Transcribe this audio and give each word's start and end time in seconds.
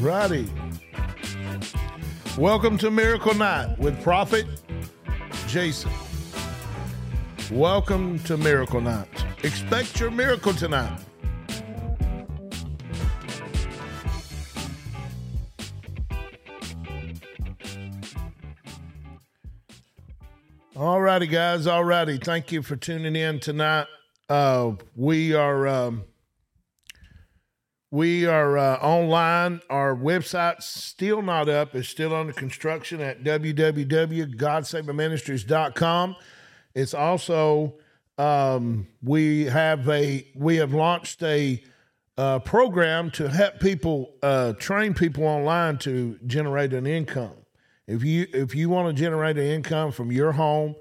righty. 0.00 0.48
Welcome 2.38 2.78
to 2.78 2.90
Miracle 2.90 3.34
Night 3.34 3.78
with 3.78 4.02
Prophet 4.02 4.46
Jason. 5.46 5.90
Welcome 7.50 8.18
to 8.20 8.38
Miracle 8.38 8.80
Night. 8.80 9.08
Expect 9.42 10.00
your 10.00 10.10
miracle 10.10 10.54
tonight. 10.54 10.98
All 20.76 21.00
righty, 21.00 21.26
guys. 21.26 21.66
All 21.66 21.84
righty. 21.84 22.16
Thank 22.16 22.52
you 22.52 22.62
for 22.62 22.74
tuning 22.74 23.16
in 23.16 23.38
tonight. 23.38 23.86
Uh, 24.30 24.72
we 24.96 25.34
are 25.34 25.68
um, 25.68 26.04
we 27.90 28.26
are 28.26 28.56
uh, 28.56 28.76
online. 28.76 29.60
Our 29.68 29.96
website's 29.96 30.66
still 30.66 31.22
not 31.22 31.48
up. 31.48 31.74
It's 31.74 31.88
still 31.88 32.14
under 32.14 32.32
construction 32.32 33.00
at 33.00 33.24
www.godsaveministries.com. 33.24 36.16
It's 36.74 36.94
also 36.94 37.74
um, 38.16 38.86
we 39.02 39.46
have 39.46 39.88
a 39.88 40.24
we 40.36 40.54
have 40.56 40.72
launched 40.72 41.20
a 41.22 41.62
uh, 42.16 42.38
program 42.40 43.10
to 43.12 43.28
help 43.28 43.60
people 43.60 44.14
uh, 44.22 44.52
train 44.52 44.94
people 44.94 45.24
online 45.24 45.78
to 45.78 46.18
generate 46.26 46.72
an 46.72 46.86
income. 46.86 47.34
If 47.88 48.04
you 48.04 48.28
if 48.32 48.54
you 48.54 48.68
want 48.68 48.94
to 48.94 49.02
generate 49.02 49.36
an 49.36 49.46
income 49.46 49.90
from 49.90 50.12
your 50.12 50.30
home, 50.30 50.76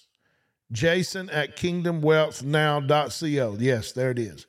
Jason 0.70 1.30
at 1.30 1.56
kingdomwealthnow.co. 1.56 3.58
Yes, 3.58 3.94
there 3.94 4.12
it 4.12 4.20
is. 4.20 4.48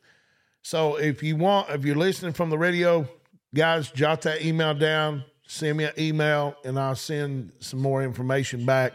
So 0.62 0.96
if 0.96 1.22
you 1.22 1.36
want, 1.36 1.70
if 1.70 1.84
you're 1.84 1.94
listening 1.94 2.32
from 2.32 2.50
the 2.50 2.58
radio, 2.58 3.08
guys, 3.54 3.92
jot 3.92 4.22
that 4.22 4.44
email 4.44 4.74
down, 4.74 5.22
send 5.46 5.78
me 5.78 5.84
an 5.84 5.92
email, 5.96 6.56
and 6.64 6.76
I'll 6.76 6.96
send 6.96 7.52
some 7.60 7.78
more 7.78 8.02
information 8.02 8.66
back 8.66 8.94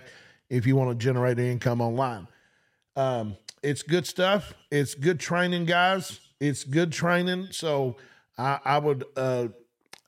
if 0.49 0.67
you 0.67 0.75
want 0.75 0.89
to 0.89 0.95
generate 1.01 1.39
income 1.39 1.79
online. 1.79 2.27
Um, 2.97 3.37
it's 3.65 3.81
good 3.81 4.05
stuff. 4.05 4.53
It's 4.69 4.93
good 4.93 5.19
training, 5.19 5.65
guys. 5.65 6.19
It's 6.39 6.63
good 6.63 6.91
training. 6.91 7.47
So 7.51 7.97
I, 8.37 8.59
I 8.63 8.77
would, 8.77 9.03
uh, 9.17 9.47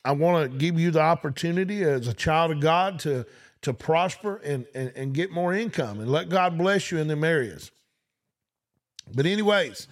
I 0.06 0.12
want 0.12 0.52
to 0.52 0.58
give 0.58 0.80
you 0.80 0.92
the 0.92 1.02
opportunity 1.02 1.84
as 1.84 2.08
a 2.08 2.14
child 2.14 2.52
of 2.52 2.60
God 2.62 3.00
to 3.00 3.26
to 3.64 3.74
prosper 3.74 4.38
and, 4.46 4.68
and 4.76 4.94
and 4.96 5.14
get 5.14 5.32
more 5.32 5.54
income 5.54 6.00
and 6.00 6.10
let 6.12 6.30
God 6.30 6.58
bless 6.58 6.92
you 6.92 7.00
in 7.00 7.08
them 7.08 7.24
areas. 7.24 7.72
But 9.14 9.26
anyways, 9.26 9.88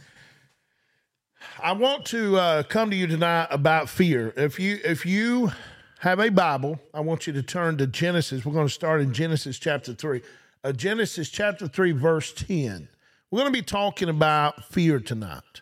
I 1.62 1.72
want 1.72 2.06
to 2.08 2.38
uh, 2.38 2.64
come 2.64 2.92
to 2.92 2.96
you 2.96 3.08
tonight 3.08 3.48
about 3.50 3.90
fear. 3.90 4.32
If 4.38 4.60
you 4.60 4.80
if 4.86 5.06
you 5.06 5.52
have 6.00 6.20
a 6.20 6.30
Bible, 6.30 6.80
I 6.94 7.00
want 7.00 7.26
you 7.26 7.34
to 7.34 7.42
turn 7.44 7.78
to 7.78 7.88
Genesis. 7.88 8.46
We're 8.46 8.54
going 8.54 8.68
to 8.68 8.74
start 8.74 9.02
in 9.02 9.12
Genesis 9.12 9.58
chapter 9.58 9.94
three. 9.94 10.22
Uh, 10.64 10.72
Genesis 10.72 11.30
chapter 11.30 11.68
three, 11.68 11.92
verse 11.92 12.32
ten. 12.32 12.88
We're 13.32 13.42
going 13.42 13.54
to 13.54 13.60
be 13.60 13.66
talking 13.66 14.10
about 14.10 14.66
fear 14.66 15.00
tonight. 15.00 15.62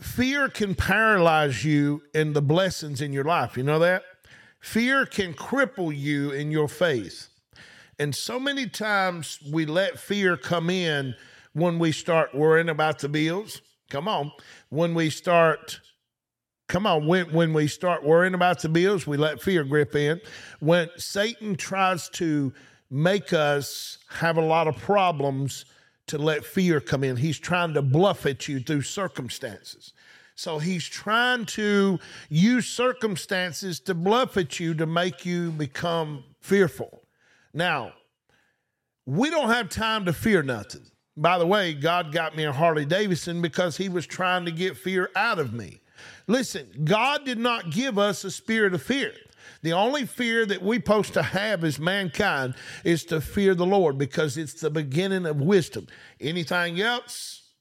Fear 0.00 0.48
can 0.48 0.74
paralyze 0.74 1.64
you 1.64 2.02
in 2.14 2.32
the 2.32 2.42
blessings 2.42 3.00
in 3.00 3.12
your 3.12 3.24
life. 3.24 3.56
You 3.56 3.62
know 3.62 3.78
that? 3.78 4.02
Fear 4.60 5.06
can 5.06 5.34
cripple 5.34 5.96
you 5.96 6.30
in 6.30 6.50
your 6.50 6.68
faith. 6.68 7.28
And 7.98 8.14
so 8.14 8.40
many 8.40 8.66
times 8.66 9.38
we 9.52 9.66
let 9.66 9.98
fear 9.98 10.36
come 10.36 10.70
in 10.70 11.14
when 11.52 11.78
we 11.78 11.92
start 11.92 12.34
worrying 12.34 12.70
about 12.70 12.98
the 13.00 13.08
bills. 13.08 13.60
Come 13.90 14.08
on. 14.08 14.32
When 14.70 14.94
we 14.94 15.10
start 15.10 15.80
Come 16.68 16.86
on, 16.86 17.06
when, 17.06 17.30
when 17.34 17.52
we 17.52 17.66
start 17.66 18.02
worrying 18.02 18.32
about 18.32 18.62
the 18.62 18.68
bills, 18.70 19.06
we 19.06 19.18
let 19.18 19.42
fear 19.42 19.62
grip 19.62 19.94
in. 19.94 20.22
When 20.60 20.88
Satan 20.96 21.54
tries 21.54 22.08
to 22.10 22.54
make 22.90 23.34
us 23.34 23.98
have 24.18 24.36
a 24.36 24.42
lot 24.42 24.68
of 24.68 24.76
problems 24.76 25.64
to 26.08 26.18
let 26.18 26.44
fear 26.44 26.80
come 26.80 27.04
in, 27.04 27.16
he's 27.16 27.38
trying 27.38 27.74
to 27.74 27.82
bluff 27.82 28.26
at 28.26 28.48
you 28.48 28.60
through 28.60 28.82
circumstances. 28.82 29.92
So 30.34 30.58
he's 30.58 30.84
trying 30.84 31.46
to 31.46 31.98
use 32.28 32.66
circumstances 32.66 33.80
to 33.80 33.94
bluff 33.94 34.36
at 34.36 34.58
you 34.58 34.74
to 34.74 34.86
make 34.86 35.24
you 35.24 35.50
become 35.52 36.24
fearful. 36.40 37.02
Now, 37.54 37.92
we 39.06 39.30
don't 39.30 39.50
have 39.50 39.68
time 39.68 40.04
to 40.06 40.12
fear 40.12 40.42
nothing. 40.42 40.82
By 41.16 41.38
the 41.38 41.46
way, 41.46 41.74
God 41.74 42.12
got 42.12 42.36
me 42.36 42.44
a 42.44 42.52
Harley 42.52 42.86
Davidson 42.86 43.42
because 43.42 43.76
he 43.76 43.88
was 43.88 44.06
trying 44.06 44.44
to 44.46 44.50
get 44.50 44.76
fear 44.76 45.10
out 45.14 45.38
of 45.38 45.52
me. 45.52 45.80
Listen, 46.26 46.66
God 46.84 47.24
did 47.24 47.38
not 47.38 47.70
give 47.70 47.98
us 47.98 48.24
a 48.24 48.30
spirit 48.30 48.74
of 48.74 48.82
fear. 48.82 49.12
The 49.62 49.72
only 49.72 50.06
fear 50.06 50.44
that 50.46 50.60
we're 50.62 50.80
supposed 50.80 51.14
to 51.14 51.22
have 51.22 51.62
as 51.62 51.78
mankind 51.78 52.54
is 52.84 53.04
to 53.06 53.20
fear 53.20 53.54
the 53.54 53.66
Lord 53.66 53.96
because 53.96 54.36
it's 54.36 54.60
the 54.60 54.70
beginning 54.70 55.24
of 55.24 55.40
wisdom. 55.40 55.86
Anything 56.20 56.80
else, 56.80 57.52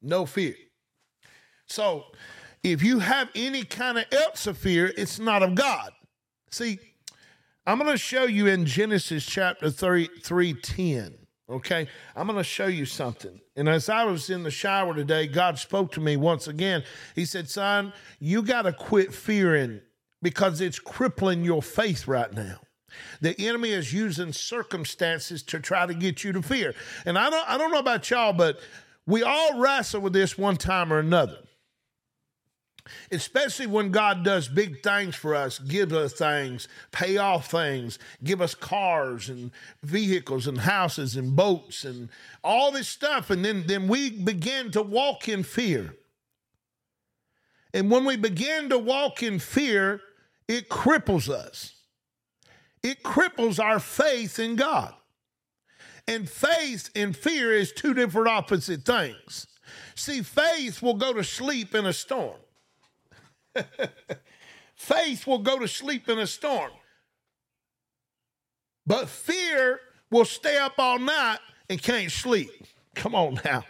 no 0.00 0.26
fear. 0.26 0.54
So 1.66 2.04
if 2.62 2.82
you 2.82 3.00
have 3.00 3.30
any 3.34 3.64
kind 3.64 3.98
of 3.98 4.04
else 4.12 4.46
of 4.46 4.56
fear, 4.56 4.92
it's 4.96 5.18
not 5.18 5.42
of 5.42 5.56
God. 5.56 5.90
See, 6.50 6.78
I'm 7.66 7.78
going 7.78 7.90
to 7.90 7.98
show 7.98 8.24
you 8.24 8.46
in 8.46 8.64
Genesis 8.64 9.26
chapter 9.26 9.70
33 9.70 10.54
10. 10.54 11.14
Okay, 11.50 11.88
I'm 12.16 12.26
going 12.26 12.38
to 12.38 12.44
show 12.44 12.66
you 12.66 12.86
something. 12.86 13.38
And 13.56 13.68
as 13.68 13.88
I 13.90 14.04
was 14.04 14.30
in 14.30 14.44
the 14.44 14.50
shower 14.50 14.94
today, 14.94 15.26
God 15.26 15.58
spoke 15.58 15.92
to 15.92 16.00
me 16.00 16.16
once 16.16 16.48
again. 16.48 16.84
He 17.14 17.26
said, 17.26 17.50
Son, 17.50 17.92
you 18.18 18.42
got 18.42 18.62
to 18.62 18.72
quit 18.72 19.12
fearing 19.12 19.80
because 20.24 20.60
it's 20.60 20.80
crippling 20.80 21.44
your 21.44 21.62
faith 21.62 22.08
right 22.08 22.32
now. 22.32 22.58
The 23.20 23.38
enemy 23.38 23.70
is 23.70 23.92
using 23.92 24.32
circumstances 24.32 25.42
to 25.44 25.60
try 25.60 25.86
to 25.86 25.94
get 25.94 26.24
you 26.24 26.32
to 26.32 26.42
fear. 26.42 26.74
And 27.04 27.16
I 27.18 27.30
don't, 27.30 27.48
I 27.48 27.58
don't 27.58 27.70
know 27.70 27.78
about 27.78 28.10
y'all, 28.10 28.32
but 28.32 28.58
we 29.06 29.22
all 29.22 29.60
wrestle 29.60 30.00
with 30.00 30.12
this 30.12 30.36
one 30.36 30.56
time 30.56 30.92
or 30.92 30.98
another 30.98 31.38
especially 33.10 33.66
when 33.66 33.90
God 33.90 34.24
does 34.24 34.48
big 34.48 34.82
things 34.82 35.14
for 35.14 35.34
us, 35.34 35.58
give 35.58 35.92
us 35.92 36.12
things, 36.12 36.68
pay 36.92 37.16
off 37.16 37.50
things, 37.50 37.98
give 38.22 38.40
us 38.40 38.54
cars 38.54 39.28
and 39.28 39.50
vehicles 39.82 40.46
and 40.46 40.58
houses 40.58 41.16
and 41.16 41.34
boats 41.34 41.84
and 41.84 42.08
all 42.42 42.70
this 42.70 42.88
stuff. 42.88 43.30
And 43.30 43.44
then, 43.44 43.64
then 43.66 43.88
we 43.88 44.10
begin 44.10 44.70
to 44.72 44.82
walk 44.82 45.28
in 45.28 45.42
fear. 45.42 45.94
And 47.72 47.90
when 47.90 48.04
we 48.04 48.16
begin 48.16 48.68
to 48.68 48.78
walk 48.78 49.22
in 49.22 49.38
fear, 49.38 50.00
it 50.48 50.68
cripples 50.68 51.28
us. 51.28 51.74
It 52.82 53.02
cripples 53.02 53.58
our 53.62 53.80
faith 53.80 54.38
in 54.38 54.56
God. 54.56 54.94
And 56.06 56.28
faith 56.28 56.90
and 56.94 57.16
fear 57.16 57.52
is 57.52 57.72
two 57.72 57.94
different 57.94 58.28
opposite 58.28 58.84
things. 58.84 59.46
See, 59.94 60.22
faith 60.22 60.82
will 60.82 60.94
go 60.94 61.14
to 61.14 61.24
sleep 61.24 61.74
in 61.74 61.86
a 61.86 61.92
storm. 61.92 62.36
Faith 64.74 65.26
will 65.26 65.38
go 65.38 65.58
to 65.58 65.68
sleep 65.68 66.08
in 66.08 66.18
a 66.18 66.26
storm. 66.26 66.70
But 68.86 69.08
fear 69.08 69.80
will 70.10 70.24
stay 70.24 70.58
up 70.58 70.74
all 70.78 70.98
night 70.98 71.38
and 71.70 71.80
can't 71.80 72.10
sleep. 72.10 72.50
Come 72.94 73.14
on 73.14 73.40
now. 73.44 73.64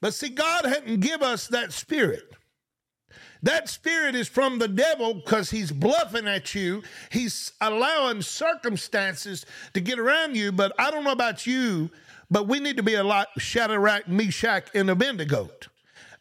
But 0.00 0.14
see, 0.14 0.30
God 0.30 0.64
hadn't 0.64 1.00
give 1.00 1.22
us 1.22 1.48
that 1.48 1.72
spirit. 1.72 2.32
That 3.42 3.68
spirit 3.68 4.14
is 4.14 4.28
from 4.28 4.58
the 4.58 4.68
devil 4.68 5.14
because 5.14 5.50
he's 5.50 5.70
bluffing 5.70 6.26
at 6.26 6.54
you. 6.54 6.82
He's 7.10 7.52
allowing 7.60 8.22
circumstances 8.22 9.46
to 9.74 9.80
get 9.80 9.98
around 9.98 10.36
you. 10.36 10.50
But 10.52 10.72
I 10.78 10.90
don't 10.90 11.04
know 11.04 11.12
about 11.12 11.46
you, 11.46 11.90
but 12.30 12.48
we 12.48 12.58
need 12.60 12.76
to 12.76 12.82
be 12.82 12.94
a 12.94 13.04
lot 13.04 13.28
Shadrach, 13.38 14.08
Meshach, 14.08 14.68
and 14.74 14.90
Abednego. 14.90 15.50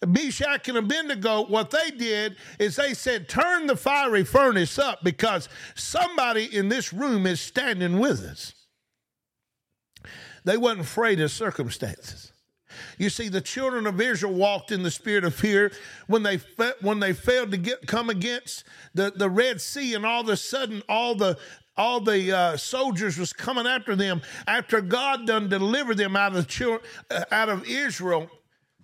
Meshach 0.06 0.70
and 0.70 0.78
Abednego, 0.78 1.46
what 1.48 1.72
they 1.72 1.90
did 1.90 2.36
is 2.60 2.76
they 2.76 2.94
said, 2.94 3.28
Turn 3.28 3.66
the 3.66 3.76
fiery 3.76 4.24
furnace 4.24 4.78
up 4.78 5.04
because 5.04 5.50
somebody 5.76 6.56
in 6.56 6.70
this 6.70 6.94
room 6.94 7.26
is 7.26 7.42
standing 7.42 8.00
with 8.00 8.22
us. 8.22 8.54
They 10.44 10.58
wasn't 10.58 10.82
afraid 10.82 11.20
of 11.20 11.32
circumstances. 11.32 12.32
You 12.98 13.10
see, 13.10 13.30
the 13.30 13.42
children 13.42 13.88
of 13.88 14.00
Israel 14.00 14.34
walked 14.34 14.72
in 14.72 14.84
the 14.84 14.92
spirit 14.92 15.24
of 15.24 15.36
fear 15.36 15.72
when 16.08 16.24
they 16.24 16.40
when 16.82 17.00
they 17.00 17.14
failed 17.14 17.52
to 17.52 17.58
get 17.58 17.88
come 17.88 18.10
against 18.10 18.64
the, 18.94 19.12
the 19.16 19.30
Red 19.30 19.62
Sea, 19.62 19.94
and 19.94 20.06
all 20.06 20.22
of 20.22 20.30
a 20.30 20.38
sudden, 20.38 20.82
all 20.90 21.16
the 21.16 21.38
all 21.76 22.00
the 22.00 22.32
uh, 22.32 22.58
soldiers 22.58 23.18
was 23.18 23.34
coming 23.34 23.68
after 23.68 23.96
them 23.96 24.22
after 24.48 24.82
God 24.82 25.28
done 25.28 25.48
delivered 25.48 25.98
them 25.98 26.16
out 26.16 26.30
of 26.30 26.38
the 26.38 26.44
children, 26.44 26.82
uh, 27.12 27.24
out 27.32 27.50
of 27.50 27.68
Israel 27.68 28.30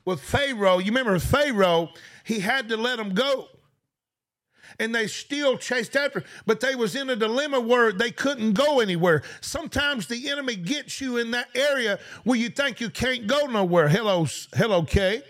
with 0.05 0.21
Pharaoh, 0.21 0.79
you 0.79 0.87
remember 0.87 1.17
Pharaoh, 1.19 1.89
he 2.23 2.39
had 2.39 2.69
to 2.69 2.77
let 2.77 2.97
them 2.97 3.13
go. 3.13 3.47
And 4.79 4.93
they 4.93 5.07
still 5.07 5.57
chased 5.57 5.95
after, 5.95 6.23
but 6.45 6.59
they 6.59 6.75
was 6.75 6.95
in 6.95 7.09
a 7.09 7.15
dilemma 7.15 7.59
where 7.59 7.91
they 7.91 8.11
couldn't 8.11 8.53
go 8.53 8.79
anywhere. 8.79 9.21
Sometimes 9.41 10.07
the 10.07 10.29
enemy 10.29 10.55
gets 10.55 10.99
you 10.99 11.17
in 11.17 11.31
that 11.31 11.47
area 11.55 11.99
where 12.23 12.37
you 12.37 12.49
think 12.49 12.81
you 12.81 12.89
can't 12.89 13.27
go 13.27 13.45
nowhere. 13.45 13.87
Hello, 13.87 14.27
hello, 14.55 14.83
Kay. 14.83 15.21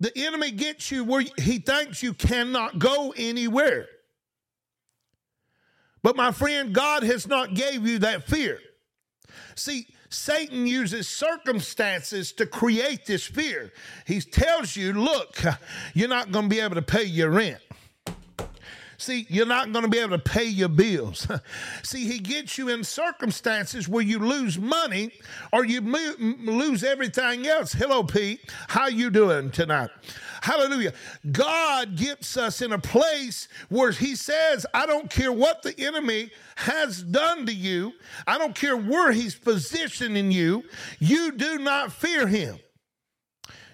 The 0.00 0.16
enemy 0.16 0.50
gets 0.50 0.90
you 0.90 1.04
where 1.04 1.24
he 1.36 1.58
thinks 1.58 2.02
you 2.02 2.14
cannot 2.14 2.78
go 2.78 3.12
anywhere. 3.16 3.86
But 6.02 6.16
my 6.16 6.32
friend, 6.32 6.72
God 6.72 7.02
has 7.02 7.28
not 7.28 7.52
gave 7.54 7.86
you 7.86 7.98
that 7.98 8.26
fear. 8.26 8.58
See, 9.54 9.86
Satan 10.10 10.66
uses 10.66 11.08
circumstances 11.08 12.32
to 12.32 12.44
create 12.44 13.06
this 13.06 13.24
fear. 13.24 13.72
He 14.06 14.20
tells 14.20 14.74
you, 14.74 14.92
look, 14.92 15.40
you're 15.94 16.08
not 16.08 16.32
going 16.32 16.46
to 16.46 16.48
be 16.48 16.60
able 16.60 16.74
to 16.74 16.82
pay 16.82 17.04
your 17.04 17.30
rent. 17.30 17.60
See, 18.98 19.24
you're 19.30 19.46
not 19.46 19.72
going 19.72 19.84
to 19.84 19.90
be 19.90 19.98
able 19.98 20.18
to 20.18 20.22
pay 20.22 20.44
your 20.44 20.68
bills. 20.68 21.26
See, 21.82 22.06
he 22.06 22.18
gets 22.18 22.58
you 22.58 22.68
in 22.68 22.84
circumstances 22.84 23.88
where 23.88 24.02
you 24.02 24.18
lose 24.18 24.58
money 24.58 25.12
or 25.54 25.64
you 25.64 25.80
lose 25.80 26.84
everything 26.84 27.46
else. 27.46 27.72
Hello, 27.72 28.02
Pete. 28.02 28.40
How 28.68 28.88
you 28.88 29.08
doing 29.08 29.52
tonight? 29.52 29.88
Hallelujah. 30.42 30.92
God 31.30 31.96
gets 31.96 32.36
us 32.36 32.62
in 32.62 32.72
a 32.72 32.78
place 32.78 33.48
where 33.68 33.90
He 33.90 34.16
says, 34.16 34.66
I 34.72 34.86
don't 34.86 35.10
care 35.10 35.32
what 35.32 35.62
the 35.62 35.78
enemy 35.78 36.30
has 36.56 37.02
done 37.02 37.46
to 37.46 37.52
you, 37.52 37.92
I 38.26 38.38
don't 38.38 38.54
care 38.54 38.76
where 38.76 39.12
He's 39.12 39.34
positioning 39.34 40.30
you, 40.32 40.64
you 40.98 41.32
do 41.32 41.58
not 41.58 41.92
fear 41.92 42.26
Him. 42.26 42.58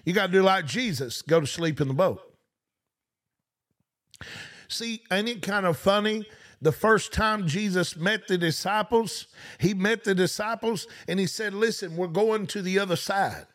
You 0.05 0.13
got 0.13 0.27
to 0.27 0.31
do 0.31 0.41
like 0.41 0.65
Jesus 0.65 1.21
go 1.21 1.41
to 1.41 1.47
sleep 1.47 1.81
in 1.81 1.89
the 1.89 1.93
boat. 1.93 2.21
See, 4.69 5.01
ain't 5.11 5.29
it 5.29 5.41
kind 5.41 5.65
of 5.65 5.77
funny? 5.77 6.25
The 6.61 6.71
first 6.71 7.13
time 7.13 7.47
Jesus 7.47 7.95
met 7.95 8.27
the 8.27 8.37
disciples, 8.37 9.27
he 9.59 9.73
met 9.73 10.03
the 10.03 10.15
disciples 10.15 10.87
and 11.07 11.19
he 11.19 11.27
said, 11.27 11.53
Listen, 11.53 11.95
we're 11.95 12.07
going 12.07 12.47
to 12.47 12.61
the 12.61 12.79
other 12.79 12.95
side. 12.95 13.45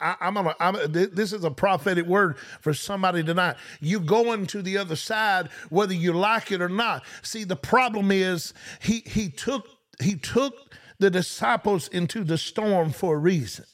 I, 0.00 0.16
am 0.20 0.34
gonna, 0.34 0.54
I'm, 0.60 0.76
this 0.92 1.32
is 1.32 1.44
a 1.44 1.50
prophetic 1.50 2.06
word 2.06 2.38
for 2.60 2.72
somebody 2.72 3.22
tonight. 3.24 3.56
You 3.80 4.00
going 4.00 4.46
to 4.48 4.62
the 4.62 4.78
other 4.78 4.96
side, 4.96 5.48
whether 5.70 5.94
you 5.94 6.12
like 6.12 6.52
it 6.52 6.62
or 6.62 6.68
not. 6.68 7.04
See, 7.22 7.44
the 7.44 7.56
problem 7.56 8.10
is 8.12 8.54
he 8.80 9.02
he 9.06 9.28
took 9.28 9.66
he 10.00 10.16
took 10.16 10.54
the 10.98 11.10
disciples 11.10 11.88
into 11.88 12.22
the 12.22 12.38
storm 12.38 12.92
for 12.92 13.16
a 13.16 13.18
reason. 13.18 13.64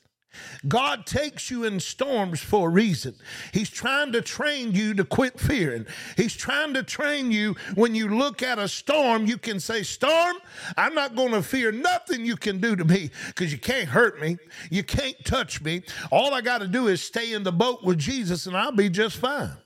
God 0.67 1.07
takes 1.07 1.51
you 1.51 1.65
in 1.65 1.81
storms 1.81 2.41
for 2.41 2.69
a 2.69 2.71
reason. 2.71 3.15
He's 3.53 3.71
trying 3.71 4.13
to 4.13 4.21
train 4.21 4.73
you 4.73 4.95
to 4.95 5.05
quit 5.05 5.39
fearing. 5.39 5.87
He's 6.17 6.35
trying 6.35 6.75
to 6.75 6.83
train 6.83 7.31
you 7.31 7.57
when 7.75 7.95
you 7.95 8.09
look 8.09 8.43
at 8.43 8.59
a 8.59 8.69
storm, 8.69 9.27
you 9.27 9.39
can 9.39 9.61
say, 9.61 9.83
Storm, 9.83 10.37
I'm 10.77 10.95
not 10.95 11.17
going 11.17 11.33
to 11.33 11.43
fear 11.43 11.73
nothing 11.73 12.25
you 12.27 12.37
can 12.37 12.61
do 12.61 12.77
to 12.77 12.85
me 12.85 13.11
because 13.29 13.53
you 13.53 13.59
can't 13.59 13.89
hurt 13.89 14.21
me. 14.21 14.37
You 14.71 14.83
can't 14.83 15.17
touch 15.25 15.63
me. 15.63 15.83
All 16.11 16.35
I 16.35 16.41
got 16.41 16.59
to 16.59 16.69
do 16.69 16.89
is 16.89 17.03
stay 17.03 17.33
in 17.33 17.43
the 17.43 17.53
boat 17.53 17.85
with 17.85 17.99
Jesus 17.99 18.47
and 18.47 18.57
I'll 18.57 18.73
be 18.73 18.89
just 18.89 19.17
fine. 19.17 19.57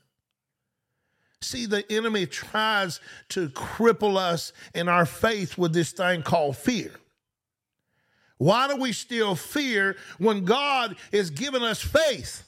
See, 1.40 1.66
the 1.66 1.90
enemy 1.90 2.26
tries 2.26 3.00
to 3.30 3.48
cripple 3.48 4.16
us 4.16 4.52
in 4.74 4.88
our 4.88 5.04
faith 5.04 5.58
with 5.58 5.72
this 5.72 5.90
thing 5.90 6.22
called 6.22 6.56
fear. 6.56 6.92
Why 8.42 8.66
do 8.66 8.74
we 8.74 8.90
still 8.90 9.36
fear 9.36 9.96
when 10.18 10.44
God 10.44 10.96
is 11.12 11.30
giving 11.30 11.62
us 11.62 11.80
faith? 11.80 12.42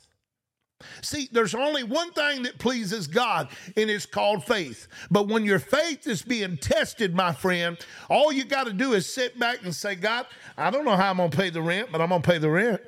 See, 1.02 1.28
there's 1.30 1.54
only 1.54 1.84
one 1.84 2.12
thing 2.12 2.42
that 2.42 2.58
pleases 2.58 3.06
God, 3.06 3.48
and 3.76 3.88
it's 3.88 4.04
called 4.04 4.44
faith. 4.44 4.88
But 5.08 5.28
when 5.28 5.44
your 5.44 5.60
faith 5.60 6.08
is 6.08 6.20
being 6.20 6.56
tested, 6.56 7.14
my 7.14 7.32
friend, 7.32 7.78
all 8.10 8.32
you 8.32 8.44
got 8.44 8.66
to 8.66 8.72
do 8.72 8.94
is 8.94 9.12
sit 9.12 9.38
back 9.38 9.62
and 9.62 9.72
say, 9.72 9.94
God, 9.94 10.26
I 10.58 10.70
don't 10.70 10.84
know 10.84 10.96
how 10.96 11.10
I'm 11.10 11.18
going 11.18 11.30
to 11.30 11.36
pay 11.36 11.50
the 11.50 11.62
rent, 11.62 11.90
but 11.92 12.00
I'm 12.00 12.08
going 12.08 12.22
to 12.22 12.28
pay 12.28 12.38
the 12.38 12.50
rent. 12.50 12.80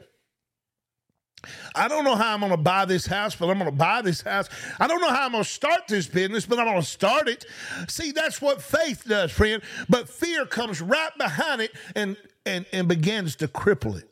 I 1.76 1.88
don't 1.88 2.04
know 2.04 2.16
how 2.16 2.34
I'm 2.34 2.40
going 2.40 2.50
to 2.50 2.56
buy 2.56 2.84
this 2.84 3.06
house, 3.06 3.36
but 3.36 3.48
I'm 3.48 3.58
going 3.58 3.70
to 3.70 3.76
buy 3.76 4.02
this 4.02 4.22
house. 4.22 4.48
I 4.80 4.86
don't 4.86 5.00
know 5.00 5.10
how 5.10 5.26
I'm 5.26 5.32
going 5.32 5.44
to 5.44 5.48
start 5.50 5.82
this 5.88 6.06
business, 6.06 6.46
but 6.46 6.58
I'm 6.58 6.64
going 6.64 6.80
to 6.80 6.86
start 6.86 7.28
it. 7.28 7.44
See, 7.88 8.12
that's 8.12 8.40
what 8.40 8.62
faith 8.62 9.04
does, 9.06 9.30
friend. 9.30 9.62
But 9.88 10.08
fear 10.08 10.46
comes 10.46 10.80
right 10.80 11.16
behind 11.18 11.60
it, 11.60 11.72
and 11.94 12.16
and, 12.46 12.64
and 12.72 12.88
begins 12.88 13.36
to 13.36 13.48
cripple 13.48 13.98
it. 13.98 14.08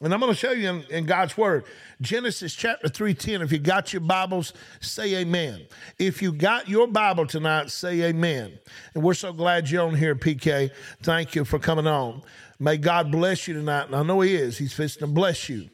And 0.00 0.14
I'm 0.14 0.20
going 0.20 0.32
to 0.32 0.38
show 0.38 0.52
you 0.52 0.68
in, 0.68 0.84
in, 0.90 1.06
God's 1.06 1.36
word, 1.36 1.64
Genesis 2.00 2.54
chapter 2.54 2.88
3:10. 2.88 3.42
If 3.42 3.50
you 3.50 3.58
got 3.58 3.92
your 3.92 4.00
Bibles, 4.00 4.52
say 4.80 5.16
amen. 5.16 5.66
If 5.98 6.22
you 6.22 6.32
got 6.32 6.68
your 6.68 6.86
Bible 6.86 7.26
tonight, 7.26 7.70
say 7.70 8.02
amen. 8.02 8.58
And 8.94 9.02
we're 9.02 9.14
so 9.14 9.32
glad 9.32 9.68
you're 9.68 9.84
on 9.84 9.96
here, 9.96 10.14
PK. 10.14 10.70
Thank 11.02 11.34
you 11.34 11.44
for 11.44 11.58
coming 11.58 11.88
on. 11.88 12.22
May 12.60 12.76
God 12.76 13.10
bless 13.10 13.48
you 13.48 13.54
tonight. 13.54 13.86
And 13.86 13.96
I 13.96 14.04
know 14.04 14.20
He 14.20 14.36
is. 14.36 14.56
He's 14.58 14.72
fixing 14.72 15.00
to 15.00 15.06
bless 15.08 15.48
you. 15.48 15.68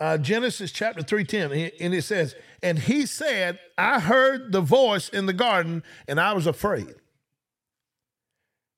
Uh, 0.00 0.18
Genesis 0.18 0.72
chapter 0.72 1.02
3:10, 1.02 1.72
and 1.80 1.94
it 1.94 2.02
says, 2.02 2.34
And 2.62 2.78
he 2.78 3.06
said, 3.06 3.58
I 3.78 4.00
heard 4.00 4.52
the 4.52 4.60
voice 4.60 5.08
in 5.08 5.26
the 5.26 5.32
garden, 5.32 5.82
and 6.08 6.20
I 6.20 6.32
was 6.32 6.46
afraid. 6.46 6.94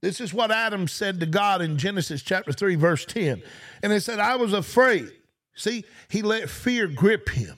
This 0.02 0.20
is 0.20 0.34
what 0.34 0.50
Adam 0.50 0.88
said 0.88 1.20
to 1.20 1.26
God 1.26 1.62
in 1.62 1.78
Genesis 1.78 2.22
chapter 2.22 2.52
3, 2.52 2.74
verse 2.76 3.04
10. 3.06 3.42
And 3.82 3.92
he 3.92 3.98
said, 3.98 4.20
I 4.20 4.36
was 4.36 4.52
afraid. 4.52 5.10
See, 5.54 5.84
he 6.08 6.22
let 6.22 6.50
fear 6.50 6.86
grip 6.86 7.30
him. 7.30 7.56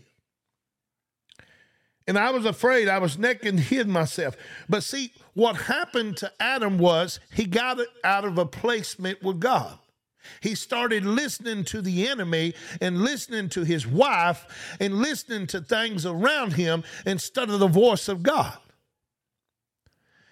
And 2.07 2.17
I 2.17 2.31
was 2.31 2.47
afraid. 2.47 2.89
I 2.89 3.01
was 3.01 3.19
naked 3.19 3.49
and 3.49 3.61
hid 3.61 3.87
myself. 3.87 4.35
But 4.69 4.83
see, 4.83 5.13
what 5.35 5.57
happened 5.57 6.17
to 6.19 6.33
Adam 6.41 6.79
was 6.79 7.21
he 7.35 7.45
got 7.45 7.81
it 7.81 7.89
out 8.03 8.25
of 8.25 8.39
a 8.39 8.47
placement 8.47 9.23
with 9.23 9.41
God. 9.41 9.79
He 10.41 10.55
started 10.55 11.05
listening 11.05 11.65
to 11.65 11.81
the 11.81 12.09
enemy 12.09 12.55
and 12.81 13.03
listening 13.03 13.49
to 13.51 13.65
his 13.65 13.87
wife 13.87 14.77
and 14.81 14.99
listening 14.99 15.47
to 15.49 15.61
things 15.61 16.07
around 16.07 16.55
him 16.55 16.85
instead 17.07 17.51
of 17.51 17.61
the 17.61 17.69
voice 17.69 18.09
of 18.09 18.23
God. 18.23 18.57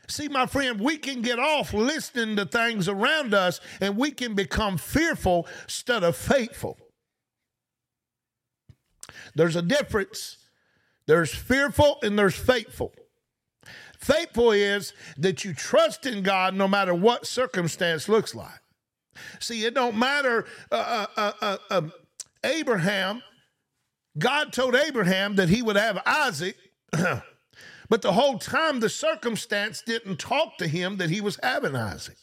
See, 0.09 0.29
my 0.29 0.47
friend, 0.47 0.81
we 0.81 0.99
can 0.99 1.21
get 1.21 1.39
off 1.39 1.73
listening 1.73 2.37
to 2.37 2.47
things 2.47 2.89
around 2.89 3.35
us 3.35 3.61
and 3.81 3.97
we 3.97 4.13
can 4.13 4.35
become 4.35 4.79
fearful 4.79 5.47
instead 5.65 6.05
of 6.05 6.17
faithful. 6.17 6.79
There's 9.35 9.57
a 9.57 9.63
difference. 9.63 10.37
There's 11.07 11.35
fearful 11.35 11.99
and 12.03 12.19
there's 12.19 12.37
faithful. 12.37 12.93
Faithful 13.99 14.53
is 14.53 14.93
that 15.19 15.45
you 15.45 15.55
trust 15.55 16.07
in 16.07 16.23
God 16.23 16.55
no 16.55 16.69
matter 16.69 16.95
what 16.95 17.27
circumstance 17.27 18.09
looks 18.09 18.35
like. 18.35 18.61
See, 19.41 19.65
it 19.65 19.75
don't 19.75 19.97
matter. 19.97 20.47
Uh, 20.71 21.07
uh, 21.17 21.17
uh, 21.17 21.33
uh 21.41 21.57
um, 21.71 21.93
Abraham, 22.45 23.23
God 24.19 24.53
told 24.53 24.75
Abraham 24.75 25.37
that 25.37 25.49
he 25.49 25.63
would 25.63 25.77
have 25.77 26.01
Isaac, 26.07 26.57
but 26.93 28.03
the 28.03 28.13
whole 28.13 28.39
time 28.39 28.81
the 28.81 28.89
circumstance 28.89 29.83
didn't 29.83 30.19
talk 30.19 30.59
to 30.59 30.67
him 30.67 30.97
that 30.99 31.11
he 31.11 31.21
was 31.21 31.39
having 31.43 31.75
Isaac. 31.75 32.17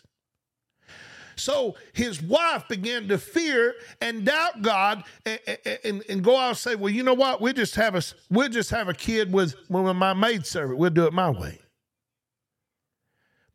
So 1.35 1.75
his 1.93 2.21
wife 2.21 2.67
began 2.67 3.07
to 3.07 3.17
fear 3.17 3.75
and 4.01 4.25
doubt 4.25 4.61
God 4.61 5.03
and, 5.25 5.39
and, 5.83 6.03
and, 6.07 6.23
go 6.23 6.37
out 6.37 6.49
and 6.49 6.57
say, 6.57 6.75
Well, 6.75 6.93
you 6.93 7.01
know 7.01 7.15
what? 7.15 7.41
We'll 7.41 7.53
just 7.53 7.75
have 7.75 7.95
a 7.95 8.03
we'll 8.29 8.49
just 8.49 8.69
have 8.69 8.87
a 8.87 8.93
kid 8.93 9.33
with, 9.33 9.55
with 9.69 9.95
my 9.95 10.13
maidservant. 10.13 10.77
We'll 10.77 10.91
do 10.91 11.05
it 11.05 11.13
my 11.13 11.31
way. 11.31 11.59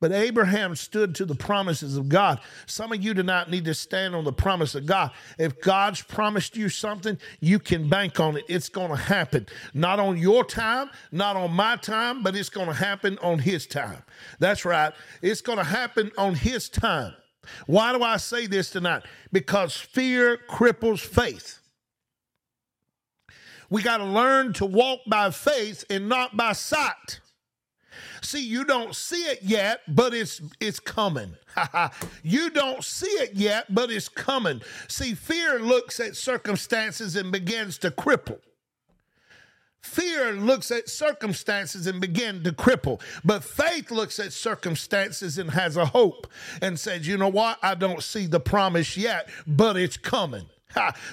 But 0.01 0.13
Abraham 0.13 0.77
stood 0.77 1.15
to 1.17 1.25
the 1.25 1.35
promises 1.35 1.97
of 1.97 2.09
God. 2.09 2.41
Some 2.67 2.93
of 2.93 3.03
you 3.03 3.15
do 3.15 3.25
not 3.25 3.51
need 3.51 3.65
to 3.65 3.75
stand 3.75 4.15
on 4.15 4.23
the 4.25 4.33
promise 4.33 4.77
of 4.77 4.87
God. 4.87 5.11
If 5.39 5.61
God's 5.61 6.03
promised 6.03 6.57
you 6.57 6.69
something, 6.69 7.19
you 7.41 7.59
can 7.59 7.89
bank 7.89 8.21
on 8.21 8.37
it. 8.37 8.45
It's 8.49 8.69
going 8.69 8.91
to 8.91 8.97
happen. 8.97 9.47
Not 9.75 9.99
on 9.99 10.17
your 10.17 10.45
time, 10.45 10.91
not 11.11 11.35
on 11.35 11.53
my 11.53 11.77
time, 11.77 12.23
but 12.23 12.37
it's 12.37 12.49
going 12.49 12.69
to 12.69 12.75
happen 12.75 13.19
on 13.23 13.41
His 13.41 13.67
time. 13.67 14.03
That's 14.39 14.65
right. 14.65 14.93
It's 15.21 15.41
going 15.41 15.59
to 15.59 15.65
happen 15.65 16.13
on 16.17 16.37
His 16.37 16.69
time. 16.69 17.15
Why 17.67 17.93
do 17.93 18.03
I 18.03 18.19
say 18.19 18.47
this 18.47 18.71
tonight? 18.71 19.03
Because 19.33 19.75
fear 19.77 20.39
cripples 20.49 21.01
faith. 21.01 21.59
We 23.71 23.83
got 23.83 23.99
to 23.99 24.05
learn 24.05 24.53
to 24.55 24.67
walk 24.67 25.01
by 25.07 25.31
faith 25.31 25.85
and 25.91 26.09
not 26.09 26.37
by 26.37 26.53
sight. 26.53 27.21
See, 28.23 28.45
you 28.45 28.65
don't 28.65 28.95
see 28.95 29.23
it 29.23 29.43
yet, 29.43 29.81
but 29.89 30.15
it's 30.15 30.41
it's 30.61 30.81
coming. 30.81 31.37
you 32.23 32.51
don't 32.51 32.85
see 32.85 33.07
it 33.07 33.35
yet, 33.35 33.73
but 33.75 33.91
it's 33.91 34.09
coming. 34.09 34.63
See, 34.89 35.15
fear 35.15 35.59
looks 35.59 36.01
at 36.01 36.17
circumstances 36.17 37.17
and 37.17 37.33
begins 37.33 37.79
to 37.79 37.91
cripple. 37.91 38.41
Fear 39.81 40.33
looks 40.33 40.71
at 40.71 40.89
circumstances 40.89 41.87
and 41.87 42.01
begin 42.01 42.43
to 42.43 42.53
cripple, 42.53 43.01
but 43.25 43.45
faith 43.45 43.91
looks 43.91 44.19
at 44.19 44.33
circumstances 44.33 45.39
and 45.39 45.53
has 45.53 45.77
a 45.77 45.87
hope 45.87 46.27
and 46.61 46.79
says, 46.79 47.07
"You 47.07 47.17
know 47.17 47.29
what? 47.29 47.59
I 47.63 47.75
don't 47.75 48.03
see 48.03 48.27
the 48.27 48.41
promise 48.41 48.97
yet, 48.97 49.29
but 49.47 49.77
it's 49.77 49.97
coming." 49.97 50.47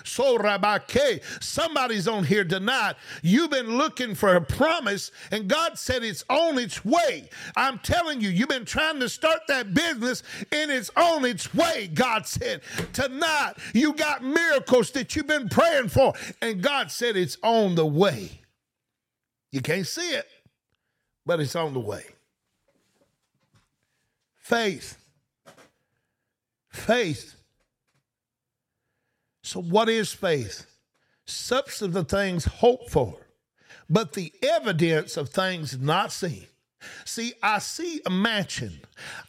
So 0.03 0.37
Rabake, 0.37 1.23
somebody's 1.41 2.07
on 2.07 2.25
here 2.25 2.43
tonight. 2.43 2.95
You've 3.21 3.51
been 3.51 3.77
looking 3.77 4.13
for 4.13 4.35
a 4.35 4.41
promise, 4.41 5.11
and 5.31 5.47
God 5.47 5.77
said 5.77 6.03
it's 6.03 6.23
on 6.29 6.59
its 6.59 6.83
way. 6.83 7.29
I'm 7.55 7.79
telling 7.79 8.21
you, 8.21 8.29
you've 8.29 8.49
been 8.49 8.65
trying 8.65 8.99
to 8.99 9.09
start 9.09 9.41
that 9.47 9.73
business, 9.73 10.23
and 10.51 10.69
it's 10.69 10.91
on 10.97 11.25
its 11.25 11.53
way. 11.53 11.89
God 11.93 12.27
said 12.27 12.61
tonight 12.93 13.53
you 13.73 13.93
got 13.93 14.23
miracles 14.23 14.91
that 14.91 15.15
you've 15.15 15.27
been 15.27 15.49
praying 15.49 15.89
for, 15.89 16.13
and 16.41 16.61
God 16.61 16.91
said 16.91 17.15
it's 17.15 17.37
on 17.41 17.75
the 17.75 17.85
way. 17.85 18.41
You 19.51 19.61
can't 19.61 19.87
see 19.87 20.11
it, 20.11 20.27
but 21.25 21.39
it's 21.39 21.55
on 21.55 21.73
the 21.73 21.79
way. 21.79 22.03
Faith. 24.35 24.97
Faith 26.69 27.34
so, 29.45 29.61
what 29.61 29.89
is 29.89 30.11
faith? 30.11 30.65
Substance 31.25 31.95
of 31.95 32.07
things 32.07 32.45
hoped 32.45 32.89
for, 32.89 33.15
but 33.87 34.13
the 34.13 34.33
evidence 34.41 35.17
of 35.17 35.29
things 35.29 35.77
not 35.79 36.11
seen. 36.11 36.47
See, 37.05 37.33
I 37.43 37.59
see 37.59 38.01
a 38.07 38.09
mansion. 38.09 38.79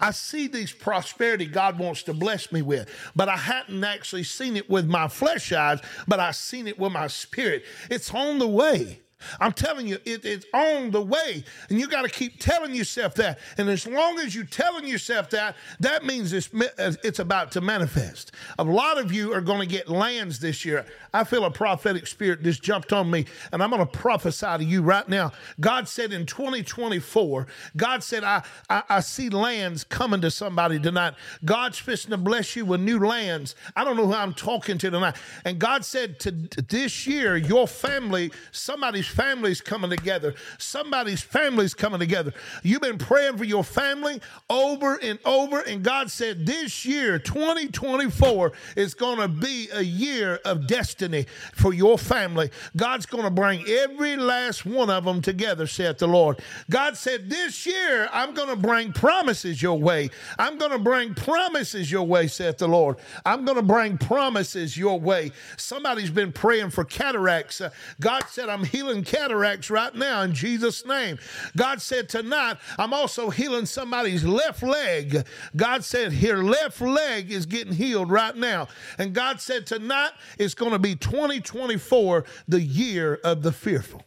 I 0.00 0.12
see 0.12 0.46
these 0.46 0.72
prosperity 0.72 1.44
God 1.44 1.78
wants 1.78 2.02
to 2.04 2.14
bless 2.14 2.50
me 2.50 2.62
with, 2.62 2.88
but 3.14 3.28
I 3.28 3.36
hadn't 3.36 3.84
actually 3.84 4.24
seen 4.24 4.56
it 4.56 4.70
with 4.70 4.86
my 4.86 5.08
flesh 5.08 5.52
eyes, 5.52 5.80
but 6.08 6.18
I 6.18 6.30
seen 6.30 6.66
it 6.66 6.78
with 6.78 6.92
my 6.92 7.08
spirit. 7.08 7.64
It's 7.90 8.12
on 8.14 8.38
the 8.38 8.48
way. 8.48 9.00
I'm 9.40 9.52
telling 9.52 9.86
you, 9.86 9.98
it 10.04 10.24
is 10.24 10.46
on 10.52 10.90
the 10.90 11.00
way. 11.00 11.42
And 11.70 11.80
you 11.80 11.88
got 11.88 12.02
to 12.02 12.08
keep 12.08 12.38
telling 12.38 12.74
yourself 12.74 13.14
that. 13.14 13.38
And 13.56 13.68
as 13.68 13.86
long 13.86 14.18
as 14.18 14.34
you're 14.34 14.44
telling 14.44 14.86
yourself 14.86 15.30
that, 15.30 15.56
that 15.80 16.04
means 16.04 16.32
it's, 16.32 16.50
it's 16.78 17.18
about 17.18 17.52
to 17.52 17.60
manifest. 17.60 18.32
A 18.58 18.64
lot 18.64 18.98
of 18.98 19.12
you 19.12 19.32
are 19.32 19.40
going 19.40 19.60
to 19.60 19.66
get 19.66 19.88
lands 19.88 20.38
this 20.38 20.64
year. 20.64 20.84
I 21.14 21.24
feel 21.24 21.44
a 21.44 21.50
prophetic 21.50 22.06
spirit 22.06 22.42
just 22.42 22.62
jumped 22.62 22.92
on 22.92 23.10
me, 23.10 23.24
and 23.52 23.62
I'm 23.62 23.70
going 23.70 23.80
to 23.80 23.86
prophesy 23.86 24.58
to 24.58 24.64
you 24.64 24.82
right 24.82 25.08
now. 25.08 25.32
God 25.60 25.88
said 25.88 26.12
in 26.12 26.26
2024, 26.26 27.46
God 27.76 28.02
said, 28.02 28.22
I, 28.22 28.42
I, 28.68 28.82
I 28.88 29.00
see 29.00 29.30
lands 29.30 29.82
coming 29.84 30.20
to 30.20 30.30
somebody 30.30 30.78
tonight. 30.78 31.14
God's 31.44 31.78
fishing 31.78 32.10
to 32.10 32.18
bless 32.18 32.54
you 32.54 32.66
with 32.66 32.80
new 32.80 32.98
lands. 32.98 33.54
I 33.74 33.84
don't 33.84 33.96
know 33.96 34.06
who 34.06 34.14
I'm 34.14 34.34
talking 34.34 34.76
to 34.78 34.90
tonight. 34.90 35.16
And 35.44 35.58
God 35.58 35.84
said 35.84 36.20
to 36.20 36.30
this 36.30 37.06
year, 37.06 37.36
your 37.36 37.66
family, 37.66 38.30
somebody's 38.50 39.05
family's 39.08 39.60
coming 39.60 39.90
together. 39.90 40.34
Somebody's 40.58 41.22
family's 41.22 41.74
coming 41.74 42.00
together. 42.00 42.32
You've 42.62 42.82
been 42.82 42.98
praying 42.98 43.36
for 43.38 43.44
your 43.44 43.64
family 43.64 44.20
over 44.48 44.96
and 44.96 45.18
over, 45.24 45.60
and 45.60 45.82
God 45.82 46.10
said 46.10 46.46
this 46.46 46.84
year, 46.84 47.18
2024, 47.18 48.52
is 48.76 48.94
going 48.94 49.18
to 49.18 49.28
be 49.28 49.68
a 49.72 49.82
year 49.82 50.40
of 50.44 50.66
destiny 50.66 51.26
for 51.54 51.72
your 51.72 51.98
family. 51.98 52.50
God's 52.76 53.06
going 53.06 53.24
to 53.24 53.30
bring 53.30 53.64
every 53.66 54.16
last 54.16 54.66
one 54.66 54.90
of 54.90 55.04
them 55.04 55.22
together, 55.22 55.66
saith 55.66 55.98
the 55.98 56.08
Lord. 56.08 56.40
God 56.70 56.96
said, 56.96 57.30
This 57.30 57.66
year, 57.66 58.08
I'm 58.12 58.34
going 58.34 58.48
to 58.48 58.56
bring 58.56 58.92
promises 58.92 59.60
your 59.62 59.78
way. 59.78 60.10
I'm 60.38 60.58
going 60.58 60.72
to 60.72 60.78
bring 60.78 61.14
promises 61.14 61.90
your 61.90 62.06
way, 62.06 62.26
saith 62.26 62.58
the 62.58 62.68
Lord. 62.68 62.96
I'm 63.24 63.44
going 63.44 63.56
to 63.56 63.62
bring 63.62 63.98
promises 63.98 64.76
your 64.76 64.98
way. 64.98 65.32
Somebody's 65.56 66.10
been 66.10 66.32
praying 66.32 66.70
for 66.70 66.84
cataracts. 66.84 67.60
Uh, 67.60 67.70
God 68.00 68.24
said, 68.28 68.48
I'm 68.48 68.64
healing 68.64 68.95
cataracts 69.04 69.70
right 69.70 69.94
now 69.94 70.22
in 70.22 70.32
Jesus' 70.32 70.84
name. 70.84 71.18
God 71.56 71.80
said, 71.80 72.08
Tonight, 72.08 72.58
I'm 72.78 72.92
also 72.92 73.30
healing 73.30 73.66
somebody's 73.66 74.24
left 74.24 74.62
leg. 74.62 75.26
God 75.54 75.84
said, 75.84 76.12
Your 76.12 76.42
left 76.42 76.80
leg 76.80 77.30
is 77.30 77.46
getting 77.46 77.74
healed 77.74 78.10
right 78.10 78.36
now. 78.36 78.68
And 78.98 79.14
God 79.14 79.40
said, 79.40 79.66
Tonight 79.66 80.12
is 80.38 80.54
going 80.54 80.72
to 80.72 80.78
be 80.78 80.94
2024, 80.94 82.24
the 82.48 82.60
year 82.60 83.20
of 83.24 83.42
the 83.42 83.52
fearful. 83.52 84.02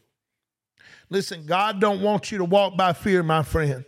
Listen, 1.10 1.46
God 1.46 1.82
don't 1.82 2.02
want 2.02 2.32
you 2.32 2.38
to 2.38 2.46
walk 2.46 2.78
by 2.78 2.94
fear, 2.94 3.24
my 3.24 3.42
friend. 3.42 3.84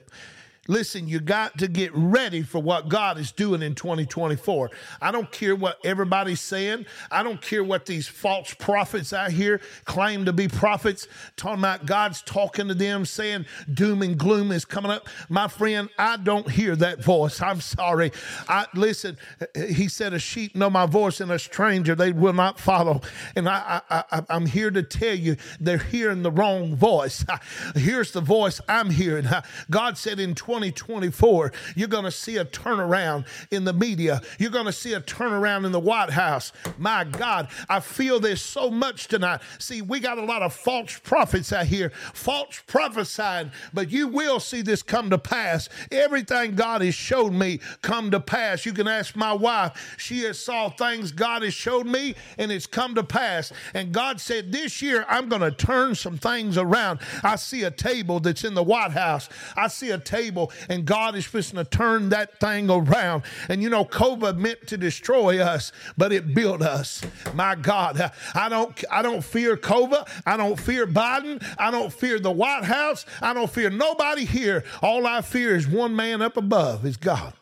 Listen, 0.68 1.08
you 1.08 1.20
got 1.20 1.58
to 1.58 1.68
get 1.68 1.92
ready 1.96 2.44
for 2.44 2.62
what 2.62 2.88
God 2.88 3.18
is 3.18 3.32
doing 3.32 3.64
in 3.64 3.74
2024. 3.74 4.70
I 5.02 5.12
don't 5.12 5.32
care 5.32 5.56
what 5.56 5.80
everybody's 5.84 6.40
saying. 6.40 6.86
I 7.10 7.24
don't 7.24 7.42
care 7.42 7.64
what 7.64 7.88
these 7.88 8.08
false 8.08 8.54
prophets 8.54 9.12
out 9.12 9.32
here 9.32 9.60
claim 9.86 10.26
to 10.26 10.34
be 10.34 10.48
prophets, 10.48 11.08
talking 11.36 11.62
about 11.62 11.88
God's 11.88 12.22
talking 12.22 12.68
to 12.68 12.76
them, 12.76 13.06
saying 13.06 13.48
doom 13.74 14.04
and 14.04 14.20
gloom 14.20 14.52
is 14.52 14.64
coming 14.64 14.92
up. 14.92 15.10
My 15.30 15.48
friend, 15.48 15.90
I 15.98 16.18
don't 16.18 16.48
hear 16.48 16.76
that 16.76 17.04
voice. 17.04 17.42
I'm 17.42 17.60
sorry. 17.60 18.12
I 18.48 18.68
listen, 18.76 19.18
he 19.56 19.88
said, 19.88 20.14
A 20.14 20.20
sheep 20.20 20.56
know 20.56 20.70
my 20.70 20.86
voice, 20.86 21.22
and 21.22 21.32
a 21.32 21.40
stranger 21.40 21.96
they 21.96 22.12
will 22.12 22.34
not 22.34 22.60
follow. 22.60 23.02
And 23.36 23.50
I, 23.50 23.82
I, 23.90 24.04
I 24.12 24.22
I'm 24.30 24.46
here 24.46 24.70
to 24.70 24.84
tell 24.84 25.16
you, 25.16 25.38
they're 25.60 25.80
hearing 25.80 26.22
the 26.22 26.32
wrong 26.32 26.76
voice. 26.76 27.26
Here's 27.76 28.12
the 28.12 28.22
voice 28.22 28.62
I'm 28.70 28.92
hearing. 28.92 29.26
God 29.72 29.98
said 29.98 30.20
in 30.20 30.36
20 30.36 30.51
2024, 30.60 31.54
you're 31.76 31.88
going 31.88 32.04
to 32.04 32.12
see 32.12 32.36
a 32.36 32.44
turnaround 32.44 33.26
in 33.52 33.64
the 33.64 33.72
media. 33.72 34.22
You're 34.38 34.52
going 34.52 34.66
to 34.66 34.74
see 34.74 34.94
a 34.94 35.00
turnaround 35.00 35.66
in 35.66 35.72
the 35.72 35.80
White 35.80 36.10
House. 36.10 36.52
My 36.78 37.06
God, 37.06 37.48
I 37.70 37.80
feel 37.80 38.20
this 38.20 38.42
so 38.42 38.70
much 38.70 39.08
tonight. 39.08 39.40
See, 39.60 39.82
we 39.82 40.02
got 40.02 40.18
a 40.18 40.26
lot 40.26 40.42
of 40.42 40.54
false 40.54 41.00
prophets 41.00 41.54
out 41.54 41.68
here, 41.68 41.92
false 42.14 42.62
prophesying, 42.68 43.52
but 43.74 43.90
you 43.90 44.10
will 44.10 44.42
see 44.42 44.62
this 44.62 44.84
come 44.84 45.10
to 45.12 45.18
pass. 45.18 45.70
Everything 45.90 46.56
God 46.56 46.82
has 46.82 46.96
showed 46.96 47.32
me 47.32 47.62
come 47.82 48.12
to 48.12 48.20
pass. 48.20 48.66
You 48.66 48.74
can 48.74 48.90
ask 48.90 49.16
my 49.16 49.32
wife. 49.32 49.96
She 49.98 50.24
has 50.24 50.38
saw 50.38 50.70
things 50.70 51.14
God 51.14 51.44
has 51.44 51.54
showed 51.54 51.86
me 51.86 52.16
and 52.38 52.52
it's 52.52 52.68
come 52.68 52.96
to 52.96 53.04
pass. 53.04 53.54
And 53.74 53.94
God 53.94 54.20
said, 54.20 54.52
this 54.52 54.82
year 54.82 55.06
I'm 55.08 55.30
going 55.30 55.42
to 55.42 55.52
turn 55.52 55.96
some 55.96 56.18
things 56.18 56.58
around. 56.58 57.00
I 57.24 57.38
see 57.38 57.64
a 57.64 57.72
table 57.72 58.20
that's 58.20 58.44
in 58.44 58.54
the 58.54 58.64
White 58.64 58.92
House. 58.92 59.30
I 59.56 59.68
see 59.68 59.92
a 59.92 59.98
table 59.98 60.41
and 60.70 60.86
God 60.86 61.16
is 61.16 61.26
fixing 61.26 61.58
to 61.58 61.66
turn 61.66 62.10
that 62.10 62.40
thing 62.40 62.70
around. 62.70 63.24
And 63.50 63.62
you 63.62 63.70
know, 63.70 63.86
COVID 63.86 64.38
meant 64.38 64.68
to 64.68 64.78
destroy 64.78 65.40
us, 65.40 65.72
but 65.98 66.12
it 66.12 66.34
built 66.34 66.62
us. 66.62 67.02
My 67.34 67.56
God, 67.56 68.12
I 68.34 68.50
don't 68.50 68.84
I 68.90 69.02
don't 69.02 69.24
fear 69.24 69.58
COVID. 69.58 70.08
I 70.26 70.38
don't 70.38 70.60
fear 70.60 70.88
Biden. 70.88 71.44
I 71.58 71.72
don't 71.72 71.92
fear 71.92 72.20
the 72.20 72.32
White 72.32 72.64
House. 72.64 73.06
I 73.22 73.34
don't 73.34 73.50
fear 73.52 73.70
nobody 73.70 74.26
here. 74.26 74.64
All 74.82 75.06
I 75.06 75.22
fear 75.22 75.56
is 75.56 75.68
one 75.68 75.96
man 75.96 76.22
up 76.22 76.38
above 76.38 76.86
is 76.86 76.98
God. 76.98 77.34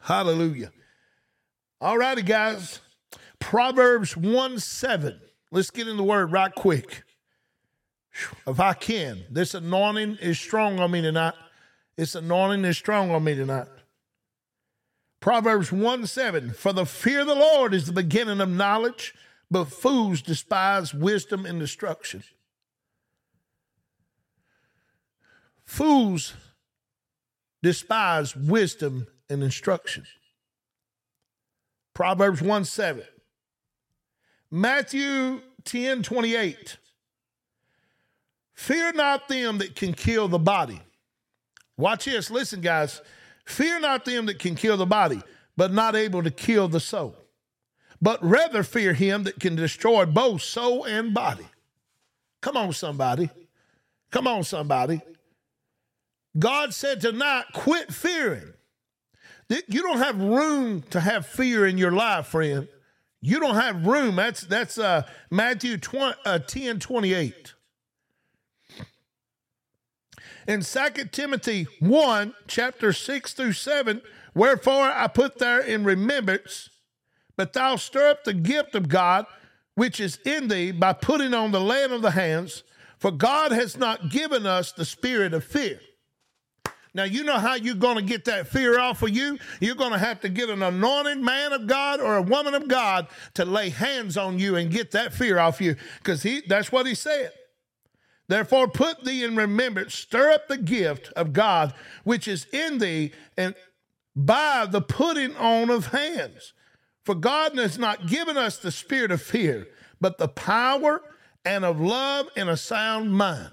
Hallelujah. 0.00 0.72
All 1.80 1.98
righty, 1.98 2.22
guys. 2.22 2.80
Proverbs 3.38 4.16
1 4.16 4.58
7. 4.58 5.20
Let's 5.50 5.70
get 5.70 5.88
in 5.88 5.96
the 5.96 6.02
word 6.02 6.32
right 6.32 6.54
quick. 6.54 7.02
If 8.46 8.60
I 8.60 8.72
can. 8.72 9.24
This 9.30 9.54
anointing 9.54 10.18
is 10.20 10.38
strong 10.38 10.78
on 10.78 10.90
me 10.90 11.02
tonight. 11.02 11.34
This 11.96 12.14
anointing 12.14 12.64
is 12.64 12.76
strong 12.76 13.10
on 13.10 13.24
me 13.24 13.34
tonight. 13.34 13.68
Proverbs 15.20 15.72
1 15.72 16.06
7. 16.06 16.52
For 16.52 16.72
the 16.72 16.86
fear 16.86 17.20
of 17.20 17.26
the 17.26 17.34
Lord 17.34 17.74
is 17.74 17.86
the 17.86 17.92
beginning 17.92 18.40
of 18.40 18.48
knowledge, 18.48 19.14
but 19.50 19.64
fools 19.64 20.22
despise 20.22 20.94
wisdom 20.94 21.46
and 21.46 21.58
destruction. 21.58 22.22
Fools 25.64 26.34
despise 27.62 28.36
wisdom 28.36 29.08
and 29.28 29.42
instruction. 29.42 30.04
Proverbs 31.92 32.40
1 32.40 32.64
7. 32.64 33.02
Matthew 34.50 35.40
10 35.64 36.02
28. 36.02 36.76
Fear 38.56 38.94
not 38.94 39.28
them 39.28 39.58
that 39.58 39.76
can 39.76 39.92
kill 39.92 40.28
the 40.28 40.38
body. 40.38 40.80
Watch 41.76 42.06
this. 42.06 42.30
Listen, 42.30 42.60
guys. 42.60 43.02
Fear 43.44 43.80
not 43.80 44.04
them 44.04 44.26
that 44.26 44.38
can 44.38 44.56
kill 44.56 44.76
the 44.76 44.86
body, 44.86 45.22
but 45.56 45.72
not 45.72 45.94
able 45.94 46.22
to 46.22 46.30
kill 46.30 46.66
the 46.66 46.80
soul. 46.80 47.16
But 48.00 48.18
rather 48.24 48.62
fear 48.62 48.92
him 48.92 49.24
that 49.24 49.38
can 49.38 49.56
destroy 49.56 50.04
both 50.06 50.42
soul 50.42 50.84
and 50.84 51.14
body. 51.14 51.46
Come 52.40 52.56
on, 52.56 52.72
somebody. 52.72 53.30
Come 54.10 54.26
on, 54.26 54.42
somebody. 54.42 55.00
God 56.38 56.74
said 56.74 57.00
tonight, 57.00 57.44
quit 57.52 57.92
fearing. 57.92 58.52
You 59.48 59.82
don't 59.82 59.98
have 59.98 60.20
room 60.20 60.82
to 60.90 61.00
have 61.00 61.26
fear 61.26 61.66
in 61.66 61.78
your 61.78 61.92
life, 61.92 62.28
friend. 62.28 62.68
You 63.20 63.38
don't 63.38 63.54
have 63.54 63.86
room. 63.86 64.16
That's 64.16 64.42
that's 64.42 64.78
uh, 64.78 65.02
Matthew 65.30 65.78
20, 65.78 66.16
uh, 66.24 66.38
10 66.40 66.80
28. 66.80 67.54
In 70.46 70.60
2 70.62 70.88
Timothy 71.10 71.66
1, 71.80 72.34
chapter 72.46 72.92
6 72.92 73.32
through 73.34 73.52
7, 73.52 74.02
wherefore 74.34 74.84
I 74.84 75.08
put 75.08 75.38
there 75.38 75.60
in 75.60 75.84
remembrance, 75.84 76.70
but 77.36 77.52
thou 77.52 77.76
stir 77.76 78.08
up 78.08 78.24
the 78.24 78.34
gift 78.34 78.74
of 78.74 78.88
God 78.88 79.26
which 79.74 80.00
is 80.00 80.18
in 80.24 80.48
thee 80.48 80.72
by 80.72 80.92
putting 80.94 81.34
on 81.34 81.52
the 81.52 81.60
laying 81.60 81.92
of 81.92 82.00
the 82.00 82.12
hands, 82.12 82.62
for 82.98 83.10
God 83.10 83.52
has 83.52 83.76
not 83.76 84.08
given 84.08 84.46
us 84.46 84.72
the 84.72 84.86
spirit 84.86 85.34
of 85.34 85.44
fear 85.44 85.80
now, 86.96 87.04
you 87.04 87.24
know 87.24 87.36
how 87.36 87.56
you're 87.56 87.74
going 87.74 87.96
to 87.96 88.02
get 88.02 88.24
that 88.24 88.48
fear 88.48 88.80
off 88.80 89.02
of 89.02 89.10
you? 89.10 89.38
You're 89.60 89.74
going 89.74 89.92
to 89.92 89.98
have 89.98 90.22
to 90.22 90.30
get 90.30 90.48
an 90.48 90.62
anointed 90.62 91.18
man 91.18 91.52
of 91.52 91.66
God 91.66 92.00
or 92.00 92.16
a 92.16 92.22
woman 92.22 92.54
of 92.54 92.68
God 92.68 93.06
to 93.34 93.44
lay 93.44 93.68
hands 93.68 94.16
on 94.16 94.38
you 94.38 94.56
and 94.56 94.70
get 94.70 94.92
that 94.92 95.12
fear 95.12 95.38
off 95.38 95.60
you 95.60 95.76
because 95.98 96.26
that's 96.48 96.72
what 96.72 96.86
he 96.86 96.94
said. 96.94 97.32
Therefore, 98.28 98.68
put 98.68 99.04
thee 99.04 99.22
in 99.22 99.36
remembrance, 99.36 99.94
stir 99.94 100.32
up 100.32 100.48
the 100.48 100.58
gift 100.58 101.12
of 101.14 101.32
God 101.32 101.74
which 102.04 102.26
is 102.26 102.46
in 102.52 102.78
thee, 102.78 103.12
and 103.36 103.54
by 104.14 104.66
the 104.66 104.80
putting 104.80 105.36
on 105.36 105.70
of 105.70 105.88
hands. 105.88 106.52
For 107.04 107.14
God 107.14 107.56
has 107.56 107.78
not 107.78 108.08
given 108.08 108.36
us 108.36 108.58
the 108.58 108.72
spirit 108.72 109.12
of 109.12 109.22
fear, 109.22 109.68
but 110.00 110.18
the 110.18 110.28
power 110.28 111.02
and 111.44 111.64
of 111.64 111.80
love 111.80 112.28
and 112.36 112.48
a 112.48 112.56
sound 112.56 113.12
mind 113.12 113.52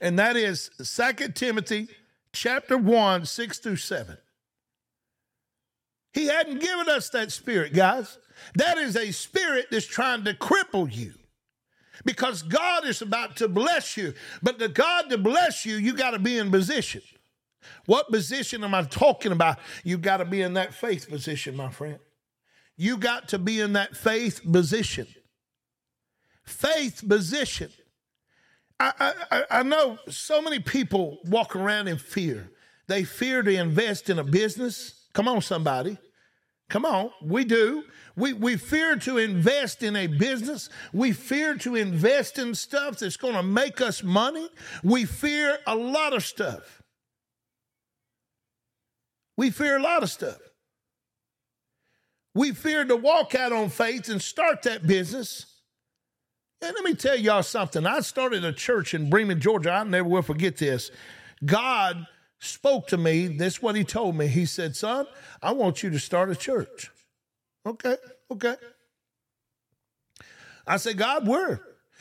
and 0.00 0.18
that 0.18 0.36
is 0.36 0.70
Second 0.82 1.34
Timothy 1.34 1.88
chapter 2.32 2.76
1, 2.76 3.26
6 3.26 3.58
through 3.58 3.76
7. 3.76 4.16
He 6.12 6.26
hadn't 6.26 6.60
given 6.60 6.88
us 6.88 7.08
that 7.10 7.32
spirit, 7.32 7.72
guys. 7.72 8.18
That 8.54 8.78
is 8.78 8.96
a 8.96 9.12
spirit 9.12 9.66
that's 9.70 9.86
trying 9.86 10.24
to 10.24 10.34
cripple 10.34 10.92
you 10.92 11.14
because 12.04 12.42
God 12.42 12.86
is 12.86 13.02
about 13.02 13.36
to 13.36 13.48
bless 13.48 13.96
you. 13.96 14.14
But 14.42 14.58
the 14.58 14.68
God 14.68 15.10
to 15.10 15.18
bless 15.18 15.64
you, 15.64 15.76
you 15.76 15.94
got 15.94 16.12
to 16.12 16.18
be 16.18 16.38
in 16.38 16.50
position. 16.50 17.02
What 17.86 18.10
position 18.10 18.64
am 18.64 18.74
I 18.74 18.82
talking 18.82 19.32
about? 19.32 19.58
You 19.84 19.98
got 19.98 20.18
to 20.18 20.24
be 20.24 20.42
in 20.42 20.54
that 20.54 20.74
faith 20.74 21.08
position, 21.08 21.56
my 21.56 21.70
friend. 21.70 21.98
You 22.76 22.96
got 22.96 23.28
to 23.28 23.38
be 23.38 23.60
in 23.60 23.74
that 23.74 23.96
faith 23.96 24.40
position. 24.50 25.06
Faith 26.44 27.04
position. 27.06 27.70
I, 28.80 29.14
I, 29.30 29.44
I 29.50 29.62
know 29.62 29.98
so 30.08 30.42
many 30.42 30.58
people 30.58 31.18
walk 31.24 31.54
around 31.54 31.88
in 31.88 31.96
fear. 31.96 32.50
They 32.86 33.04
fear 33.04 33.42
to 33.42 33.54
invest 33.54 34.10
in 34.10 34.18
a 34.18 34.24
business. 34.24 35.06
Come 35.12 35.28
on, 35.28 35.40
somebody. 35.40 35.96
Come 36.74 36.86
on, 36.86 37.12
we 37.22 37.44
do. 37.44 37.84
We, 38.16 38.32
we 38.32 38.56
fear 38.56 38.96
to 38.96 39.18
invest 39.18 39.84
in 39.84 39.94
a 39.94 40.08
business. 40.08 40.68
We 40.92 41.12
fear 41.12 41.56
to 41.58 41.76
invest 41.76 42.36
in 42.36 42.52
stuff 42.56 42.98
that's 42.98 43.16
going 43.16 43.34
to 43.34 43.44
make 43.44 43.80
us 43.80 44.02
money. 44.02 44.48
We 44.82 45.04
fear 45.04 45.58
a 45.68 45.76
lot 45.76 46.14
of 46.14 46.24
stuff. 46.24 46.82
We 49.36 49.50
fear 49.50 49.76
a 49.76 49.82
lot 49.82 50.02
of 50.02 50.10
stuff. 50.10 50.38
We 52.34 52.50
fear 52.50 52.84
to 52.84 52.96
walk 52.96 53.36
out 53.36 53.52
on 53.52 53.68
faith 53.68 54.08
and 54.08 54.20
start 54.20 54.62
that 54.62 54.84
business. 54.84 55.46
And 56.60 56.74
let 56.74 56.82
me 56.82 56.94
tell 56.94 57.16
y'all 57.16 57.44
something. 57.44 57.86
I 57.86 58.00
started 58.00 58.44
a 58.44 58.52
church 58.52 58.94
in 58.94 59.08
Bremen, 59.08 59.38
Georgia. 59.38 59.70
I 59.70 59.84
never 59.84 60.08
will 60.08 60.22
forget 60.22 60.56
this. 60.56 60.90
God 61.44 62.04
spoke 62.44 62.86
to 62.88 62.96
me. 62.96 63.26
This 63.26 63.54
is 63.54 63.62
what 63.62 63.76
he 63.76 63.84
told 63.84 64.16
me. 64.16 64.26
He 64.26 64.46
said, 64.46 64.76
Son, 64.76 65.06
I 65.42 65.52
want 65.52 65.82
you 65.82 65.90
to 65.90 65.98
start 65.98 66.30
a 66.30 66.36
church. 66.36 66.90
Okay, 67.66 67.96
okay. 68.30 68.56
I 70.66 70.76
said, 70.76 70.96
God, 70.96 71.26
where? 71.26 71.60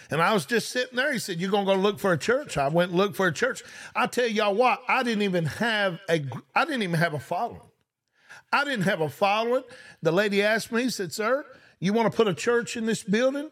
And 0.09 0.21
I 0.21 0.33
was 0.33 0.45
just 0.45 0.69
sitting 0.69 0.95
there. 0.95 1.13
He 1.13 1.19
said, 1.19 1.39
You're 1.39 1.51
gonna 1.51 1.65
go 1.65 1.75
look 1.75 1.99
for 1.99 2.13
a 2.13 2.17
church. 2.17 2.57
I 2.57 2.67
went 2.67 2.91
and 2.91 2.97
looked 2.97 3.15
for 3.15 3.27
a 3.27 3.33
church. 3.33 3.63
I 3.95 4.07
tell 4.07 4.27
y'all 4.27 4.55
what, 4.55 4.81
I 4.87 5.03
didn't 5.03 5.23
even 5.23 5.45
have 5.45 5.99
a 6.09 6.25
I 6.53 6.65
didn't 6.65 6.83
even 6.83 6.99
have 6.99 7.13
a 7.13 7.19
following. 7.19 7.61
I 8.51 8.63
didn't 8.63 8.83
have 8.83 9.01
a 9.01 9.09
following. 9.09 9.63
The 10.01 10.11
lady 10.11 10.43
asked 10.43 10.71
me, 10.71 10.89
said, 10.89 11.13
Sir, 11.13 11.45
you 11.79 11.93
want 11.93 12.11
to 12.11 12.15
put 12.15 12.27
a 12.27 12.33
church 12.33 12.77
in 12.77 12.85
this 12.85 13.03
building? 13.03 13.49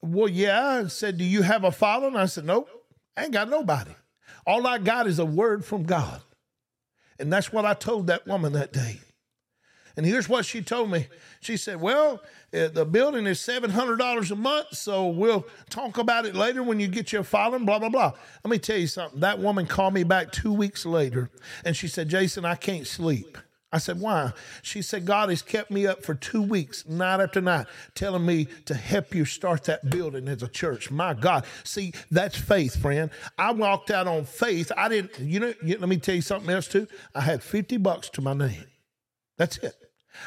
Well, 0.00 0.28
yeah. 0.28 0.82
I 0.84 0.88
said, 0.88 1.18
Do 1.18 1.24
you 1.24 1.42
have 1.42 1.64
a 1.64 1.72
following? 1.72 2.16
I 2.16 2.26
said, 2.26 2.44
Nope, 2.44 2.68
I 3.16 3.24
ain't 3.24 3.32
got 3.32 3.48
nobody. 3.48 3.92
All 4.48 4.66
I 4.66 4.78
got 4.78 5.06
is 5.06 5.18
a 5.18 5.26
word 5.26 5.62
from 5.62 5.82
God. 5.82 6.22
And 7.18 7.30
that's 7.30 7.52
what 7.52 7.66
I 7.66 7.74
told 7.74 8.06
that 8.06 8.26
woman 8.26 8.54
that 8.54 8.72
day. 8.72 9.00
And 9.94 10.06
here's 10.06 10.26
what 10.26 10.46
she 10.46 10.62
told 10.62 10.90
me. 10.90 11.08
She 11.40 11.58
said, 11.58 11.82
Well, 11.82 12.22
uh, 12.54 12.68
the 12.68 12.86
building 12.86 13.26
is 13.26 13.40
$700 13.40 14.30
a 14.30 14.36
month, 14.36 14.68
so 14.74 15.08
we'll 15.08 15.44
talk 15.68 15.98
about 15.98 16.24
it 16.24 16.34
later 16.34 16.62
when 16.62 16.80
you 16.80 16.88
get 16.88 17.12
your 17.12 17.24
following, 17.24 17.66
blah, 17.66 17.78
blah, 17.78 17.90
blah. 17.90 18.12
Let 18.42 18.50
me 18.50 18.58
tell 18.58 18.78
you 18.78 18.86
something. 18.86 19.20
That 19.20 19.38
woman 19.38 19.66
called 19.66 19.92
me 19.92 20.02
back 20.02 20.32
two 20.32 20.52
weeks 20.52 20.86
later 20.86 21.28
and 21.64 21.76
she 21.76 21.86
said, 21.86 22.08
Jason, 22.08 22.46
I 22.46 22.54
can't 22.54 22.86
sleep. 22.86 23.36
I 23.70 23.78
said, 23.78 24.00
Why? 24.00 24.32
She 24.62 24.80
said, 24.80 25.04
God 25.04 25.28
has 25.28 25.42
kept 25.42 25.70
me 25.70 25.86
up 25.86 26.02
for 26.02 26.14
two 26.14 26.40
weeks, 26.40 26.86
night 26.86 27.20
after 27.20 27.40
night, 27.40 27.66
telling 27.94 28.24
me 28.24 28.46
to 28.64 28.74
help 28.74 29.14
you 29.14 29.24
start 29.24 29.64
that 29.64 29.90
building 29.90 30.26
as 30.28 30.42
a 30.42 30.48
church. 30.48 30.90
My 30.90 31.12
God. 31.12 31.44
See, 31.64 31.92
that's 32.10 32.36
faith, 32.36 32.80
friend. 32.80 33.10
I 33.36 33.52
walked 33.52 33.90
out 33.90 34.06
on 34.06 34.24
faith. 34.24 34.72
I 34.76 34.88
didn't, 34.88 35.18
you 35.18 35.40
know, 35.40 35.52
let 35.62 35.88
me 35.88 35.98
tell 35.98 36.14
you 36.14 36.22
something 36.22 36.50
else 36.50 36.66
too. 36.66 36.86
I 37.14 37.20
had 37.20 37.42
50 37.42 37.76
bucks 37.76 38.08
to 38.10 38.22
my 38.22 38.32
name. 38.32 38.64
That's 39.36 39.58
it. 39.58 39.74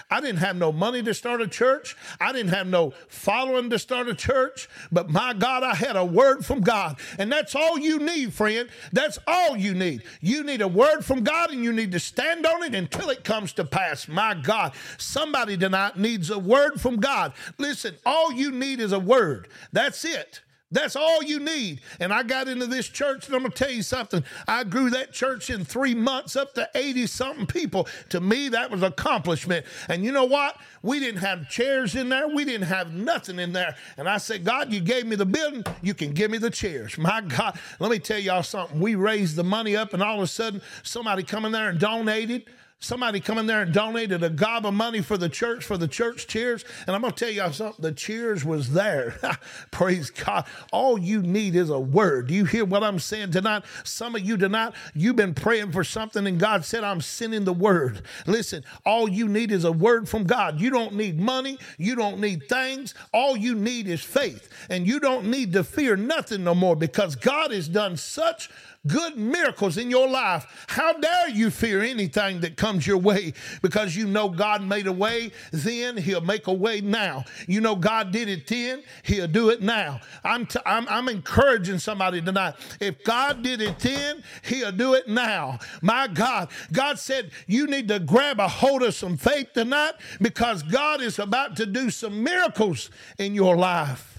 I 0.10 0.22
didn't 0.22 0.40
have 0.40 0.56
no 0.56 0.72
money 0.72 1.02
to 1.04 1.14
start 1.14 1.42
a 1.42 1.48
church. 1.48 1.96
I 2.20 2.32
didn't 2.32 2.54
have 2.54 2.68
no 2.68 2.94
following 3.08 3.70
to 3.70 3.80
start 3.80 4.08
a 4.08 4.16
church. 4.16 4.70
But 4.92 5.10
my 5.10 5.34
God, 5.34 5.64
I 5.64 5.76
had 5.76 5.96
a 5.96 6.06
word 6.06 6.46
from 6.46 6.62
God. 6.62 7.00
And 7.18 7.32
that's 7.32 7.56
all 7.56 7.80
you 7.80 8.00
need, 8.00 8.34
friend. 8.34 8.70
That's 8.92 9.20
all 9.28 9.56
you 9.58 9.74
need. 9.74 10.04
You 10.22 10.44
need 10.44 10.62
a 10.62 10.68
word 10.68 11.04
from 11.04 11.24
God 11.24 11.52
and 11.52 11.64
you 11.64 11.74
need 11.74 11.92
to 11.92 12.00
stand 12.00 12.46
on 12.46 12.64
it 12.64 12.76
until 12.76 13.10
it 13.10 13.24
comes 13.24 13.54
to 13.54 13.66
pass. 13.66 14.08
My 14.08 14.34
God, 14.34 14.74
somebody 14.98 15.58
tonight 15.58 15.98
needs 15.98 16.30
a 16.30 16.40
word 16.40 16.80
from 16.80 16.98
God. 16.98 17.34
Listen, 17.58 17.96
all 18.06 18.32
you 18.32 18.52
need 18.52 18.80
is 18.80 18.92
a 18.92 19.00
word. 19.00 19.48
That's 19.72 20.04
it. 20.06 20.42
That's 20.72 20.96
all 20.96 21.22
you 21.22 21.40
need. 21.40 21.82
And 22.00 22.14
I 22.14 22.24
got 22.24 22.48
into 22.48 22.66
this 22.66 22.88
church, 22.88 23.28
and 23.28 23.36
I'm 23.36 23.42
going 23.42 23.52
to 23.52 23.58
tell 23.58 23.72
you 23.72 23.84
something. 23.84 24.24
I 24.48 24.64
grew 24.64 24.90
that 24.92 25.12
church 25.12 25.50
in 25.50 25.66
three 25.66 25.94
months 25.94 26.36
up 26.36 26.54
to 26.54 26.70
80 26.74 27.08
something 27.08 27.46
people. 27.46 27.88
To 28.10 28.22
me, 28.22 28.50
that 28.50 28.72
was 28.72 28.82
accomplishment. 28.82 29.66
And 29.90 30.06
you 30.06 30.12
know 30.12 30.24
what? 30.24 30.58
We 30.82 31.00
didn't 31.00 31.20
have 31.20 31.50
chairs 31.50 31.96
in 31.96 32.10
there, 32.10 32.28
we 32.28 32.46
didn't 32.46 32.68
have 32.68 32.94
nothing 32.94 33.38
in 33.38 33.52
there. 33.52 33.76
And 33.98 34.08
I 34.08 34.18
said, 34.18 34.46
God, 34.46 34.72
you 34.72 34.80
gave 34.80 35.06
me 35.06 35.16
the 35.16 35.26
building, 35.26 35.64
you 35.82 35.94
can 35.94 36.14
give 36.14 36.32
me 36.32 36.38
the 36.38 36.50
chairs. 36.50 36.98
My 36.98 37.22
God, 37.22 37.60
let 37.80 37.92
me 37.92 38.00
tell 38.00 38.20
y'all 38.20 38.44
something. 38.44 38.80
We 38.80 38.96
raised 38.96 39.36
the 39.36 39.44
money 39.44 39.76
up, 39.76 39.94
and 39.94 40.02
all 40.02 40.18
of 40.18 40.24
a 40.24 40.28
sudden, 40.28 40.62
somebody 40.84 41.24
come 41.24 41.46
in 41.46 41.52
there 41.52 41.70
and 41.70 41.80
donated. 41.80 42.46
Somebody 42.84 43.20
come 43.20 43.38
in 43.38 43.46
there 43.46 43.62
and 43.62 43.72
donated 43.72 44.24
a 44.24 44.30
gob 44.32 44.66
of 44.66 44.74
money 44.74 45.02
for 45.02 45.16
the 45.16 45.30
church, 45.30 45.64
for 45.64 45.78
the 45.78 45.88
church 45.88 46.26
cheers. 46.26 46.66
And 46.88 46.96
I'm 46.96 47.02
going 47.02 47.14
to 47.14 47.26
tell 47.26 47.32
y'all 47.32 47.52
something. 47.52 47.84
The 47.84 47.92
cheers 47.92 48.44
was 48.44 48.74
there. 48.74 49.16
Praise 49.72 50.10
God. 50.10 50.48
All 50.72 50.98
you 50.98 51.22
need 51.22 51.56
is 51.56 51.70
a 51.70 51.80
word. 51.80 52.28
Do 52.28 52.34
you 52.34 52.44
hear 52.44 52.66
what 52.66 52.84
I'm 52.84 52.98
saying 52.98 53.32
tonight? 53.32 53.66
Some 53.84 54.16
of 54.16 54.24
you 54.24 54.36
tonight, 54.36 54.74
you've 54.96 55.16
been 55.16 55.36
praying 55.36 55.74
for 55.74 55.84
something 55.84 56.26
and 56.26 56.40
God 56.40 56.66
said, 56.66 56.84
I'm 56.84 57.02
sending 57.02 57.44
the 57.44 57.54
word. 57.54 58.02
Listen, 58.26 58.64
all 58.84 59.08
you 59.08 59.28
need 59.28 59.52
is 59.52 59.64
a 59.64 59.72
word 59.72 60.10
from 60.10 60.24
God. 60.24 60.60
You 60.60 60.72
don't 60.72 60.96
need 60.96 61.20
money. 61.20 61.60
You 61.78 61.96
don't 61.96 62.20
need 62.20 62.50
things. 62.50 62.96
All 63.14 63.38
you 63.38 63.54
need 63.54 63.88
is 63.90 64.02
faith. 64.02 64.50
And 64.72 64.88
you 64.88 65.00
don't 65.00 65.28
need 65.28 65.54
to 65.54 65.64
fear 65.64 65.96
nothing 65.96 66.44
no 66.44 66.56
more 66.56 66.76
because 66.76 67.16
God 67.16 67.52
has 67.52 67.68
done 67.68 67.96
such 67.96 68.50
good 68.88 69.18
miracles 69.18 69.78
in 69.78 69.92
your 69.92 70.08
life, 70.08 70.66
how 70.68 70.94
dare 70.94 71.30
you 71.30 71.52
fear 71.52 71.82
anything 71.82 72.40
that 72.42 72.58
comes 72.58 72.88
your 72.88 72.98
way 72.98 73.34
because 73.62 73.96
you 73.96 74.08
know 74.08 74.30
God 74.30 74.64
made 74.64 74.88
a 74.88 74.92
way 74.92 75.32
then, 75.52 75.98
He'll 75.98 76.22
make 76.22 76.48
a 76.48 76.54
way 76.54 76.82
now. 76.82 77.24
You 77.48 77.62
know 77.62 77.76
God 77.76 78.12
did 78.12 78.28
it 78.28 78.48
then, 78.48 78.84
He'll 79.04 79.28
do 79.28 79.50
it 79.50 79.62
now. 79.62 80.00
I'm, 80.24 80.46
t- 80.46 80.60
I'm, 80.66 80.88
I'm 80.90 81.10
encouraging 81.10 81.80
somebody 81.80 82.22
tonight. 82.22 82.56
If 82.80 83.04
God 83.04 83.44
did 83.44 83.62
it 83.62 83.78
then, 83.80 84.24
He'll 84.44 84.72
do 84.72 84.96
it 84.96 85.08
now. 85.08 85.60
My 85.82 86.08
God, 86.08 86.50
God 86.72 86.98
said 86.98 87.32
you 87.48 87.68
need 87.68 87.88
to 87.90 88.00
grab 88.00 88.40
a 88.40 88.48
hold 88.48 88.82
of 88.84 88.94
some 88.96 89.18
faith 89.18 89.54
tonight 89.54 89.94
because 90.20 90.64
God 90.64 91.02
is 91.02 91.20
about 91.20 91.56
to 91.58 91.66
do 91.66 91.90
some 91.90 92.24
miracles 92.24 92.90
in 93.20 93.36
your 93.36 93.56
life. 93.56 94.11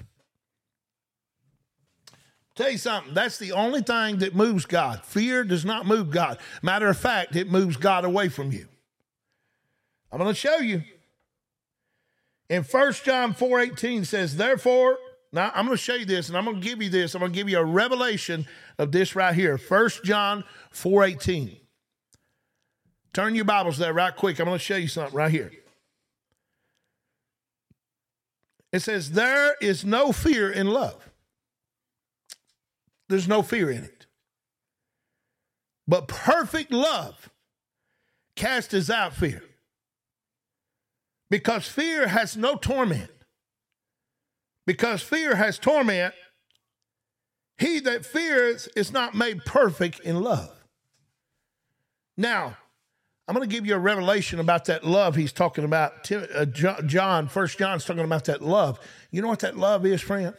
Tell 2.62 2.70
you 2.70 2.78
something, 2.78 3.12
that's 3.12 3.38
the 3.38 3.50
only 3.50 3.82
thing 3.82 4.18
that 4.18 4.36
moves 4.36 4.66
God. 4.66 5.04
Fear 5.04 5.42
does 5.42 5.64
not 5.64 5.84
move 5.84 6.12
God. 6.12 6.38
Matter 6.62 6.88
of 6.88 6.96
fact, 6.96 7.34
it 7.34 7.50
moves 7.50 7.76
God 7.76 8.04
away 8.04 8.28
from 8.28 8.52
you. 8.52 8.68
I'm 10.12 10.20
going 10.20 10.32
to 10.32 10.38
show 10.38 10.58
you. 10.58 10.84
In 12.48 12.62
1 12.62 12.92
John 13.02 13.34
4 13.34 13.58
18 13.58 14.04
says, 14.04 14.36
Therefore, 14.36 14.96
now 15.32 15.50
I'm 15.56 15.66
going 15.66 15.76
to 15.76 15.82
show 15.82 15.96
you 15.96 16.04
this 16.04 16.28
and 16.28 16.38
I'm 16.38 16.44
going 16.44 16.60
to 16.60 16.62
give 16.62 16.80
you 16.80 16.88
this. 16.88 17.16
I'm 17.16 17.18
going 17.18 17.32
to 17.32 17.36
give 17.36 17.48
you 17.48 17.58
a 17.58 17.64
revelation 17.64 18.46
of 18.78 18.92
this 18.92 19.16
right 19.16 19.34
here. 19.34 19.56
1 19.56 19.90
John 20.04 20.44
4 20.70 21.02
18. 21.02 21.56
Turn 23.12 23.34
your 23.34 23.44
Bibles 23.44 23.76
there 23.76 23.92
right 23.92 24.14
quick. 24.14 24.38
I'm 24.38 24.46
going 24.46 24.58
to 24.58 24.64
show 24.64 24.76
you 24.76 24.86
something 24.86 25.16
right 25.16 25.32
here. 25.32 25.50
It 28.70 28.82
says, 28.82 29.10
There 29.10 29.56
is 29.60 29.84
no 29.84 30.12
fear 30.12 30.48
in 30.48 30.68
love 30.68 31.08
there's 33.12 33.28
no 33.28 33.42
fear 33.42 33.70
in 33.70 33.84
it. 33.84 34.06
But 35.86 36.08
perfect 36.08 36.72
love 36.72 37.30
casts 38.36 38.90
out 38.90 39.14
fear. 39.14 39.42
Because 41.30 41.66
fear 41.66 42.08
has 42.08 42.36
no 42.36 42.56
torment. 42.56 43.10
Because 44.66 45.02
fear 45.02 45.34
has 45.34 45.58
torment, 45.58 46.14
he 47.58 47.80
that 47.80 48.04
fears 48.04 48.68
is 48.76 48.92
not 48.92 49.14
made 49.14 49.44
perfect 49.44 50.00
in 50.00 50.22
love. 50.22 50.50
Now, 52.16 52.56
I'm 53.26 53.34
going 53.34 53.48
to 53.48 53.54
give 53.54 53.66
you 53.66 53.74
a 53.74 53.78
revelation 53.78 54.40
about 54.40 54.66
that 54.66 54.84
love 54.84 55.16
he's 55.16 55.32
talking 55.32 55.64
about. 55.64 56.10
Uh, 56.10 56.44
John, 56.44 57.28
First 57.28 57.58
John's 57.58 57.84
talking 57.84 58.04
about 58.04 58.24
that 58.24 58.42
love. 58.42 58.78
You 59.10 59.22
know 59.22 59.28
what 59.28 59.40
that 59.40 59.56
love 59.56 59.86
is, 59.86 60.00
friend? 60.00 60.34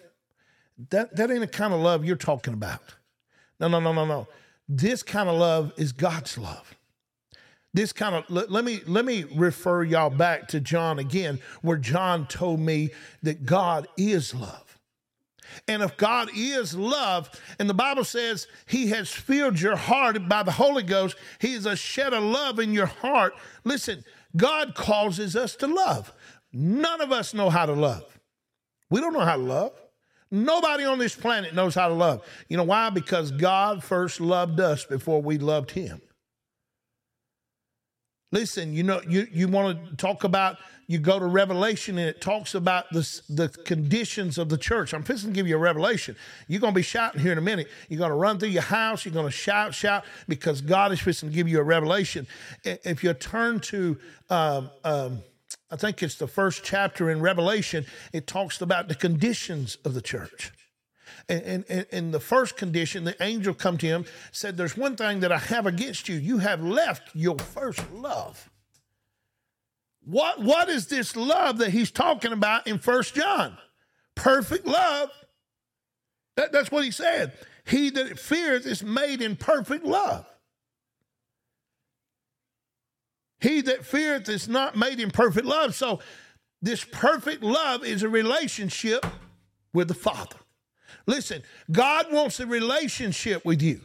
That, 0.90 1.16
that 1.16 1.30
ain't 1.30 1.42
the 1.42 1.48
kind 1.48 1.74
of 1.74 1.80
love 1.80 2.04
you're 2.04 2.16
talking 2.16 2.54
about. 2.54 2.82
No, 3.60 3.68
no, 3.68 3.80
no, 3.80 3.94
no, 3.94 4.06
no. 4.06 4.28
This 4.68 5.04
kind 5.04 5.30
of 5.30 5.38
love 5.38 5.74
is 5.78 5.92
God's 5.92 6.38
love. 6.38 6.76
This 7.74 7.92
kind 7.92 8.16
of 8.16 8.24
let, 8.30 8.52
let 8.52 8.64
me 8.64 8.82
let 8.86 9.04
me 9.04 9.26
refer 9.36 9.84
y'all 9.84 10.12
back 10.12 10.48
to 10.50 10.60
John 10.60 11.00
again, 11.00 11.40
where 11.62 11.78
John 11.78 12.28
told 12.28 12.60
me 12.60 12.92
that 13.24 13.46
God 13.46 13.88
is 13.98 14.34
love. 14.36 14.80
And 15.68 15.82
if 15.82 15.98
God 15.98 16.30
is 16.36 16.76
love, 16.76 17.30
and 17.60 17.70
the 17.70 17.74
Bible 17.74 18.04
says 18.04 18.48
He 18.68 18.88
has 18.90 19.10
filled 19.10 19.60
your 19.60 19.76
heart 19.76 20.28
by 20.30 20.44
the 20.44 20.52
Holy 20.52 20.84
Ghost, 20.84 21.16
He 21.40 21.54
is 21.54 21.66
a 21.66 21.76
shed 21.76 22.14
of 22.14 22.24
love 22.24 22.60
in 22.60 22.74
your 22.74 22.86
heart. 22.86 23.34
Listen, 23.64 24.04
God 24.36 24.76
causes 24.76 25.36
us 25.36 25.56
to 25.58 25.68
love. 25.68 26.14
None 26.52 27.02
of 27.02 27.12
us 27.12 27.34
know 27.34 27.50
how 27.50 27.66
to 27.66 27.74
love. 27.74 28.20
We 28.90 29.02
don't 29.02 29.14
know 29.14 29.22
how 29.22 29.38
to 29.38 29.42
love. 29.42 29.74
Nobody 30.34 30.84
on 30.84 30.98
this 30.98 31.16
planet 31.16 31.54
knows 31.54 31.76
how 31.76 31.88
to 31.88 31.94
love. 31.94 32.24
You 32.50 32.58
know 32.58 32.64
why? 32.64 32.90
Because 32.90 33.30
God 33.30 33.84
first 33.84 34.20
loved 34.20 34.60
us 34.60 34.84
before 34.84 35.22
we 35.22 35.38
loved 35.38 35.70
him. 35.70 36.02
Listen, 38.32 38.74
you 38.74 38.82
know, 38.82 39.00
you, 39.08 39.28
you 39.32 39.48
want 39.48 39.92
to 39.92 39.96
talk 39.96 40.24
about, 40.24 40.58
you 40.88 40.98
go 40.98 41.20
to 41.20 41.28
Revelation 41.28 42.00
and 42.00 42.10
it 42.10 42.20
talks 42.20 42.56
about 42.56 42.90
the, 42.92 43.08
the 43.30 43.48
conditions 43.48 44.40
of 44.40 44.50
the 44.50 44.58
church. 44.58 44.96
I'm 44.96 45.04
just 45.04 45.22
going 45.22 45.36
to 45.36 45.40
give 45.40 45.48
you 45.48 45.56
a 45.56 45.60
revelation. 45.60 46.16
You're 46.48 46.62
going 46.62 46.74
to 46.74 46.80
be 46.80 46.82
shouting 46.82 47.22
here 47.22 47.32
in 47.32 47.38
a 47.38 47.42
minute. 47.42 47.68
You're 47.88 48.00
going 48.00 48.10
to 48.10 48.16
run 48.16 48.40
through 48.40 48.50
your 48.50 48.64
house. 48.64 49.06
You're 49.06 49.14
going 49.14 49.28
to 49.28 49.32
shout, 49.32 49.76
shout, 49.76 50.04
because 50.28 50.62
God 50.62 50.92
is 50.92 51.00
fixing 51.00 51.30
to 51.30 51.36
give 51.36 51.48
you 51.48 51.60
a 51.60 51.64
revelation. 51.64 52.26
If 52.64 53.04
you 53.04 53.14
turn 53.14 53.60
to 53.60 54.00
um, 54.32 54.72
um, 54.84 55.22
I 55.74 55.76
think 55.76 56.04
it's 56.04 56.14
the 56.14 56.28
first 56.28 56.64
chapter 56.64 57.10
in 57.10 57.20
Revelation, 57.20 57.88
it 58.14 58.28
talks 58.28 58.62
about 58.62 58.90
the 58.90 58.94
conditions 58.94 59.80
of 59.84 59.96
the 59.96 60.04
church. 60.04 60.52
And 61.28 61.64
in 61.66 62.12
the 62.12 62.20
first 62.20 62.58
condition, 62.58 63.06
the 63.06 63.22
angel 63.24 63.56
come 63.56 63.80
to 63.80 63.88
him, 63.88 64.06
said, 64.32 64.56
There's 64.56 64.78
one 64.78 64.96
thing 64.96 65.22
that 65.22 65.32
I 65.32 65.40
have 65.40 65.66
against 65.66 66.08
you. 66.08 66.16
You 66.16 66.38
have 66.38 66.62
left 66.64 67.10
your 67.16 67.40
first 67.40 67.92
love. 67.92 68.52
What, 70.06 70.42
what 70.42 70.70
is 70.70 70.88
this 70.88 71.16
love 71.16 71.58
that 71.58 71.72
he's 71.72 71.90
talking 71.90 72.34
about 72.34 72.68
in 72.68 72.78
First 72.78 73.16
John? 73.16 73.58
Perfect 74.14 74.68
love. 74.68 75.10
That, 76.36 76.52
that's 76.52 76.72
what 76.72 76.86
he 76.86 76.92
said. 76.92 77.34
He 77.66 77.90
that 77.90 78.20
fears 78.20 78.68
is 78.68 78.84
made 78.84 79.24
in 79.24 79.38
perfect 79.38 79.86
love. 79.86 80.28
He 83.44 83.60
that 83.62 83.86
feareth 83.86 84.30
is 84.30 84.48
not 84.48 84.78
made 84.78 85.02
in 85.02 85.12
perfect 85.12 85.46
love. 85.46 85.76
So, 85.76 86.00
this 86.62 86.86
perfect 86.86 87.44
love 87.44 87.84
is 87.84 88.02
a 88.02 88.08
relationship 88.08 89.06
with 89.74 89.90
the 89.90 89.94
Father. 89.94 90.38
Listen, 91.06 91.44
God 91.70 92.06
wants 92.10 92.40
a 92.40 92.48
relationship 92.48 93.44
with 93.44 93.62
you. 93.62 93.82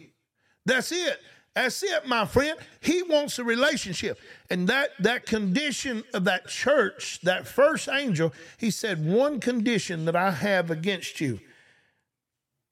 That's 0.64 0.92
it. 0.92 1.20
That's 1.56 1.82
it, 1.82 2.06
my 2.06 2.24
friend. 2.24 2.56
He 2.80 3.02
wants 3.02 3.40
a 3.40 3.44
relationship. 3.44 4.20
And 4.48 4.68
that, 4.68 4.90
that 5.00 5.26
condition 5.26 6.04
of 6.14 6.22
that 6.26 6.46
church, 6.46 7.18
that 7.24 7.48
first 7.48 7.88
angel, 7.88 8.32
he 8.58 8.70
said, 8.70 9.04
One 9.04 9.40
condition 9.40 10.04
that 10.04 10.14
I 10.14 10.30
have 10.30 10.70
against 10.70 11.20
you 11.20 11.40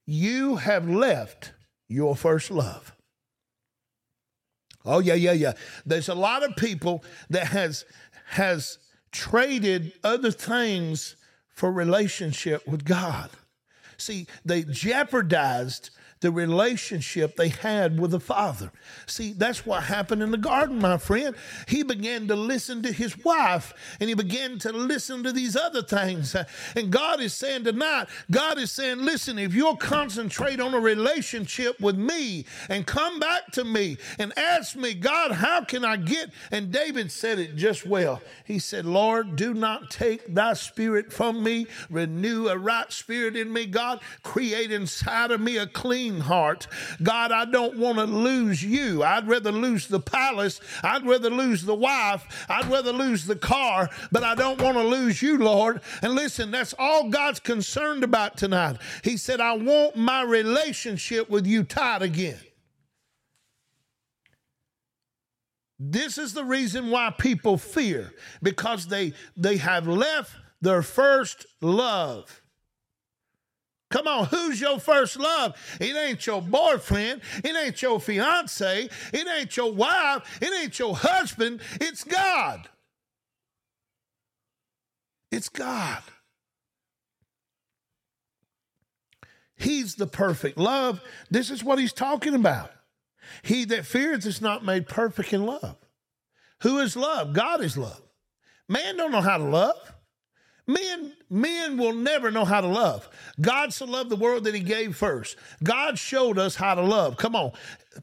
you 0.06 0.54
have 0.54 0.88
left 0.88 1.52
your 1.88 2.14
first 2.14 2.52
love. 2.52 2.95
Oh 4.86 5.00
yeah, 5.00 5.14
yeah, 5.14 5.32
yeah. 5.32 5.52
There's 5.84 6.08
a 6.08 6.14
lot 6.14 6.42
of 6.42 6.56
people 6.56 7.04
that 7.30 7.48
has 7.48 7.84
has 8.30 8.78
traded 9.12 9.92
other 10.04 10.30
things 10.30 11.16
for 11.48 11.72
relationship 11.72 12.66
with 12.66 12.84
God. 12.84 13.30
See, 13.96 14.26
they 14.44 14.62
jeopardized 14.62 15.90
the 16.20 16.30
relationship 16.30 17.36
they 17.36 17.48
had 17.48 18.00
with 18.00 18.10
the 18.10 18.20
Father. 18.20 18.72
See, 19.06 19.32
that's 19.32 19.66
what 19.66 19.84
happened 19.84 20.22
in 20.22 20.30
the 20.30 20.38
garden, 20.38 20.78
my 20.78 20.96
friend. 20.96 21.36
He 21.68 21.82
began 21.82 22.26
to 22.28 22.36
listen 22.36 22.82
to 22.82 22.92
his 22.92 23.22
wife 23.22 23.74
and 24.00 24.08
he 24.08 24.14
began 24.14 24.58
to 24.60 24.72
listen 24.72 25.22
to 25.24 25.32
these 25.32 25.56
other 25.56 25.82
things. 25.82 26.34
And 26.74 26.90
God 26.90 27.20
is 27.20 27.34
saying 27.34 27.64
tonight, 27.64 28.08
God 28.30 28.58
is 28.58 28.72
saying, 28.72 29.04
listen, 29.04 29.38
if 29.38 29.54
you'll 29.54 29.76
concentrate 29.76 30.60
on 30.60 30.72
a 30.72 30.80
relationship 30.80 31.78
with 31.80 31.96
me 31.96 32.46
and 32.70 32.86
come 32.86 33.20
back 33.20 33.52
to 33.52 33.64
me 33.64 33.98
and 34.18 34.36
ask 34.38 34.74
me, 34.74 34.94
God, 34.94 35.32
how 35.32 35.64
can 35.64 35.84
I 35.84 35.96
get? 35.96 36.30
And 36.50 36.72
David 36.72 37.12
said 37.12 37.38
it 37.38 37.56
just 37.56 37.86
well. 37.86 38.22
He 38.44 38.58
said, 38.58 38.86
Lord, 38.86 39.36
do 39.36 39.52
not 39.52 39.90
take 39.90 40.34
thy 40.34 40.54
spirit 40.54 41.12
from 41.12 41.42
me, 41.42 41.66
renew 41.90 42.48
a 42.48 42.56
right 42.56 42.90
spirit 42.90 43.36
in 43.36 43.52
me, 43.52 43.66
God, 43.66 44.00
create 44.22 44.72
inside 44.72 45.30
of 45.30 45.40
me 45.40 45.58
a 45.58 45.66
clean 45.66 46.05
heart. 46.20 46.66
God, 47.02 47.32
I 47.32 47.44
don't 47.44 47.76
want 47.78 47.98
to 47.98 48.04
lose 48.04 48.62
you. 48.62 49.02
I'd 49.02 49.28
rather 49.28 49.52
lose 49.52 49.86
the 49.86 50.00
palace. 50.00 50.60
I'd 50.82 51.06
rather 51.06 51.30
lose 51.30 51.64
the 51.64 51.74
wife. 51.74 52.46
I'd 52.48 52.70
rather 52.70 52.92
lose 52.92 53.26
the 53.26 53.36
car, 53.36 53.90
but 54.12 54.22
I 54.22 54.34
don't 54.34 54.60
want 54.60 54.76
to 54.76 54.82
lose 54.82 55.20
you, 55.22 55.38
Lord. 55.38 55.80
And 56.02 56.14
listen, 56.14 56.50
that's 56.50 56.74
all 56.78 57.10
God's 57.10 57.40
concerned 57.40 58.04
about 58.04 58.36
tonight. 58.36 58.76
He 59.02 59.16
said, 59.16 59.40
I 59.40 59.52
want 59.54 59.96
my 59.96 60.22
relationship 60.22 61.28
with 61.28 61.46
you 61.46 61.64
tight 61.64 62.02
again. 62.02 62.38
This 65.78 66.16
is 66.16 66.32
the 66.32 66.44
reason 66.44 66.90
why 66.90 67.12
people 67.16 67.58
fear 67.58 68.12
because 68.42 68.86
they 68.86 69.12
they 69.36 69.58
have 69.58 69.86
left 69.86 70.32
their 70.60 70.82
first 70.82 71.46
love. 71.60 72.42
Come 73.90 74.08
on, 74.08 74.26
who's 74.26 74.60
your 74.60 74.80
first 74.80 75.16
love? 75.16 75.56
It 75.80 75.94
ain't 75.94 76.26
your 76.26 76.42
boyfriend. 76.42 77.20
It 77.44 77.56
ain't 77.56 77.80
your 77.80 78.00
fiance. 78.00 78.88
It 79.12 79.26
ain't 79.28 79.56
your 79.56 79.72
wife. 79.72 80.38
It 80.42 80.52
ain't 80.60 80.78
your 80.78 80.96
husband. 80.96 81.60
It's 81.80 82.02
God. 82.02 82.68
It's 85.30 85.48
God. 85.48 86.02
He's 89.56 89.94
the 89.94 90.06
perfect 90.06 90.58
love. 90.58 91.00
This 91.30 91.50
is 91.50 91.62
what 91.62 91.78
he's 91.78 91.92
talking 91.92 92.34
about. 92.34 92.70
He 93.42 93.64
that 93.66 93.86
fears 93.86 94.26
is 94.26 94.40
not 94.40 94.64
made 94.64 94.86
perfect 94.86 95.32
in 95.32 95.46
love. 95.46 95.76
Who 96.62 96.78
is 96.78 96.96
love? 96.96 97.32
God 97.32 97.62
is 97.62 97.76
love. 97.76 98.02
Man 98.68 98.96
don't 98.96 99.12
know 99.12 99.20
how 99.20 99.38
to 99.38 99.44
love. 99.44 99.92
Men, 100.66 101.12
men 101.30 101.76
will 101.76 101.92
never 101.92 102.30
know 102.30 102.44
how 102.44 102.60
to 102.60 102.66
love. 102.66 103.08
God 103.40 103.72
so 103.72 103.84
loved 103.84 104.10
the 104.10 104.16
world 104.16 104.44
that 104.44 104.54
he 104.54 104.60
gave 104.60 104.96
first. 104.96 105.36
God 105.62 105.98
showed 105.98 106.38
us 106.38 106.56
how 106.56 106.74
to 106.74 106.82
love. 106.82 107.16
Come 107.16 107.36
on. 107.36 107.52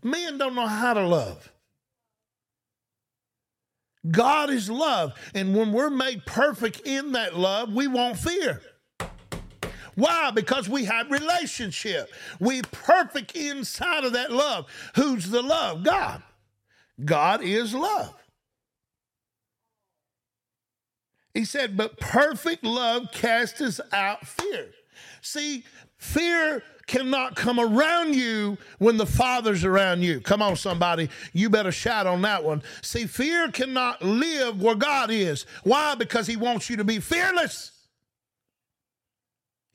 Men 0.01 0.37
don't 0.37 0.55
know 0.55 0.67
how 0.67 0.93
to 0.93 1.05
love. 1.05 1.51
God 4.09 4.49
is 4.49 4.69
love. 4.69 5.13
And 5.33 5.55
when 5.55 5.71
we're 5.71 5.89
made 5.89 6.25
perfect 6.25 6.81
in 6.85 7.13
that 7.13 7.37
love, 7.37 7.73
we 7.73 7.87
won't 7.87 8.17
fear. 8.17 8.61
Why? 9.95 10.31
Because 10.31 10.67
we 10.67 10.85
have 10.85 11.11
relationship. 11.11 12.11
We 12.39 12.61
perfect 12.63 13.35
inside 13.35 14.03
of 14.05 14.13
that 14.13 14.31
love. 14.31 14.65
Who's 14.95 15.29
the 15.29 15.41
love? 15.41 15.83
God. 15.83 16.23
God 17.03 17.43
is 17.43 17.73
love. 17.73 18.13
He 21.33 21.45
said, 21.45 21.75
but 21.75 21.99
perfect 21.99 22.63
love 22.63 23.11
casts 23.11 23.81
out 23.91 24.27
fear. 24.27 24.69
See, 25.21 25.63
fear 25.97 26.61
cannot 26.85 27.35
come 27.35 27.59
around 27.59 28.13
you 28.13 28.57
when 28.77 28.97
the 28.97 29.05
Father's 29.05 29.63
around 29.63 30.03
you. 30.03 30.19
Come 30.19 30.41
on, 30.41 30.55
somebody. 30.55 31.09
You 31.31 31.49
better 31.49 31.71
shout 31.71 32.05
on 32.05 32.21
that 32.23 32.43
one. 32.43 32.61
See, 32.81 33.07
fear 33.07 33.49
cannot 33.49 34.01
live 34.01 34.61
where 34.61 34.75
God 34.75 35.09
is. 35.09 35.45
Why? 35.63 35.95
Because 35.95 36.27
He 36.27 36.35
wants 36.35 36.69
you 36.69 36.77
to 36.77 36.83
be 36.83 36.99
fearless. 36.99 37.71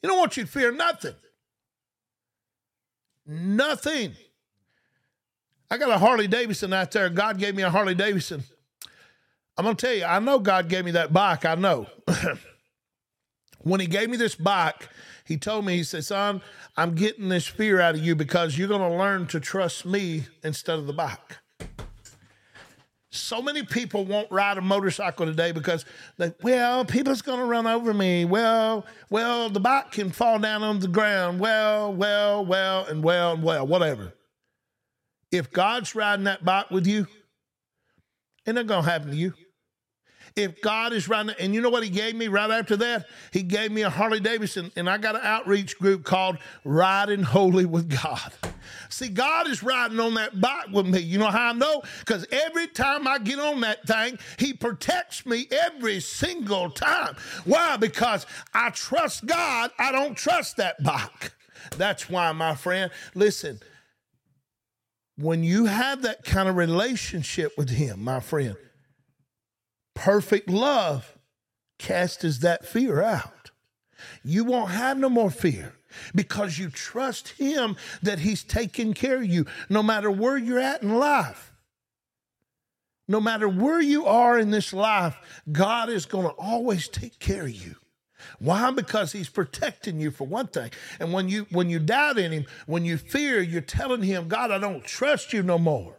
He 0.01 0.09
don't 0.09 0.19
want 0.19 0.37
you 0.37 0.45
to 0.45 0.49
fear 0.49 0.71
nothing. 0.71 1.15
Nothing. 3.27 4.15
I 5.71 5.77
got 5.77 5.91
a 5.91 5.99
Harley 5.99 6.29
Davidson 6.29 6.73
out 6.73 6.93
there. 6.93 7.11
God 7.11 7.39
gave 7.39 7.55
me 7.55 7.63
a 7.63 7.71
Harley 7.71 7.95
Davidson. 7.95 8.45
I'm 9.59 9.65
going 9.65 9.75
to 9.75 9.87
tell 9.87 9.95
you, 9.95 10.05
I 10.05 10.21
know 10.21 10.39
God 10.39 10.69
gave 10.69 10.85
me 10.85 10.93
that 10.93 11.13
bike. 11.13 11.45
I 11.45 11.57
know. 11.57 11.89
when 13.63 13.81
He 13.81 13.89
gave 13.89 14.09
me 14.09 14.17
this 14.17 14.37
bike, 14.37 14.89
He 15.27 15.37
told 15.37 15.67
me, 15.67 15.79
He 15.79 15.83
said, 15.83 16.05
Son, 16.05 16.41
I'm 16.77 16.95
getting 16.95 17.29
this 17.29 17.49
fear 17.49 17.81
out 17.81 17.97
of 17.97 18.01
you 18.01 18.15
because 18.15 18.57
you're 18.57 18.69
going 18.69 18.89
to 18.89 18.97
learn 18.97 19.27
to 19.27 19.41
trust 19.41 19.85
me 19.85 20.27
instead 20.45 20.79
of 20.79 20.87
the 20.87 20.93
bike. 20.93 21.39
So 23.11 23.43
many 23.43 23.65
people 23.65 24.05
won't 24.05 24.31
ride 24.31 24.59
a 24.59 24.61
motorcycle 24.61 25.27
today 25.27 25.51
because 25.51 25.85
they, 26.19 26.33
well, 26.43 26.85
people's 26.85 27.23
going 27.23 27.41
to 27.41 27.45
run 27.45 27.67
over 27.67 27.93
me. 27.93 28.27
Well, 28.27 28.87
well, 29.11 29.51
the 29.51 29.59
bike 29.59 29.91
can 29.91 30.11
fall 30.11 30.39
down 30.39 30.63
on 30.63 30.79
the 30.79 30.89
ground. 30.89 31.41
Well, 31.41 31.93
well, 31.93 32.47
well, 32.47 32.85
and 32.85 33.03
well, 33.03 33.33
and 33.33 33.43
well, 33.43 33.67
whatever. 33.67 34.13
If 35.33 35.51
God's 35.51 35.97
riding 35.97 36.27
that 36.27 36.45
bike 36.45 36.71
with 36.71 36.87
you, 36.87 37.09
ain't 38.47 38.55
nothing 38.55 38.69
going 38.69 38.85
to 38.85 38.91
happen 38.91 39.11
to 39.11 39.17
you 39.17 39.35
if 40.39 40.61
God 40.63 40.93
is 40.93 41.09
right, 41.09 41.29
and 41.41 41.53
you 41.53 41.61
know 41.61 41.69
what 41.69 41.83
He 41.83 41.91
gave 41.91 42.15
me 42.15 42.29
right 42.29 42.51
after 42.51 42.77
that? 42.77 43.07
He 43.33 43.43
gave 43.43 43.73
me 43.73 43.83
a 43.83 43.91
Harley 43.91 44.21
Davidson, 44.21 44.71
and 44.77 44.89
I 44.89 44.97
got 44.97 45.17
an 45.17 45.23
outreach 45.25 45.77
group 45.79 46.05
called 46.05 46.39
Riding 46.65 47.25
Holy 47.25 47.67
with 47.67 47.91
God. 47.91 48.33
See, 48.89 49.09
God 49.09 49.49
is 49.49 49.65
riding 49.65 49.99
on 49.99 50.15
that 50.15 50.41
bike 50.41 50.69
with 50.73 50.87
me. 50.87 51.01
You 51.01 51.19
know 51.19 51.27
how 51.27 51.51
I 51.51 51.53
know? 51.53 51.83
Because 51.99 52.25
every 52.31 52.69
time 52.69 53.09
I 53.09 53.19
get 53.19 53.41
on 53.41 53.61
that 53.63 53.85
thing, 53.87 54.17
He 54.39 54.53
protects 54.53 55.27
me 55.27 55.49
every 55.51 55.99
single 55.99 56.71
time. 56.71 57.17
Why? 57.45 57.77
Because 57.77 58.25
I 58.55 58.71
trust 58.71 59.27
God, 59.27 59.73
I 59.77 59.91
don't 59.91 60.17
trust 60.17 60.57
that 60.59 60.81
bike. 60.85 61.33
That's 61.77 62.09
why, 62.09 62.31
my 62.31 62.55
friend, 62.55 62.93
listen, 63.17 63.59
when 65.17 65.43
you 65.43 65.65
have 65.65 66.03
that 66.03 66.23
kind 66.23 66.49
of 66.49 66.57
relationship 66.57 67.59
with 67.59 67.71
Him, 67.71 68.05
my 68.05 68.21
friend, 68.21 68.57
perfect 69.99 70.49
love 70.49 71.19
casts 71.77 72.39
that 72.39 72.65
fear 72.65 73.03
out. 73.03 73.51
You 74.23 74.45
won't 74.45 74.71
have 74.71 74.97
no 74.97 75.09
more 75.09 75.31
fear 75.31 75.75
because 76.15 76.57
you 76.57 76.71
trust 76.71 77.31
Him 77.31 77.77
that 78.01 78.21
He's 78.21 78.45
taking 78.45 78.95
care 78.95 79.17
of 79.17 79.27
you 79.27 79.45
no 79.69 79.83
matter 79.83 80.09
where 80.09 80.39
you're 80.39 80.61
at 80.61 80.85
in 80.85 80.95
life. 80.95 81.53
No 83.09 83.21
matter 83.21 83.49
where 83.49 83.81
you 83.81 84.07
are 84.07 84.39
in 84.39 84.51
this 84.51 84.73
life, 84.73 85.17
God 85.51 85.89
is 85.89 86.07
going 86.07 86.27
to 86.27 86.35
always 86.35 86.89
take 86.89 87.19
care 87.19 87.45
of 87.45 87.51
you. 87.51 87.75
Why? 88.39 88.71
Because 88.71 89.13
he's 89.13 89.29
protecting 89.29 89.99
you 89.99 90.11
for 90.11 90.27
one 90.27 90.49
thing. 90.49 90.71
And 91.01 91.13
when 91.13 91.29
you 91.29 91.47
when 91.51 91.71
you 91.71 91.79
doubt 91.79 92.19
in 92.19 92.31
him, 92.33 92.45
when 92.67 92.85
you 92.85 92.99
fear, 92.99 93.41
you're 93.41 93.63
telling 93.63 94.03
him, 94.03 94.29
God, 94.29 94.51
I 94.51 94.59
don't 94.59 94.85
trust 94.85 95.33
you 95.33 95.43
no 95.43 95.59
more. 95.59 95.98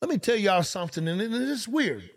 Let 0.00 0.10
me 0.10 0.18
tell 0.18 0.36
y'all 0.36 0.62
something, 0.62 1.08
and 1.08 1.20
it 1.20 1.32
is 1.32 1.66
weird. 1.66 2.10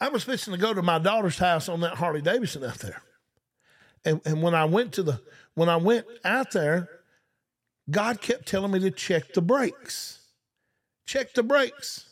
I 0.00 0.08
was 0.08 0.24
fixing 0.24 0.52
to 0.52 0.58
go 0.58 0.72
to 0.72 0.82
my 0.82 0.98
daughter's 0.98 1.38
house 1.38 1.68
on 1.68 1.80
that 1.80 1.94
Harley 1.94 2.22
Davidson 2.22 2.64
out 2.64 2.78
there. 2.78 3.02
And, 4.04 4.20
and 4.24 4.42
when 4.42 4.54
I 4.54 4.64
went 4.64 4.92
to 4.94 5.02
the 5.02 5.20
when 5.54 5.68
I 5.68 5.76
went 5.76 6.06
out 6.24 6.52
there, 6.52 6.88
God 7.90 8.20
kept 8.20 8.46
telling 8.46 8.70
me 8.70 8.78
to 8.80 8.90
check 8.90 9.32
the 9.34 9.42
brakes. 9.42 10.20
Check 11.04 11.34
the 11.34 11.42
brakes. 11.42 12.04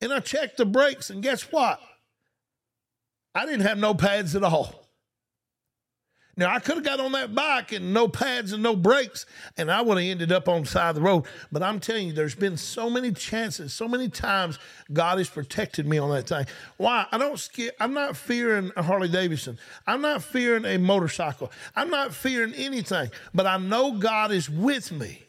And 0.00 0.12
I 0.12 0.20
checked 0.20 0.56
the 0.56 0.66
brakes, 0.66 1.10
and 1.10 1.22
guess 1.22 1.42
what? 1.52 1.80
I 3.34 3.46
didn't 3.46 3.66
have 3.66 3.78
no 3.78 3.94
pads 3.94 4.34
at 4.34 4.42
all. 4.42 4.85
Now 6.38 6.54
I 6.54 6.58
could 6.58 6.74
have 6.76 6.84
got 6.84 7.00
on 7.00 7.12
that 7.12 7.34
bike 7.34 7.72
and 7.72 7.94
no 7.94 8.08
pads 8.08 8.52
and 8.52 8.62
no 8.62 8.76
brakes, 8.76 9.24
and 9.56 9.70
I 9.70 9.80
would 9.80 9.96
have 9.96 10.06
ended 10.06 10.32
up 10.32 10.48
on 10.48 10.62
the 10.62 10.68
side 10.68 10.90
of 10.90 10.94
the 10.96 11.00
road. 11.00 11.24
But 11.50 11.62
I'm 11.62 11.80
telling 11.80 12.08
you, 12.08 12.12
there's 12.12 12.34
been 12.34 12.58
so 12.58 12.90
many 12.90 13.10
chances, 13.12 13.72
so 13.72 13.88
many 13.88 14.10
times 14.10 14.58
God 14.92 15.16
has 15.16 15.30
protected 15.30 15.86
me 15.86 15.96
on 15.96 16.10
that 16.10 16.28
thing. 16.28 16.46
Why? 16.76 17.06
I 17.10 17.16
don't 17.16 17.38
scare. 17.38 17.72
I'm 17.80 17.94
not 17.94 18.16
fearing 18.16 18.70
a 18.76 18.82
Harley 18.82 19.08
Davidson. 19.08 19.58
I'm 19.86 20.02
not 20.02 20.22
fearing 20.22 20.66
a 20.66 20.76
motorcycle. 20.78 21.50
I'm 21.74 21.88
not 21.88 22.12
fearing 22.12 22.52
anything. 22.54 23.10
But 23.32 23.46
I 23.46 23.56
know 23.56 23.92
God 23.92 24.30
is 24.30 24.50
with 24.50 24.92
me. 24.92 25.25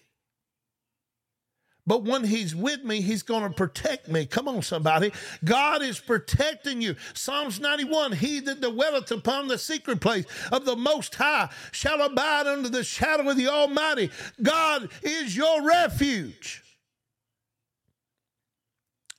But 1.87 2.03
when 2.03 2.25
he's 2.25 2.53
with 2.53 2.83
me, 2.83 2.99
he's 2.99 3.23
going 3.23 3.43
to 3.43 3.49
protect 3.49 4.09
me. 4.09 4.25
Come 4.25 4.49
on, 4.49 4.61
somebody. 4.61 5.13
God 5.45 5.81
is 5.81 5.99
protecting 5.99 6.81
you. 6.81 6.97
Psalms 7.13 7.61
91 7.61 8.11
He 8.11 8.41
that 8.41 8.59
dwelleth 8.59 9.09
upon 9.09 9.47
the 9.47 9.57
secret 9.57 10.01
place 10.01 10.25
of 10.51 10.65
the 10.65 10.75
Most 10.75 11.15
High 11.15 11.49
shall 11.71 12.01
abide 12.01 12.45
under 12.45 12.67
the 12.67 12.83
shadow 12.83 13.29
of 13.29 13.37
the 13.37 13.47
Almighty. 13.47 14.11
God 14.43 14.89
is 15.01 15.35
your 15.35 15.63
refuge. 15.63 16.61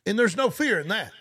And 0.04 0.18
there's 0.18 0.36
no 0.36 0.50
fear 0.50 0.78
in 0.78 0.88
that. 0.88 1.12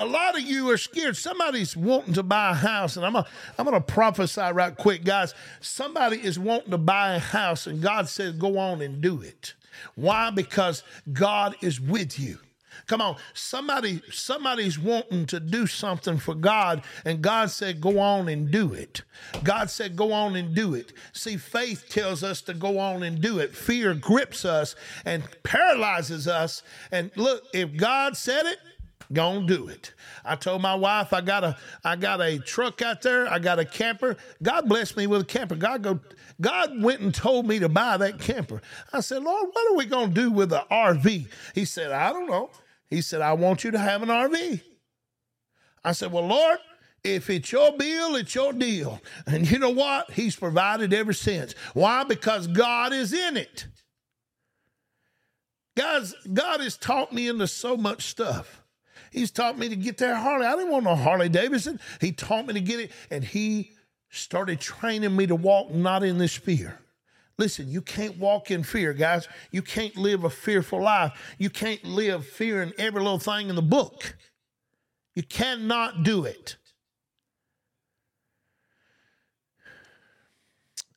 A 0.00 0.06
lot 0.06 0.36
of 0.36 0.42
you 0.42 0.70
are 0.70 0.76
scared. 0.76 1.16
Somebody's 1.16 1.76
wanting 1.76 2.14
to 2.14 2.22
buy 2.22 2.50
a 2.50 2.54
house, 2.54 2.96
and 2.96 3.06
I'm 3.06 3.12
gonna, 3.12 3.26
I'm 3.56 3.66
to 3.66 3.80
prophesy 3.80 4.40
right 4.40 4.76
quick, 4.76 5.04
guys. 5.04 5.34
Somebody 5.60 6.16
is 6.16 6.38
wanting 6.38 6.72
to 6.72 6.78
buy 6.78 7.14
a 7.14 7.18
house, 7.18 7.66
and 7.66 7.80
God 7.80 8.08
says, 8.08 8.34
go 8.34 8.58
on 8.58 8.82
and 8.82 9.00
do 9.00 9.20
it. 9.22 9.54
Why? 9.94 10.30
Because 10.30 10.82
God 11.12 11.56
is 11.60 11.80
with 11.80 12.18
you. 12.18 12.38
Come 12.86 13.00
on, 13.00 13.16
somebody, 13.32 14.02
somebody's 14.10 14.78
wanting 14.78 15.26
to 15.26 15.40
do 15.40 15.66
something 15.66 16.18
for 16.18 16.34
God, 16.34 16.82
and 17.04 17.22
God 17.22 17.50
said, 17.50 17.80
"Go 17.80 17.98
on 17.98 18.28
and 18.28 18.50
do 18.50 18.74
it." 18.74 19.02
God 19.42 19.70
said, 19.70 19.96
"Go 19.96 20.12
on 20.12 20.36
and 20.36 20.54
do 20.54 20.74
it." 20.74 20.92
See, 21.12 21.36
faith 21.36 21.88
tells 21.88 22.22
us 22.22 22.42
to 22.42 22.52
go 22.52 22.78
on 22.78 23.02
and 23.02 23.20
do 23.20 23.38
it. 23.38 23.54
Fear 23.54 23.94
grips 23.94 24.44
us 24.44 24.74
and 25.04 25.22
paralyzes 25.44 26.26
us. 26.26 26.62
And 26.90 27.10
look, 27.16 27.44
if 27.54 27.76
God 27.76 28.16
said 28.16 28.44
it, 28.44 28.58
go 29.14 29.32
and 29.32 29.48
do 29.48 29.68
it. 29.68 29.94
I 30.24 30.36
told 30.36 30.62
my 30.62 30.74
wife 30.74 31.12
I 31.12 31.20
got 31.20 31.44
a 31.44 31.56
I 31.84 31.96
got 31.96 32.20
a 32.20 32.38
truck 32.38 32.82
out 32.82 33.02
there. 33.02 33.26
I 33.28 33.38
got 33.38 33.58
a 33.58 33.64
camper. 33.64 34.16
God 34.42 34.68
blessed 34.68 34.96
me 34.96 35.06
with 35.06 35.22
a 35.22 35.24
camper. 35.24 35.54
God 35.56 35.82
go. 35.82 36.00
God 36.40 36.82
went 36.82 37.00
and 37.00 37.14
told 37.14 37.46
me 37.46 37.58
to 37.60 37.68
buy 37.68 37.96
that 37.96 38.18
camper. 38.18 38.60
I 38.92 39.00
said, 39.00 39.22
Lord, 39.22 39.48
what 39.52 39.72
are 39.72 39.76
we 39.76 39.86
to 39.86 40.12
do 40.12 40.30
with 40.30 40.50
the 40.50 40.64
RV? 40.70 41.28
He 41.54 41.64
said, 41.64 41.92
I 41.92 42.12
don't 42.12 42.28
know. 42.28 42.50
He 42.88 43.00
said, 43.00 43.20
I 43.20 43.32
want 43.34 43.64
you 43.64 43.70
to 43.70 43.78
have 43.78 44.02
an 44.02 44.08
RV. 44.08 44.60
I 45.84 45.92
said, 45.92 46.12
Well, 46.12 46.26
Lord, 46.26 46.58
if 47.02 47.28
it's 47.28 47.52
your 47.52 47.76
bill, 47.76 48.16
it's 48.16 48.34
your 48.34 48.52
deal. 48.52 49.00
And 49.26 49.50
you 49.50 49.58
know 49.58 49.70
what? 49.70 50.10
He's 50.10 50.36
provided 50.36 50.92
ever 50.92 51.12
since. 51.12 51.54
Why? 51.74 52.04
Because 52.04 52.46
God 52.46 52.92
is 52.92 53.12
in 53.12 53.36
it. 53.36 53.66
Guys, 55.76 56.14
God 56.32 56.60
has 56.60 56.76
taught 56.76 57.12
me 57.12 57.28
into 57.28 57.46
so 57.46 57.76
much 57.76 58.04
stuff. 58.04 58.63
He's 59.14 59.30
taught 59.30 59.56
me 59.56 59.68
to 59.68 59.76
get 59.76 59.98
that 59.98 60.16
Harley. 60.16 60.44
I 60.44 60.56
didn't 60.56 60.72
want 60.72 60.84
no 60.84 60.96
Harley 60.96 61.28
Davidson. 61.28 61.78
He 62.00 62.10
taught 62.10 62.46
me 62.46 62.54
to 62.54 62.60
get 62.60 62.80
it, 62.80 62.90
and 63.10 63.22
he 63.22 63.70
started 64.10 64.60
training 64.60 65.14
me 65.14 65.28
to 65.28 65.36
walk 65.36 65.70
not 65.70 66.02
in 66.02 66.18
this 66.18 66.34
fear. 66.34 66.80
Listen, 67.38 67.70
you 67.70 67.80
can't 67.80 68.18
walk 68.18 68.50
in 68.50 68.64
fear, 68.64 68.92
guys. 68.92 69.28
You 69.52 69.62
can't 69.62 69.96
live 69.96 70.24
a 70.24 70.30
fearful 70.30 70.82
life. 70.82 71.12
You 71.38 71.48
can't 71.48 71.84
live 71.84 72.26
fearing 72.26 72.72
every 72.76 73.02
little 73.02 73.20
thing 73.20 73.48
in 73.48 73.54
the 73.54 73.62
book. 73.62 74.16
You 75.14 75.22
cannot 75.22 76.02
do 76.02 76.24
it. 76.24 76.56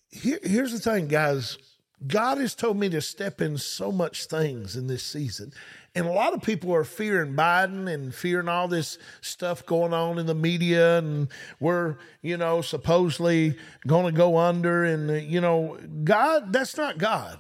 Here, 0.10 0.40
here's 0.42 0.72
the 0.72 0.80
thing, 0.80 1.08
guys. 1.08 1.58
God 2.06 2.38
has 2.38 2.54
told 2.54 2.78
me 2.78 2.90
to 2.90 3.02
step 3.02 3.42
in 3.42 3.58
so 3.58 3.92
much 3.92 4.26
things 4.26 4.76
in 4.76 4.86
this 4.86 5.04
season. 5.04 5.52
And 5.96 6.06
a 6.06 6.12
lot 6.12 6.36
of 6.36 6.44
people 6.44 6.74
are 6.76 6.84
fearing 6.84 7.34
Biden 7.34 7.92
and 7.92 8.14
fearing 8.14 8.48
all 8.48 8.68
this 8.68 9.00
stuff 9.22 9.66
going 9.66 9.94
on 9.94 10.20
in 10.20 10.28
the 10.28 10.36
media, 10.36 11.00
and 11.00 11.28
we're, 11.60 11.96
you 12.22 12.38
know, 12.38 12.62
supposedly 12.62 13.58
going 13.88 14.06
to 14.06 14.12
go 14.12 14.38
under. 14.38 14.84
And, 14.84 15.24
you 15.24 15.42
know, 15.42 15.80
God, 16.04 16.54
that's 16.54 16.78
not 16.78 17.00
God. 17.00 17.40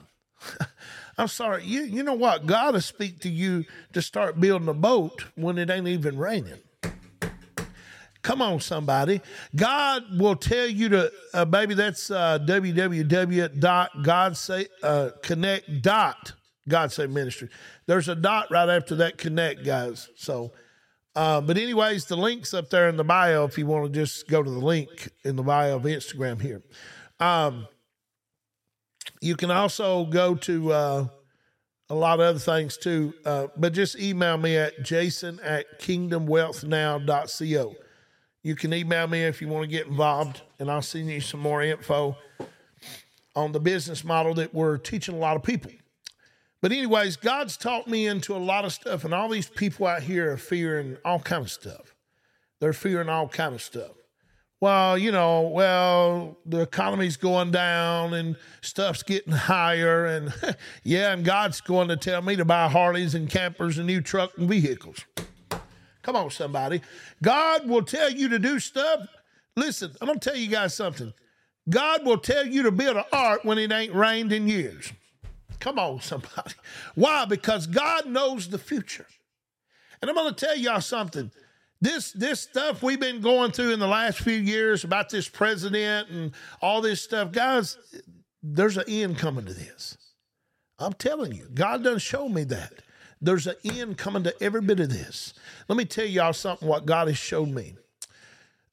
I'm 1.20 1.28
sorry. 1.28 1.64
You, 1.64 1.82
you 1.82 2.02
know 2.02 2.16
what? 2.16 2.48
God 2.48 2.74
will 2.74 2.82
speak 2.82 3.20
to 3.22 3.30
you 3.30 3.66
to 3.94 4.02
start 4.02 4.40
building 4.40 4.70
a 4.70 4.74
boat 4.74 5.26
when 5.36 5.60
it 5.60 5.70
ain't 5.70 5.88
even 5.88 6.18
raining. 6.18 6.60
Come 8.28 8.42
on, 8.42 8.60
somebody. 8.60 9.22
God 9.56 10.20
will 10.20 10.36
tell 10.36 10.68
you 10.68 10.90
to, 10.90 11.10
uh, 11.34 11.46
baby, 11.46 11.76
that's 11.76 12.12
uh. 12.12 12.38
Uh, 14.84 15.12
Ministry. 17.08 17.48
There's 17.86 18.10
a 18.10 18.16
dot 18.16 18.52
right 18.52 18.68
after 18.68 18.96
that 18.96 19.18
connect, 19.18 19.63
guys. 19.63 20.10
So, 20.18 20.52
uh, 21.16 21.40
but 21.40 21.58
anyways, 21.58 22.04
the 22.08 22.18
link's 22.18 22.54
up 22.54 22.70
there 22.70 22.90
in 22.90 22.98
the 22.98 23.06
bio 23.06 23.46
if 23.46 23.58
you 23.58 23.66
want 23.66 23.94
to 23.94 23.98
just 23.98 24.28
go 24.28 24.44
to 24.44 24.52
the 24.52 24.60
link 24.60 25.08
in 25.24 25.38
the 25.38 25.44
bio 25.44 25.78
of 25.78 25.84
Instagram 25.84 26.42
here. 26.42 26.62
Um, 27.22 27.66
you 29.22 29.38
can 29.38 29.52
also 29.52 30.04
go 30.04 30.36
to 30.36 30.74
uh, 30.74 31.08
a 31.90 31.96
lot 31.96 32.20
of 32.20 32.26
other 32.26 32.40
things 32.40 32.76
too, 32.76 33.13
uh, 33.24 33.48
but 33.56 33.72
just 33.72 33.98
email 33.98 34.38
me 34.38 34.58
at 34.58 34.84
jason 34.84 35.40
at 35.40 35.80
kingdomwealthnow.co. 35.80 37.76
You 38.43 38.56
can 38.56 38.73
email 38.73 39.08
me 39.08 39.23
if 39.23 39.41
you 39.41 39.47
want 39.47 39.63
to 39.63 39.67
get 39.67 39.88
involved, 39.88 40.41
and 40.60 40.71
I'll 40.71 40.82
send 40.82 41.10
you 41.10 41.19
some 41.21 41.39
more 41.39 41.62
info 41.62 42.15
on 43.36 43.52
the 43.52 43.60
business 43.60 44.04
model 44.04 44.34
that 44.36 44.54
we're 44.54 44.78
teaching 44.78 45.15
a 45.15 45.19
lot 45.19 45.36
of 45.36 45.43
people. 45.43 45.71
But 46.62 46.71
anyways, 46.71 47.17
God's 47.17 47.56
taught 47.56 47.88
me 47.88 48.08
into 48.08 48.36
a 48.36 48.38
lot 48.38 48.65
of 48.65 48.73
stuff, 48.73 49.04
and 49.04 49.13
all 49.13 49.30
these 49.30 49.50
people 49.50 49.86
out 49.86 50.04
here 50.04 50.32
are 50.32 50.38
fearing 50.38 50.97
all 51.06 51.19
kind 51.19 51.43
of 51.43 51.52
stuff. 51.52 51.93
They're 52.60 52.73
fearing 52.73 53.10
all 53.10 53.28
kind 53.28 53.54
of 53.54 53.62
stuff. 53.62 53.91
Well, 54.60 54.97
you 54.97 55.12
know, 55.12 55.41
well, 55.41 56.36
the 56.47 56.62
economy's 56.62 57.15
going 57.15 57.52
down 57.52 58.15
and 58.15 58.36
stuff's 58.62 59.04
getting 59.04 59.34
higher, 59.34 60.08
and 60.08 60.34
yeah, 60.84 61.13
and 61.13 61.23
God's 61.23 61.62
going 61.62 61.89
to 61.89 61.97
tell 61.97 62.23
me 62.23 62.36
to 62.36 62.45
buy 62.45 62.67
Harleys 62.67 63.13
and 63.13 63.30
campers 63.30 63.78
and 63.78 63.86
new 63.86 64.02
truck 64.02 64.36
and 64.36 64.50
vehicles. 64.50 65.06
Come 66.08 66.15
on, 66.15 66.30
somebody. 66.30 66.80
God 67.22 67.67
will 67.67 67.84
tell 67.84 68.10
you 68.10 68.30
to 68.30 68.39
do 68.39 68.62
stuff. 68.62 69.10
Listen, 69.58 69.91
I'm 70.00 70.08
going 70.08 70.17
to 70.17 70.30
tell 70.30 70.39
you 70.39 70.48
guys 70.48 70.74
something. 70.74 71.13
God 71.70 72.06
will 72.06 72.17
tell 72.17 72.48
you 72.48 72.63
to 72.63 72.72
build 72.72 72.96
an 72.96 73.04
ark 73.12 73.43
when 73.43 73.58
it 73.58 73.74
ain't 73.74 73.93
rained 73.93 74.32
in 74.32 74.48
years. 74.48 74.93
Come 75.60 75.78
on, 75.78 76.00
somebody. 76.00 76.54
Why? 76.96 77.26
Because 77.26 77.67
God 77.67 78.06
knows 78.06 78.48
the 78.48 78.58
future. 78.58 79.06
And 80.02 80.10
I'm 80.10 80.15
going 80.15 80.34
to 80.34 80.46
tell 80.46 80.56
y'all 80.56 80.80
something. 80.80 81.30
This 81.82 82.13
this 82.13 82.39
stuff 82.39 82.82
we've 82.82 83.02
been 83.02 83.20
going 83.20 83.52
through 83.52 83.74
in 83.74 83.80
the 83.80 83.86
last 83.86 84.20
few 84.20 84.38
years 84.38 84.86
about 84.86 85.10
this 85.10 85.28
president 85.28 86.10
and 86.10 86.32
all 86.62 86.80
this 86.80 87.02
stuff, 87.02 87.34
guys, 87.34 87.78
there's 88.41 88.78
an 88.78 88.86
end 88.88 89.17
coming 89.17 89.46
to 89.46 89.54
this. 89.54 89.98
I'm 90.80 90.93
telling 90.93 91.34
you, 91.34 91.50
God 91.54 91.84
doesn't 91.84 92.00
show 92.00 92.30
me 92.30 92.46
that. 92.46 92.72
There's 93.21 93.47
an 93.47 93.56
end 93.63 93.97
coming 93.97 94.23
to 94.23 94.43
every 94.43 94.62
bit 94.62 94.80
of 94.80 94.89
this. 94.89 95.34
Let 95.67 95.77
me 95.77 95.86
tell 95.86 96.06
y'all 96.06 96.34
something 96.34 96.67
what 96.67 96.86
God 96.86 97.08
has 97.08 97.17
showed 97.17 97.49
me. 97.49 97.75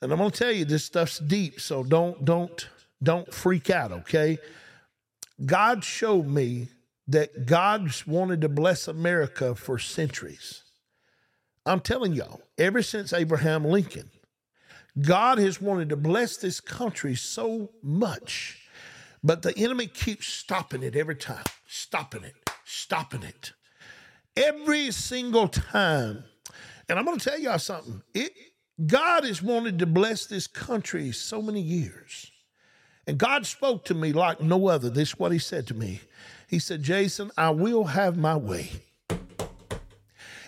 And 0.03 0.13
I'm 0.13 0.19
going 0.19 0.31
to 0.31 0.39
tell 0.39 0.53
you 0.53 0.65
this 0.65 0.85
stuff's 0.85 1.19
deep, 1.19 1.61
so 1.61 1.83
don't 1.83 2.25
don't 2.25 2.69
don't 3.03 3.33
freak 3.33 3.71
out, 3.71 3.93
okay? 3.93 4.39
God 5.45 5.83
showed 5.83 6.27
me 6.27 6.69
that 7.09 7.47
God's 7.47 8.07
wanted 8.07 8.41
to 8.43 8.49
bless 8.49 8.89
America 8.89 9.55
for 9.55 9.79
centuries. 9.79 10.63
I'm 11.67 11.81
telling 11.81 12.13
y'all, 12.13 12.43
ever 12.59 12.83
since 12.83 13.13
Abraham 13.13 13.65
Lincoln, 13.65 14.11
God 15.01 15.39
has 15.39 15.61
wanted 15.61 15.89
to 15.89 15.97
bless 15.97 16.37
this 16.37 16.61
country 16.61 17.15
so 17.15 17.71
much, 17.83 18.61
but 19.23 19.43
the 19.43 19.57
enemy 19.59 19.87
keeps 19.87 20.27
stopping 20.27 20.83
it 20.83 20.95
every 20.95 21.17
time, 21.17 21.45
stopping 21.67 22.25
it, 22.25 22.35
stopping 22.65 23.23
it. 23.23 23.53
Every 24.37 24.91
single 24.91 25.49
time. 25.49 26.25
And 26.89 26.99
I'm 26.99 27.05
going 27.05 27.19
to 27.19 27.31
tell 27.31 27.39
y'all 27.39 27.59
something. 27.59 28.03
It, 28.13 28.33
God 28.87 29.25
has 29.25 29.43
wanted 29.43 29.79
to 29.79 29.87
bless 29.87 30.27
this 30.27 30.47
country 30.47 31.13
so 31.13 31.41
many 31.41 31.61
years. 31.61 32.31
And 33.07 33.19
God 33.19 33.47
spoke 33.47 33.85
to 33.87 33.95
me 33.95 34.13
like 34.13 34.41
no 34.41 34.69
other. 34.69 34.91
This 34.91 35.11
is 35.11 35.19
what 35.19 35.33
He 35.33 35.39
said 35.39 35.67
to 35.69 35.75
me. 35.75 36.01
He 36.49 36.59
said, 36.59 36.83
Jason, 36.83 37.31
I 37.37 37.51
will 37.51 37.85
have 37.85 38.17
my 38.17 38.37
way. 38.37 38.71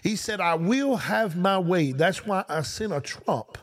He 0.03 0.17
said, 0.17 0.41
I 0.41 0.55
will 0.55 0.97
have 0.97 1.37
my 1.37 1.59
way. 1.59 1.93
That's 1.93 2.25
why 2.25 2.45
I 2.49 2.63
sent 2.63 2.93
a 2.93 3.01
Trump. 3.01 3.59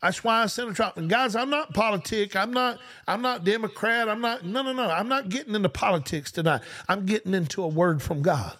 That's 0.00 0.22
why 0.22 0.42
I 0.42 0.46
sent 0.46 0.70
a 0.70 0.74
Trump. 0.74 0.96
And 0.96 1.10
guys, 1.10 1.34
I'm 1.34 1.50
not 1.50 1.74
politic. 1.74 2.36
I'm 2.36 2.52
not, 2.52 2.78
I'm 3.08 3.22
not 3.22 3.44
Democrat. 3.44 4.08
I'm 4.08 4.20
not, 4.20 4.44
no, 4.44 4.62
no, 4.62 4.72
no. 4.72 4.88
I'm 4.88 5.08
not 5.08 5.28
getting 5.28 5.54
into 5.54 5.68
politics 5.68 6.30
tonight. 6.30 6.60
I'm 6.88 7.06
getting 7.06 7.34
into 7.34 7.62
a 7.62 7.68
word 7.68 8.00
from 8.02 8.22
God. 8.22 8.56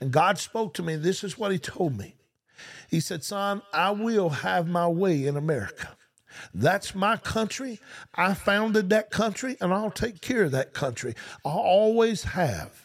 And 0.00 0.12
God 0.12 0.38
spoke 0.38 0.74
to 0.74 0.82
me. 0.82 0.96
This 0.96 1.24
is 1.24 1.38
what 1.38 1.52
he 1.52 1.58
told 1.58 1.96
me. 1.96 2.16
He 2.90 3.00
said, 3.00 3.24
Son, 3.24 3.62
I 3.72 3.90
will 3.90 4.28
have 4.28 4.68
my 4.68 4.86
way 4.86 5.26
in 5.26 5.36
America. 5.36 5.96
That's 6.52 6.94
my 6.94 7.16
country. 7.16 7.80
I 8.14 8.34
founded 8.34 8.90
that 8.90 9.10
country 9.10 9.56
and 9.60 9.72
I'll 9.72 9.90
take 9.90 10.20
care 10.20 10.44
of 10.44 10.52
that 10.52 10.72
country. 10.72 11.14
I 11.44 11.50
always 11.50 12.24
have. 12.24 12.83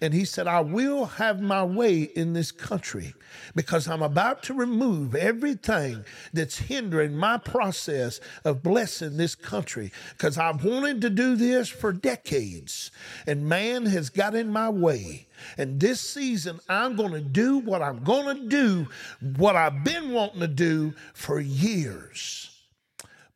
And 0.00 0.14
he 0.14 0.24
said, 0.24 0.46
I 0.46 0.60
will 0.60 1.06
have 1.06 1.40
my 1.40 1.64
way 1.64 2.02
in 2.02 2.32
this 2.32 2.52
country 2.52 3.14
because 3.54 3.88
I'm 3.88 4.02
about 4.02 4.42
to 4.44 4.54
remove 4.54 5.14
everything 5.14 6.04
that's 6.32 6.58
hindering 6.58 7.16
my 7.16 7.38
process 7.38 8.20
of 8.44 8.62
blessing 8.62 9.16
this 9.16 9.34
country 9.34 9.92
because 10.16 10.38
I've 10.38 10.64
wanted 10.64 11.00
to 11.02 11.10
do 11.10 11.36
this 11.36 11.68
for 11.68 11.92
decades 11.92 12.90
and 13.26 13.48
man 13.48 13.86
has 13.86 14.10
got 14.10 14.34
in 14.34 14.50
my 14.50 14.68
way. 14.68 15.26
And 15.56 15.80
this 15.80 16.00
season, 16.00 16.60
I'm 16.68 16.96
going 16.96 17.12
to 17.12 17.20
do 17.20 17.58
what 17.58 17.82
I'm 17.82 18.02
going 18.02 18.36
to 18.36 18.48
do, 18.48 18.88
what 19.36 19.56
I've 19.56 19.84
been 19.84 20.12
wanting 20.12 20.40
to 20.40 20.48
do 20.48 20.94
for 21.14 21.40
years. 21.40 22.57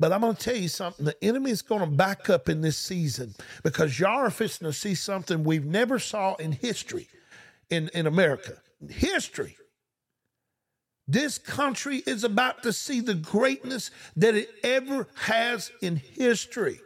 But 0.03 0.11
I'm 0.11 0.21
going 0.21 0.35
to 0.35 0.43
tell 0.43 0.57
you 0.57 0.67
something. 0.67 1.05
The 1.05 1.25
enemy 1.25 1.53
is 1.53 1.63
going 1.63 1.81
to 1.81 1.87
back 1.87 2.29
up 2.29 2.49
in 2.49 2.61
this 2.61 2.77
season 2.77 3.37
because 3.63 4.01
y'all 4.01 4.19
are 4.19 4.31
fixing 4.31 4.67
to 4.67 4.73
see 4.73 4.97
something 4.97 5.45
we've 5.45 5.65
never 5.65 6.01
saw 6.01 6.35
in 6.35 6.51
history 6.51 7.07
in, 7.71 7.89
in 7.95 8.09
America. 8.09 8.55
History. 8.91 9.57
This 11.07 11.39
country 11.39 12.03
is 12.05 12.25
about 12.25 12.65
to 12.65 12.73
see 12.73 12.99
the 12.99 13.15
greatness 13.15 13.93
that 14.17 14.35
it 14.35 14.51
ever 14.65 15.07
has 15.15 15.71
in 15.81 15.95
history. 15.95 16.81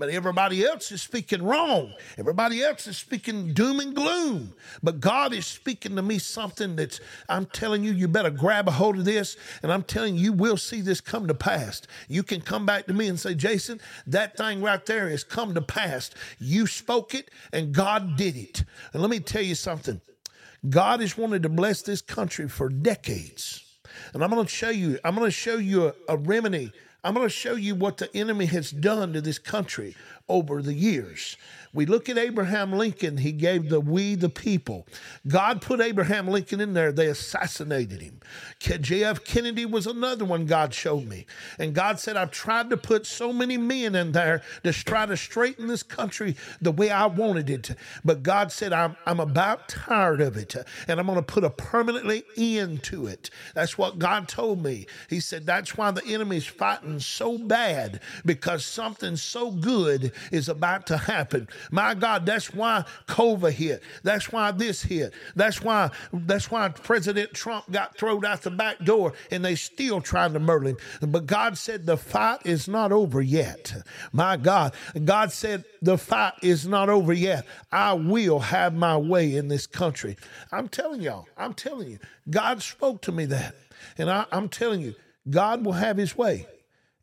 But 0.00 0.08
everybody 0.08 0.64
else 0.64 0.90
is 0.92 1.02
speaking 1.02 1.42
wrong. 1.42 1.92
Everybody 2.16 2.62
else 2.64 2.86
is 2.86 2.96
speaking 2.96 3.52
doom 3.52 3.80
and 3.80 3.94
gloom. 3.94 4.54
But 4.82 4.98
God 4.98 5.34
is 5.34 5.46
speaking 5.46 5.94
to 5.96 6.00
me 6.00 6.18
something 6.18 6.74
that's, 6.74 7.02
I'm 7.28 7.44
telling 7.44 7.84
you, 7.84 7.92
you 7.92 8.08
better 8.08 8.30
grab 8.30 8.66
a 8.66 8.70
hold 8.70 8.96
of 8.96 9.04
this. 9.04 9.36
And 9.62 9.70
I'm 9.70 9.82
telling 9.82 10.16
you, 10.16 10.22
you 10.22 10.32
will 10.32 10.56
see 10.56 10.80
this 10.80 11.02
come 11.02 11.28
to 11.28 11.34
pass. 11.34 11.82
You 12.08 12.22
can 12.22 12.40
come 12.40 12.64
back 12.64 12.86
to 12.86 12.94
me 12.94 13.08
and 13.08 13.20
say, 13.20 13.34
Jason, 13.34 13.78
that 14.06 14.38
thing 14.38 14.62
right 14.62 14.84
there 14.86 15.10
has 15.10 15.22
come 15.22 15.52
to 15.52 15.60
pass. 15.60 16.10
You 16.38 16.66
spoke 16.66 17.14
it 17.14 17.30
and 17.52 17.74
God 17.74 18.16
did 18.16 18.38
it. 18.38 18.64
And 18.94 19.02
let 19.02 19.10
me 19.10 19.20
tell 19.20 19.42
you 19.42 19.54
something 19.54 20.00
God 20.70 21.00
has 21.00 21.18
wanted 21.18 21.42
to 21.42 21.50
bless 21.50 21.82
this 21.82 22.00
country 22.00 22.48
for 22.48 22.70
decades. 22.70 23.66
And 24.14 24.24
I'm 24.24 24.30
going 24.30 24.46
to 24.46 24.50
show 24.50 24.70
you, 24.70 24.98
I'm 25.04 25.14
going 25.14 25.26
to 25.26 25.30
show 25.30 25.58
you 25.58 25.88
a, 25.88 25.94
a 26.08 26.16
remedy 26.16 26.72
I'm 27.02 27.14
going 27.14 27.26
to 27.26 27.30
show 27.30 27.54
you 27.54 27.74
what 27.74 27.96
the 27.96 28.14
enemy 28.14 28.46
has 28.46 28.70
done 28.70 29.14
to 29.14 29.20
this 29.20 29.38
country 29.38 29.96
over 30.30 30.62
the 30.62 30.72
years. 30.72 31.36
We 31.72 31.86
look 31.86 32.08
at 32.08 32.18
Abraham 32.18 32.72
Lincoln, 32.72 33.18
he 33.18 33.30
gave 33.30 33.68
the 33.68 33.80
we 33.80 34.16
the 34.16 34.28
people. 34.28 34.88
God 35.28 35.62
put 35.62 35.80
Abraham 35.80 36.26
Lincoln 36.26 36.60
in 36.60 36.74
there, 36.74 36.90
they 36.90 37.06
assassinated 37.06 38.00
him. 38.00 38.20
JF 38.60 39.24
Kennedy 39.24 39.66
was 39.66 39.86
another 39.86 40.24
one 40.24 40.46
God 40.46 40.74
showed 40.74 41.06
me. 41.06 41.26
And 41.58 41.72
God 41.74 42.00
said, 42.00 42.16
I've 42.16 42.32
tried 42.32 42.70
to 42.70 42.76
put 42.76 43.06
so 43.06 43.32
many 43.32 43.56
men 43.56 43.94
in 43.94 44.10
there 44.10 44.42
to 44.64 44.72
try 44.72 45.06
to 45.06 45.16
straighten 45.16 45.68
this 45.68 45.84
country 45.84 46.34
the 46.60 46.72
way 46.72 46.90
I 46.90 47.06
wanted 47.06 47.48
it. 47.48 47.70
But 48.04 48.24
God 48.24 48.50
said, 48.50 48.72
I'm, 48.72 48.96
I'm 49.06 49.20
about 49.20 49.68
tired 49.68 50.20
of 50.20 50.36
it, 50.36 50.56
and 50.88 50.98
I'm 50.98 51.06
going 51.06 51.16
to 51.16 51.22
put 51.22 51.44
a 51.44 51.50
permanently 51.50 52.24
end 52.36 52.82
to 52.84 53.06
it. 53.06 53.30
That's 53.54 53.78
what 53.78 53.98
God 53.98 54.28
told 54.28 54.62
me. 54.62 54.86
He 55.08 55.20
said, 55.20 55.46
That's 55.46 55.76
why 55.76 55.92
the 55.92 56.04
enemy's 56.04 56.46
fighting 56.46 56.98
so 56.98 57.38
bad 57.38 58.00
because 58.24 58.64
something 58.64 59.16
so 59.16 59.50
good 59.52 60.12
is 60.32 60.48
about 60.48 60.86
to 60.88 60.96
happen. 60.96 61.48
My 61.70 61.94
God, 61.94 62.26
that's 62.26 62.52
why 62.52 62.84
COVID 63.08 63.52
hit. 63.52 63.82
That's 64.02 64.32
why 64.32 64.50
this 64.52 64.82
hit. 64.82 65.14
That's 65.34 65.62
why 65.62 65.90
that's 66.12 66.50
why 66.50 66.68
President 66.68 67.32
Trump 67.34 67.70
got 67.70 67.96
thrown 67.96 68.24
out 68.24 68.42
the 68.42 68.50
back 68.50 68.78
door 68.84 69.12
and 69.30 69.44
they 69.44 69.54
still 69.54 70.00
trying 70.00 70.32
to 70.32 70.40
murder 70.40 70.70
him. 70.70 70.76
But 71.00 71.26
God 71.26 71.56
said 71.58 71.86
the 71.86 71.96
fight 71.96 72.40
is 72.44 72.68
not 72.68 72.92
over 72.92 73.20
yet. 73.20 73.74
My 74.12 74.36
God. 74.36 74.74
God 75.04 75.32
said 75.32 75.64
the 75.82 75.98
fight 75.98 76.34
is 76.42 76.66
not 76.66 76.88
over 76.88 77.12
yet. 77.12 77.46
I 77.72 77.94
will 77.94 78.38
have 78.38 78.74
my 78.74 78.96
way 78.96 79.36
in 79.36 79.48
this 79.48 79.66
country. 79.66 80.16
I'm 80.52 80.68
telling 80.68 81.00
y'all, 81.00 81.26
I'm 81.36 81.54
telling 81.54 81.88
you, 81.88 81.98
God 82.28 82.62
spoke 82.62 83.02
to 83.02 83.12
me 83.12 83.26
that. 83.26 83.54
And 83.98 84.10
I, 84.10 84.26
I'm 84.32 84.48
telling 84.48 84.80
you, 84.80 84.94
God 85.28 85.64
will 85.64 85.72
have 85.72 85.96
his 85.96 86.16
way. 86.16 86.46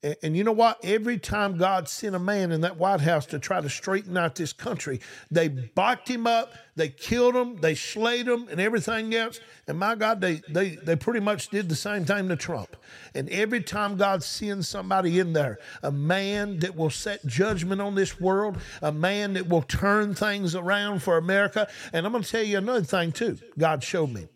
And, 0.03 0.15
and, 0.21 0.37
you 0.37 0.43
know 0.43 0.51
what? 0.51 0.79
Every 0.83 1.17
time 1.17 1.57
God 1.57 1.89
sent 1.89 2.15
a 2.15 2.19
man 2.19 2.51
in 2.51 2.61
that 2.61 2.77
White 2.77 3.01
House 3.01 3.25
to 3.27 3.39
try 3.39 3.61
to 3.61 3.69
straighten 3.69 4.15
out 4.15 4.35
this 4.35 4.53
country, 4.53 4.99
they 5.31 5.47
backed 5.47 6.07
him 6.07 6.27
up, 6.27 6.53
they 6.75 6.89
killed 6.89 7.35
him, 7.35 7.57
they 7.61 7.73
slayed 7.73 8.27
him, 8.27 8.47
and 8.49 8.61
everything 8.61 9.15
else. 9.15 9.39
And 9.67 9.79
my 9.79 9.95
God, 9.95 10.21
they 10.21 10.41
they 10.49 10.75
they 10.75 10.95
pretty 10.95 11.19
much 11.19 11.49
did 11.49 11.67
the 11.67 11.75
same 11.75 12.05
thing 12.05 12.29
to 12.29 12.35
Trump. 12.35 12.75
And 13.15 13.27
every 13.29 13.61
time 13.61 13.97
God 13.97 14.21
sends 14.21 14.67
somebody 14.67 15.19
in 15.19 15.33
there, 15.33 15.57
a 15.81 15.91
man 15.91 16.59
that 16.59 16.75
will 16.75 16.91
set 16.91 17.25
judgment 17.25 17.81
on 17.81 17.95
this 17.95 18.21
world, 18.21 18.59
a 18.83 18.91
man 18.91 19.33
that 19.33 19.49
will 19.49 19.63
turn 19.63 20.13
things 20.13 20.53
around 20.53 21.01
for 21.01 21.17
America. 21.17 21.67
And 21.91 22.05
I'm 22.05 22.11
going 22.11 22.23
to 22.23 22.29
tell 22.29 22.43
you 22.43 22.59
another 22.59 22.83
thing 22.83 23.11
too. 23.11 23.39
God 23.57 23.83
showed 23.83 24.11
me. 24.11 24.27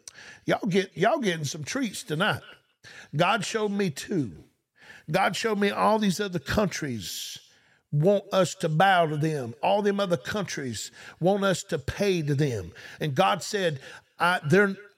Y'all 0.47 0.67
get 0.67 0.97
y'all 0.97 1.19
getting 1.19 1.45
some 1.45 1.63
treats 1.63 2.01
tonight. 2.01 2.41
God 3.15 3.45
showed 3.45 3.71
me 3.71 3.91
too 3.91 4.43
God 5.09 5.35
showed 5.35 5.59
me 5.59 5.71
all 5.71 5.99
these 5.99 6.19
other 6.19 6.39
countries 6.39 7.39
want 7.91 8.23
us 8.31 8.55
to 8.55 8.69
bow 8.69 9.05
to 9.05 9.17
them. 9.17 9.53
All 9.61 9.81
them 9.81 9.99
other 9.99 10.17
countries 10.17 10.91
want 11.19 11.43
us 11.43 11.63
to 11.63 11.77
pay 11.77 12.21
to 12.21 12.35
them. 12.35 12.71
And 12.99 13.15
God 13.15 13.43
said, 13.43 13.79
I, 14.19 14.39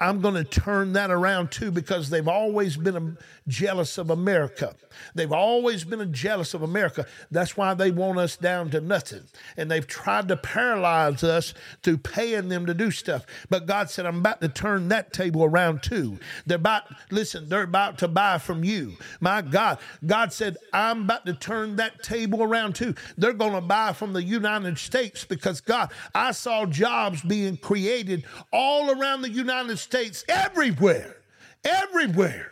I'm 0.03 0.19
going 0.19 0.35
to 0.35 0.43
turn 0.43 0.91
that 0.93 1.11
around 1.11 1.51
too 1.51 1.71
because 1.71 2.09
they've 2.09 2.27
always 2.27 2.75
been 2.75 3.17
jealous 3.47 3.97
of 3.97 4.09
America. 4.09 4.75
They've 5.15 5.31
always 5.31 5.85
been 5.85 6.11
jealous 6.13 6.53
of 6.53 6.61
America. 6.61 7.05
That's 7.31 7.55
why 7.55 7.73
they 7.73 7.89
want 7.89 8.19
us 8.19 8.35
down 8.35 8.69
to 8.71 8.81
nothing. 8.81 9.23
And 9.55 9.71
they've 9.71 9.87
tried 9.87 10.27
to 10.27 10.35
paralyze 10.35 11.23
us 11.23 11.53
through 11.83 11.99
paying 11.99 12.49
them 12.49 12.65
to 12.65 12.73
do 12.73 12.91
stuff. 12.91 13.25
But 13.49 13.65
God 13.65 13.89
said, 13.89 14.05
I'm 14.05 14.17
about 14.17 14.41
to 14.41 14.49
turn 14.49 14.89
that 14.89 15.13
table 15.13 15.45
around 15.45 15.83
too. 15.83 16.19
They're 16.45 16.57
about, 16.57 16.83
listen, 17.09 17.47
they're 17.47 17.63
about 17.63 17.97
to 17.99 18.09
buy 18.09 18.39
from 18.39 18.65
you. 18.65 18.97
My 19.21 19.41
God, 19.41 19.79
God 20.05 20.33
said, 20.33 20.57
I'm 20.73 21.03
about 21.03 21.25
to 21.27 21.33
turn 21.33 21.77
that 21.77 22.03
table 22.03 22.43
around 22.43 22.75
too. 22.75 22.93
They're 23.17 23.31
going 23.31 23.53
to 23.53 23.61
buy 23.61 23.93
from 23.93 24.11
the 24.11 24.23
United 24.23 24.77
States 24.77 25.23
because 25.23 25.61
God, 25.61 25.91
I 26.13 26.31
saw 26.31 26.65
jobs 26.65 27.21
being 27.21 27.55
created 27.55 28.25
all 28.51 28.91
around 28.91 29.21
the 29.21 29.29
United 29.29 29.77
States, 29.77 29.92
everywhere, 30.27 31.17
everywhere. 31.63 32.51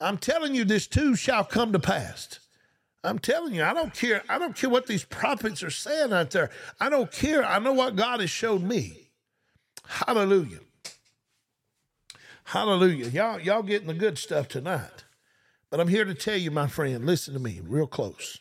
I'm 0.00 0.18
telling 0.18 0.54
you, 0.54 0.64
this 0.64 0.86
too 0.86 1.14
shall 1.14 1.44
come 1.44 1.72
to 1.72 1.78
pass. 1.78 2.40
I'm 3.02 3.18
telling 3.18 3.54
you, 3.54 3.62
I 3.62 3.72
don't 3.72 3.94
care. 3.94 4.22
I 4.28 4.38
don't 4.38 4.54
care 4.54 4.70
what 4.70 4.86
these 4.86 5.04
prophets 5.04 5.62
are 5.62 5.70
saying 5.70 6.12
out 6.12 6.30
there. 6.30 6.50
I 6.78 6.90
don't 6.90 7.10
care. 7.10 7.44
I 7.44 7.58
know 7.58 7.72
what 7.72 7.96
God 7.96 8.20
has 8.20 8.30
showed 8.30 8.62
me. 8.62 9.10
Hallelujah. 9.86 10.60
Hallelujah. 12.44 13.08
Y'all, 13.08 13.40
y'all 13.40 13.62
getting 13.62 13.88
the 13.88 13.94
good 13.94 14.18
stuff 14.18 14.48
tonight. 14.48 15.04
But 15.70 15.80
I'm 15.80 15.88
here 15.88 16.04
to 16.04 16.14
tell 16.14 16.36
you, 16.36 16.50
my 16.50 16.66
friend, 16.66 17.06
listen 17.06 17.32
to 17.34 17.40
me 17.40 17.60
real 17.62 17.86
close. 17.86 18.38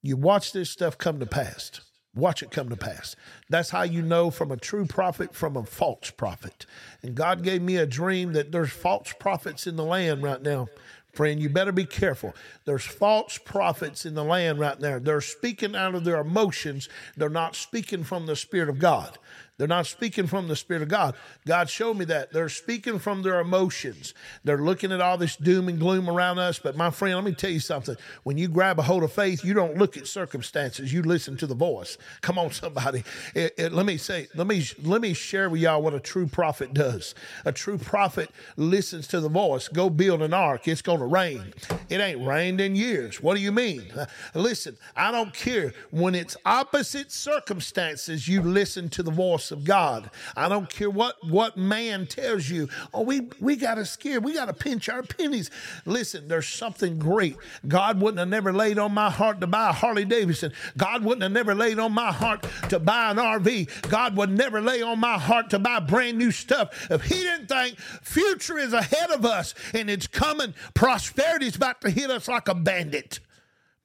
You 0.00 0.16
watch 0.16 0.52
this 0.52 0.70
stuff 0.70 0.96
come 0.96 1.18
to 1.20 1.26
pass. 1.26 1.80
Watch 2.18 2.42
it 2.42 2.50
come 2.50 2.68
to 2.68 2.76
pass. 2.76 3.14
That's 3.48 3.70
how 3.70 3.82
you 3.82 4.02
know 4.02 4.30
from 4.30 4.50
a 4.50 4.56
true 4.56 4.86
prophet 4.86 5.34
from 5.34 5.56
a 5.56 5.64
false 5.64 6.10
prophet. 6.10 6.66
And 7.02 7.14
God 7.14 7.42
gave 7.42 7.62
me 7.62 7.76
a 7.76 7.86
dream 7.86 8.32
that 8.32 8.50
there's 8.50 8.70
false 8.70 9.14
prophets 9.18 9.66
in 9.66 9.76
the 9.76 9.84
land 9.84 10.22
right 10.22 10.42
now. 10.42 10.66
Friend, 11.12 11.40
you 11.40 11.48
better 11.48 11.72
be 11.72 11.84
careful. 11.84 12.34
There's 12.64 12.84
false 12.84 13.38
prophets 13.38 14.04
in 14.04 14.14
the 14.14 14.24
land 14.24 14.58
right 14.58 14.78
now. 14.78 14.98
They're 14.98 15.20
speaking 15.20 15.74
out 15.74 15.94
of 15.94 16.04
their 16.04 16.20
emotions. 16.20 16.88
They're 17.16 17.28
not 17.28 17.56
speaking 17.56 18.04
from 18.04 18.26
the 18.26 18.36
Spirit 18.36 18.68
of 18.68 18.78
God. 18.78 19.18
They're 19.58 19.66
not 19.66 19.86
speaking 19.86 20.28
from 20.28 20.46
the 20.46 20.54
Spirit 20.54 20.84
of 20.84 20.88
God. 20.88 21.16
God 21.44 21.68
showed 21.68 21.96
me 21.96 22.04
that. 22.04 22.32
They're 22.32 22.48
speaking 22.48 23.00
from 23.00 23.22
their 23.22 23.40
emotions. 23.40 24.14
They're 24.44 24.58
looking 24.58 24.92
at 24.92 25.00
all 25.00 25.18
this 25.18 25.34
doom 25.34 25.68
and 25.68 25.80
gloom 25.80 26.08
around 26.08 26.38
us. 26.38 26.60
But 26.60 26.76
my 26.76 26.90
friend, 26.90 27.16
let 27.16 27.24
me 27.24 27.34
tell 27.34 27.50
you 27.50 27.58
something. 27.58 27.96
When 28.22 28.38
you 28.38 28.46
grab 28.46 28.78
a 28.78 28.82
hold 28.82 29.02
of 29.02 29.12
faith, 29.12 29.44
you 29.44 29.54
don't 29.54 29.76
look 29.76 29.96
at 29.96 30.06
circumstances. 30.06 30.92
You 30.92 31.02
listen 31.02 31.36
to 31.38 31.46
the 31.48 31.56
voice. 31.56 31.98
Come 32.20 32.38
on, 32.38 32.52
somebody. 32.52 33.02
It, 33.34 33.54
it, 33.58 33.72
let 33.72 33.84
me 33.84 33.96
say, 33.96 34.28
let 34.36 34.46
me 34.46 34.64
let 34.84 35.00
me 35.00 35.12
share 35.12 35.50
with 35.50 35.60
y'all 35.60 35.82
what 35.82 35.92
a 35.92 35.98
true 36.00 36.28
prophet 36.28 36.72
does. 36.72 37.16
A 37.44 37.50
true 37.50 37.78
prophet 37.78 38.30
listens 38.56 39.08
to 39.08 39.18
the 39.18 39.28
voice. 39.28 39.66
Go 39.66 39.90
build 39.90 40.22
an 40.22 40.34
ark. 40.34 40.68
It's 40.68 40.82
going 40.82 41.00
to 41.00 41.06
rain. 41.06 41.52
It 41.88 42.00
ain't 42.00 42.24
rained 42.24 42.60
in 42.60 42.76
years. 42.76 43.20
What 43.20 43.34
do 43.34 43.40
you 43.40 43.50
mean? 43.50 43.92
Listen, 44.34 44.76
I 44.94 45.10
don't 45.10 45.34
care 45.34 45.72
when 45.90 46.14
it's 46.14 46.36
opposite 46.46 47.10
circumstances. 47.10 48.28
You 48.28 48.42
listen 48.42 48.88
to 48.90 49.02
the 49.02 49.10
voice 49.10 49.47
house 49.48 49.52
of 49.52 49.64
God. 49.64 50.10
I 50.36 50.48
don't 50.48 50.68
care 50.68 50.90
what, 50.90 51.16
what 51.28 51.56
man 51.56 52.06
tells 52.06 52.48
you. 52.48 52.68
Oh, 52.92 53.02
we, 53.02 53.28
we 53.40 53.56
got 53.56 53.74
to 53.76 53.84
scare. 53.84 54.20
We 54.20 54.34
got 54.34 54.46
to 54.46 54.52
pinch 54.52 54.88
our 54.88 55.02
pennies. 55.02 55.50
Listen, 55.84 56.28
there's 56.28 56.48
something 56.48 56.98
great. 56.98 57.36
God 57.66 58.00
wouldn't 58.00 58.18
have 58.18 58.28
never 58.28 58.52
laid 58.52 58.78
on 58.78 58.92
my 58.92 59.10
heart 59.10 59.40
to 59.40 59.46
buy 59.46 59.70
a 59.70 59.72
Harley 59.72 60.04
Davidson. 60.04 60.52
God 60.76 61.04
wouldn't 61.04 61.22
have 61.22 61.32
never 61.32 61.54
laid 61.54 61.78
on 61.78 61.92
my 61.92 62.12
heart 62.12 62.46
to 62.68 62.78
buy 62.78 63.10
an 63.10 63.16
RV. 63.16 63.88
God 63.88 64.16
would 64.16 64.30
never 64.30 64.60
lay 64.60 64.82
on 64.82 65.00
my 65.00 65.18
heart 65.18 65.50
to 65.50 65.58
buy 65.58 65.80
brand 65.80 66.18
new 66.18 66.30
stuff 66.30 66.90
if 66.90 67.02
He 67.02 67.14
didn't 67.14 67.46
think 67.46 67.78
future 67.78 68.58
is 68.58 68.72
ahead 68.72 69.10
of 69.10 69.24
us 69.24 69.54
and 69.74 69.88
it's 69.88 70.06
coming. 70.06 70.54
Prosperity's 70.74 71.56
about 71.56 71.80
to 71.82 71.90
hit 71.90 72.10
us 72.10 72.28
like 72.28 72.48
a 72.48 72.54
bandit. 72.54 73.20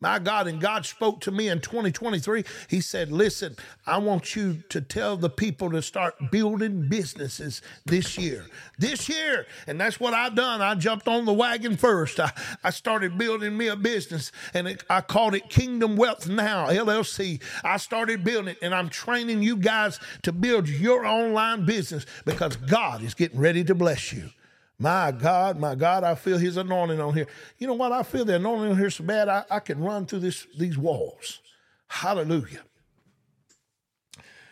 My 0.04 0.20
God, 0.20 0.48
and 0.48 0.60
God 0.60 0.86
spoke 0.86 1.22
to 1.22 1.32
me 1.32 1.48
in 1.48 1.62
2023. 1.62 2.44
He 2.68 2.82
said, 2.82 3.10
Listen, 3.10 3.56
I 3.88 4.00
want 4.00 4.36
you 4.36 4.62
to 4.68 4.82
tell 4.82 5.16
the 5.16 5.30
people 5.30 5.72
to 5.72 5.82
start 5.82 6.30
building 6.30 6.90
businesses 6.90 7.62
this 7.86 8.18
year. 8.18 8.46
This 8.78 9.08
year. 9.08 9.48
And 9.66 9.80
that's 9.80 10.02
what 10.02 10.14
I've 10.14 10.36
done. 10.36 10.62
I 10.62 10.76
jumped 10.76 11.08
on 11.08 11.24
the 11.24 11.32
wagon 11.32 11.78
first. 11.78 12.20
I, 12.20 12.34
I 12.66 12.72
started 12.72 13.18
building 13.18 13.56
me 13.56 13.68
a 13.68 13.78
business 13.78 14.34
and 14.54 14.68
it, 14.68 14.84
I 14.90 15.00
called 15.00 15.36
it 15.36 15.50
Kingdom 15.50 15.96
Wealth 15.96 16.28
Now, 16.28 16.68
LLC. 16.68 17.42
I 17.64 17.78
started 17.78 18.26
building 18.26 18.56
it 18.56 18.58
and 18.62 18.76
I'm 18.76 18.90
training 18.90 19.42
you 19.42 19.56
guys 19.56 20.02
to 20.24 20.34
build 20.34 20.68
your 20.68 21.06
online 21.06 21.66
business 21.66 22.06
because 22.26 22.58
God 22.58 23.02
is 23.04 23.14
getting 23.14 23.40
ready 23.40 23.64
to 23.64 23.74
bless 23.74 24.12
you. 24.12 24.32
My 24.80 25.12
God, 25.12 25.60
my 25.60 25.76
God, 25.76 26.04
I 26.04 26.16
feel 26.16 26.38
his 26.38 26.58
anointing 26.58 27.00
on 27.00 27.14
here. 27.14 27.28
You 27.58 27.68
know 27.68 27.74
what? 27.74 27.92
I 27.92 28.04
feel 28.04 28.26
the 28.26 28.36
anointing 28.36 28.72
on 28.72 28.78
here 28.78 28.90
so 28.90 29.04
bad 29.04 29.30
I, 29.30 29.46
I 29.50 29.60
can 29.60 29.80
run 29.80 30.06
through 30.06 30.20
this 30.20 30.48
these 30.58 30.78
walls. 30.78 31.42
Hallelujah. 31.88 32.62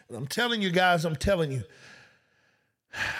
And 0.07 0.17
I'm 0.17 0.27
telling 0.27 0.61
you 0.61 0.71
guys, 0.71 1.05
I'm 1.05 1.15
telling 1.15 1.51
you, 1.51 1.63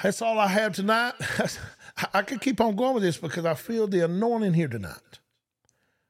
that's 0.04 0.22
all 0.22 0.38
I 0.38 0.48
have 0.48 0.74
tonight. 0.74 1.14
I 2.14 2.22
could 2.22 2.42
keep 2.42 2.62
on 2.62 2.76
going 2.76 2.94
with 2.94 3.04
this 3.04 3.18
because 3.18 3.46
I 3.46 3.54
feel 3.54 3.88
the 3.88 4.06
anointing 4.06 4.54
here 4.54 4.68
tonight. 4.68 5.20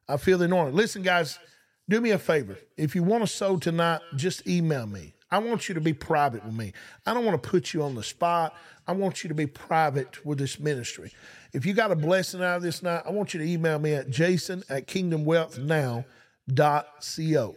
I 0.07 0.17
feel 0.17 0.37
the 0.37 0.45
anointing. 0.45 0.75
Listen, 0.75 1.03
guys, 1.03 1.39
do 1.87 2.01
me 2.01 2.11
a 2.11 2.19
favor. 2.19 2.57
If 2.77 2.95
you 2.95 3.03
want 3.03 3.23
to 3.23 3.27
sow 3.27 3.57
tonight, 3.57 4.01
just 4.15 4.47
email 4.47 4.87
me. 4.87 5.13
I 5.31 5.39
want 5.39 5.67
you 5.69 5.75
to 5.75 5.81
be 5.81 5.93
private 5.93 6.43
with 6.43 6.53
me. 6.53 6.73
I 7.05 7.13
don't 7.13 7.23
want 7.23 7.41
to 7.41 7.49
put 7.49 7.73
you 7.73 7.83
on 7.83 7.95
the 7.95 8.03
spot. 8.03 8.53
I 8.85 8.91
want 8.91 9.23
you 9.23 9.29
to 9.29 9.33
be 9.33 9.47
private 9.47 10.25
with 10.25 10.37
this 10.37 10.59
ministry. 10.59 11.13
If 11.53 11.65
you 11.65 11.73
got 11.73 11.91
a 11.91 11.95
blessing 11.95 12.43
out 12.43 12.57
of 12.57 12.63
this 12.63 12.83
night, 12.83 13.03
I 13.05 13.11
want 13.11 13.33
you 13.33 13.39
to 13.39 13.47
email 13.47 13.79
me 13.79 13.93
at 13.93 14.09
jason 14.09 14.61
at 14.69 14.87
kingdomwealthnow.co. 14.87 17.55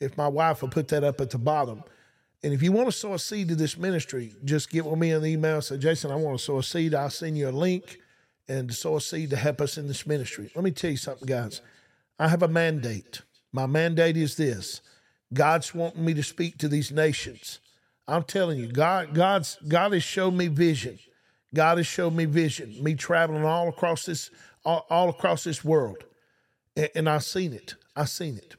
If 0.00 0.16
my 0.16 0.26
wife 0.26 0.62
will 0.62 0.68
put 0.68 0.88
that 0.88 1.04
up 1.04 1.20
at 1.20 1.30
the 1.30 1.38
bottom. 1.38 1.84
And 2.42 2.52
if 2.52 2.60
you 2.60 2.72
want 2.72 2.88
to 2.88 2.92
sow 2.92 3.14
a 3.14 3.20
seed 3.20 3.46
to 3.48 3.54
this 3.54 3.78
ministry, 3.78 4.34
just 4.44 4.68
get 4.68 4.84
with 4.84 4.98
me 4.98 5.12
in 5.12 5.22
the 5.22 5.28
email. 5.28 5.62
Say, 5.62 5.78
Jason, 5.78 6.10
I 6.10 6.16
want 6.16 6.38
to 6.38 6.44
sow 6.44 6.58
a 6.58 6.62
seed. 6.62 6.92
I'll 6.92 7.08
send 7.08 7.38
you 7.38 7.48
a 7.48 7.50
link 7.50 8.00
and 8.48 8.74
sow 8.74 8.96
a 8.96 9.00
seed 9.00 9.30
to 9.30 9.36
help 9.36 9.60
us 9.60 9.78
in 9.78 9.86
this 9.86 10.08
ministry. 10.08 10.50
Let 10.56 10.64
me 10.64 10.72
tell 10.72 10.90
you 10.90 10.96
something, 10.96 11.26
guys. 11.26 11.60
I 12.18 12.26
have 12.26 12.42
a 12.42 12.48
mandate. 12.48 13.22
My 13.52 13.66
mandate 13.66 14.16
is 14.16 14.36
this 14.36 14.80
God's 15.32 15.74
wanting 15.74 16.04
me 16.04 16.14
to 16.14 16.22
speak 16.22 16.58
to 16.58 16.68
these 16.68 16.90
nations. 16.90 17.60
I'm 18.06 18.24
telling 18.24 18.58
you, 18.58 18.68
God, 18.68 19.14
God's 19.14 19.56
God 19.66 19.92
has 19.92 20.02
showed 20.02 20.34
me 20.34 20.48
vision. 20.48 20.98
God 21.54 21.78
has 21.78 21.86
showed 21.86 22.14
me 22.14 22.24
vision. 22.24 22.82
Me 22.82 22.94
traveling 22.94 23.44
all 23.44 23.68
across 23.68 24.06
this, 24.06 24.30
all, 24.64 24.86
all 24.90 25.08
across 25.08 25.44
this 25.44 25.64
world, 25.64 26.04
and, 26.76 26.88
and 26.94 27.08
I've 27.08 27.24
seen 27.24 27.52
it. 27.52 27.74
I've 27.94 28.08
seen 28.08 28.36
it. 28.36 28.56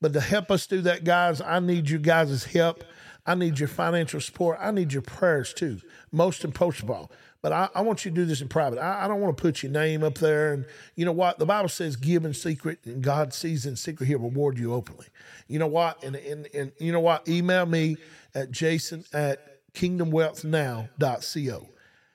But 0.00 0.12
to 0.14 0.20
help 0.20 0.50
us 0.50 0.66
do 0.66 0.80
that, 0.82 1.04
guys, 1.04 1.40
I 1.40 1.60
need 1.60 1.90
you 1.90 1.98
guys' 1.98 2.44
help. 2.44 2.84
I 3.26 3.34
need 3.34 3.58
your 3.58 3.68
financial 3.68 4.20
support. 4.20 4.58
I 4.60 4.70
need 4.70 4.92
your 4.92 5.02
prayers 5.02 5.52
too. 5.52 5.80
Most 6.10 6.44
important 6.44 6.84
of 6.84 6.90
all, 6.90 7.10
but 7.42 7.52
I, 7.52 7.68
I, 7.74 7.80
want 7.80 8.04
you 8.04 8.10
to 8.10 8.14
do 8.14 8.24
this 8.24 8.40
in 8.40 8.48
private. 8.48 8.78
I, 8.78 9.04
I, 9.04 9.08
don't 9.08 9.20
want 9.20 9.36
to 9.36 9.40
put 9.40 9.62
your 9.62 9.72
name 9.72 10.02
up 10.02 10.16
there. 10.16 10.52
And 10.52 10.66
you 10.94 11.04
know 11.04 11.12
what? 11.12 11.38
The 11.38 11.46
Bible 11.46 11.68
says, 11.68 11.96
give 11.96 12.24
in 12.24 12.34
secret, 12.34 12.80
and 12.84 13.02
God 13.02 13.32
sees 13.32 13.64
in 13.64 13.76
secret, 13.76 14.06
he'll 14.06 14.18
reward 14.18 14.58
you 14.58 14.74
openly. 14.74 15.06
You 15.48 15.58
know 15.58 15.66
what? 15.66 16.02
And, 16.04 16.16
and, 16.16 16.48
and 16.52 16.72
you 16.78 16.92
know 16.92 17.00
what? 17.00 17.26
Email 17.28 17.66
me 17.66 17.96
at 18.34 18.50
jason 18.50 19.04
at 19.12 19.50
kingdomwealthnow.co 19.72 21.68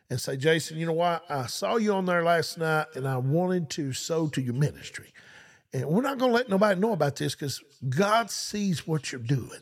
and 0.10 0.22
say, 0.22 0.38
Jason, 0.38 0.78
you 0.78 0.86
know 0.86 0.94
what? 0.94 1.24
I 1.30 1.48
saw 1.48 1.78
you 1.78 1.94
on 1.94 2.06
there 2.06 2.24
last 2.24 2.58
night 2.58 2.88
and 2.96 3.08
I 3.08 3.18
wanted 3.18 3.70
to 3.72 3.94
sow 3.94 4.28
to 4.30 4.42
your 4.42 4.54
ministry. 4.54 5.14
And 5.74 5.86
we're 5.86 6.04
not 6.04 6.18
going 6.18 6.32
to 6.32 6.36
let 6.36 6.48
nobody 6.48 6.80
know 6.80 6.94
about 6.94 7.16
this 7.16 7.36
because 7.36 7.62
God 7.90 8.30
sees 8.30 8.88
what 8.88 9.12
you're 9.12 9.20
doing. 9.20 9.62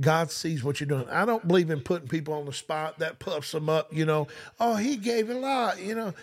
God 0.00 0.30
sees 0.30 0.64
what 0.64 0.80
you're 0.80 0.88
doing. 0.88 1.08
I 1.10 1.24
don't 1.24 1.46
believe 1.46 1.70
in 1.70 1.80
putting 1.80 2.08
people 2.08 2.34
on 2.34 2.46
the 2.46 2.52
spot. 2.52 2.98
That 2.98 3.18
puffs 3.18 3.52
them 3.52 3.68
up, 3.68 3.92
you 3.92 4.04
know. 4.04 4.28
Oh, 4.58 4.76
he 4.76 4.96
gave 4.96 5.30
a 5.30 5.34
lot, 5.34 5.80
you 5.80 5.94
know. 5.94 6.14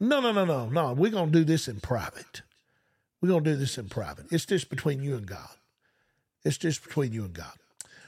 No, 0.00 0.20
no, 0.20 0.32
no, 0.32 0.44
no, 0.44 0.68
no. 0.68 0.92
We're 0.92 1.10
going 1.10 1.30
to 1.30 1.38
do 1.38 1.44
this 1.44 1.68
in 1.68 1.80
private. 1.80 2.42
We're 3.20 3.28
going 3.28 3.44
to 3.44 3.50
do 3.50 3.56
this 3.56 3.78
in 3.78 3.88
private. 3.88 4.26
It's 4.30 4.46
just 4.46 4.70
between 4.70 5.02
you 5.02 5.16
and 5.16 5.26
God. 5.26 5.48
It's 6.44 6.56
just 6.56 6.82
between 6.82 7.12
you 7.12 7.24
and 7.24 7.34
God. 7.34 7.52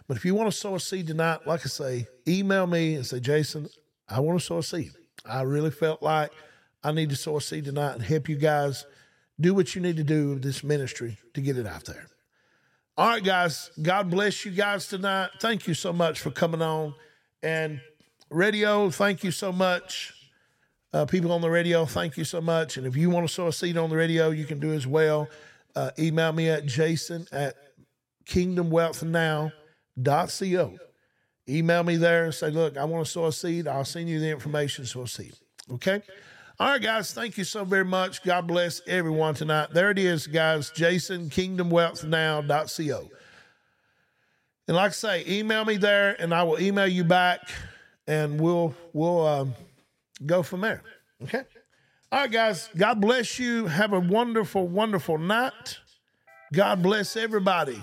But 0.09 0.17
if 0.17 0.25
you 0.25 0.35
want 0.35 0.51
to 0.51 0.57
sow 0.57 0.75
a 0.75 0.81
seed 0.81 1.07
tonight, 1.07 1.47
like 1.47 1.61
I 1.61 1.69
say, 1.69 2.07
email 2.27 2.67
me 2.67 2.95
and 2.95 3.07
say, 3.07 3.21
Jason, 3.21 3.69
I 4.09 4.21
want 4.21 4.41
to 4.41 4.45
sow 4.45 4.59
a 4.59 4.63
seed. 4.63 4.93
I 5.25 5.43
really 5.43 5.71
felt 5.71 6.03
like 6.03 6.33
I 6.83 6.93
need 6.93 7.11
to 7.11 7.17
sow 7.17 7.37
a 7.37 7.41
seed 7.41 7.67
tonight 7.67 7.95
and 7.95 8.03
help 8.03 8.29
you 8.29 8.37
guys 8.37 8.87
do 9.41 9.55
what 9.55 9.75
you 9.75 9.83
need 9.83 9.97
to 9.97 10.05
do 10.05 10.31
with 10.31 10.43
this 10.43 10.65
ministry 10.65 11.19
to 11.35 11.41
get 11.41 11.59
it 11.59 11.67
out 11.67 11.85
there. 11.85 12.07
All 12.95 13.09
right, 13.09 13.25
guys. 13.25 13.71
God 13.81 14.11
bless 14.11 14.45
you 14.45 14.51
guys 14.51 14.87
tonight. 14.87 15.31
Thank 15.41 15.67
you 15.67 15.73
so 15.73 15.95
much 15.95 16.21
for 16.21 16.31
coming 16.31 16.61
on. 16.61 16.95
And 17.43 17.81
radio, 18.29 18.91
thank 18.91 19.25
you 19.25 19.31
so 19.31 19.51
much. 19.51 20.13
Uh, 20.93 21.07
people 21.07 21.33
on 21.33 21.41
the 21.41 21.49
radio, 21.49 21.87
thank 21.87 22.19
you 22.19 22.25
so 22.25 22.43
much. 22.43 22.77
And 22.77 22.87
if 22.87 22.95
you 22.95 23.09
want 23.09 23.27
to 23.27 23.33
sow 23.33 23.47
a 23.47 23.53
seed 23.53 23.79
on 23.79 23.89
the 23.89 23.97
radio, 23.97 24.29
you 24.29 24.45
can 24.45 24.61
do 24.61 24.75
as 24.75 24.87
well. 24.87 25.27
Uh, 25.75 25.91
email 25.99 26.35
me 26.35 26.51
at 26.51 26.67
jason 26.67 27.27
at 27.33 27.55
kingdomwealthnow.co. 28.27 30.79
Email 31.49 31.85
me 31.85 31.97
there 31.97 32.25
and 32.25 32.35
say, 32.35 32.51
look, 32.51 32.77
I 32.77 32.85
want 32.85 33.07
to 33.07 33.11
sow 33.11 33.25
a 33.25 33.33
seed. 33.33 33.67
I'll 33.67 33.87
send 33.87 34.11
you 34.11 34.21
the 34.21 34.29
information, 34.29 34.85
sow 34.85 35.05
a 35.05 35.09
seed. 35.09 35.33
Okay? 35.71 36.03
All 36.61 36.69
right, 36.69 36.83
guys, 36.83 37.13
thank 37.13 37.39
you 37.39 37.45
so 37.45 37.65
very 37.65 37.85
much. 37.85 38.23
God 38.23 38.47
bless 38.47 38.83
everyone 38.87 39.35
tonight. 39.35 39.71
There 39.73 39.91
it 39.91 39.99
is, 39.99 40.27
guys. 40.27 40.71
Jason, 40.71 41.31
kingdomwealthnow.co. 41.31 43.11
And 44.69 44.77
like 44.77 44.91
I 44.91 44.95
say, 44.95 45.25
email 45.27 45.65
me 45.65 45.77
there 45.79 46.15
and 46.21 46.33
I 46.35 46.43
will 46.43 46.61
email 46.61 46.87
you 46.87 47.05
back 47.05 47.41
and 48.07 48.41
we'll 48.41 48.75
we'll 48.93 49.27
um, 49.27 49.55
go 50.25 50.43
from 50.43 50.61
there. 50.61 50.83
Okay. 51.23 51.43
All 52.13 52.21
right, 52.21 52.31
guys. 52.31 52.69
God 52.77 53.01
bless 53.01 53.39
you. 53.39 53.67
Have 53.67 53.93
a 53.93 54.01
wonderful, 54.01 54.69
wonderful 54.69 55.19
night. 55.19 55.79
God 56.53 56.83
bless 56.83 57.17
everybody. 57.17 57.81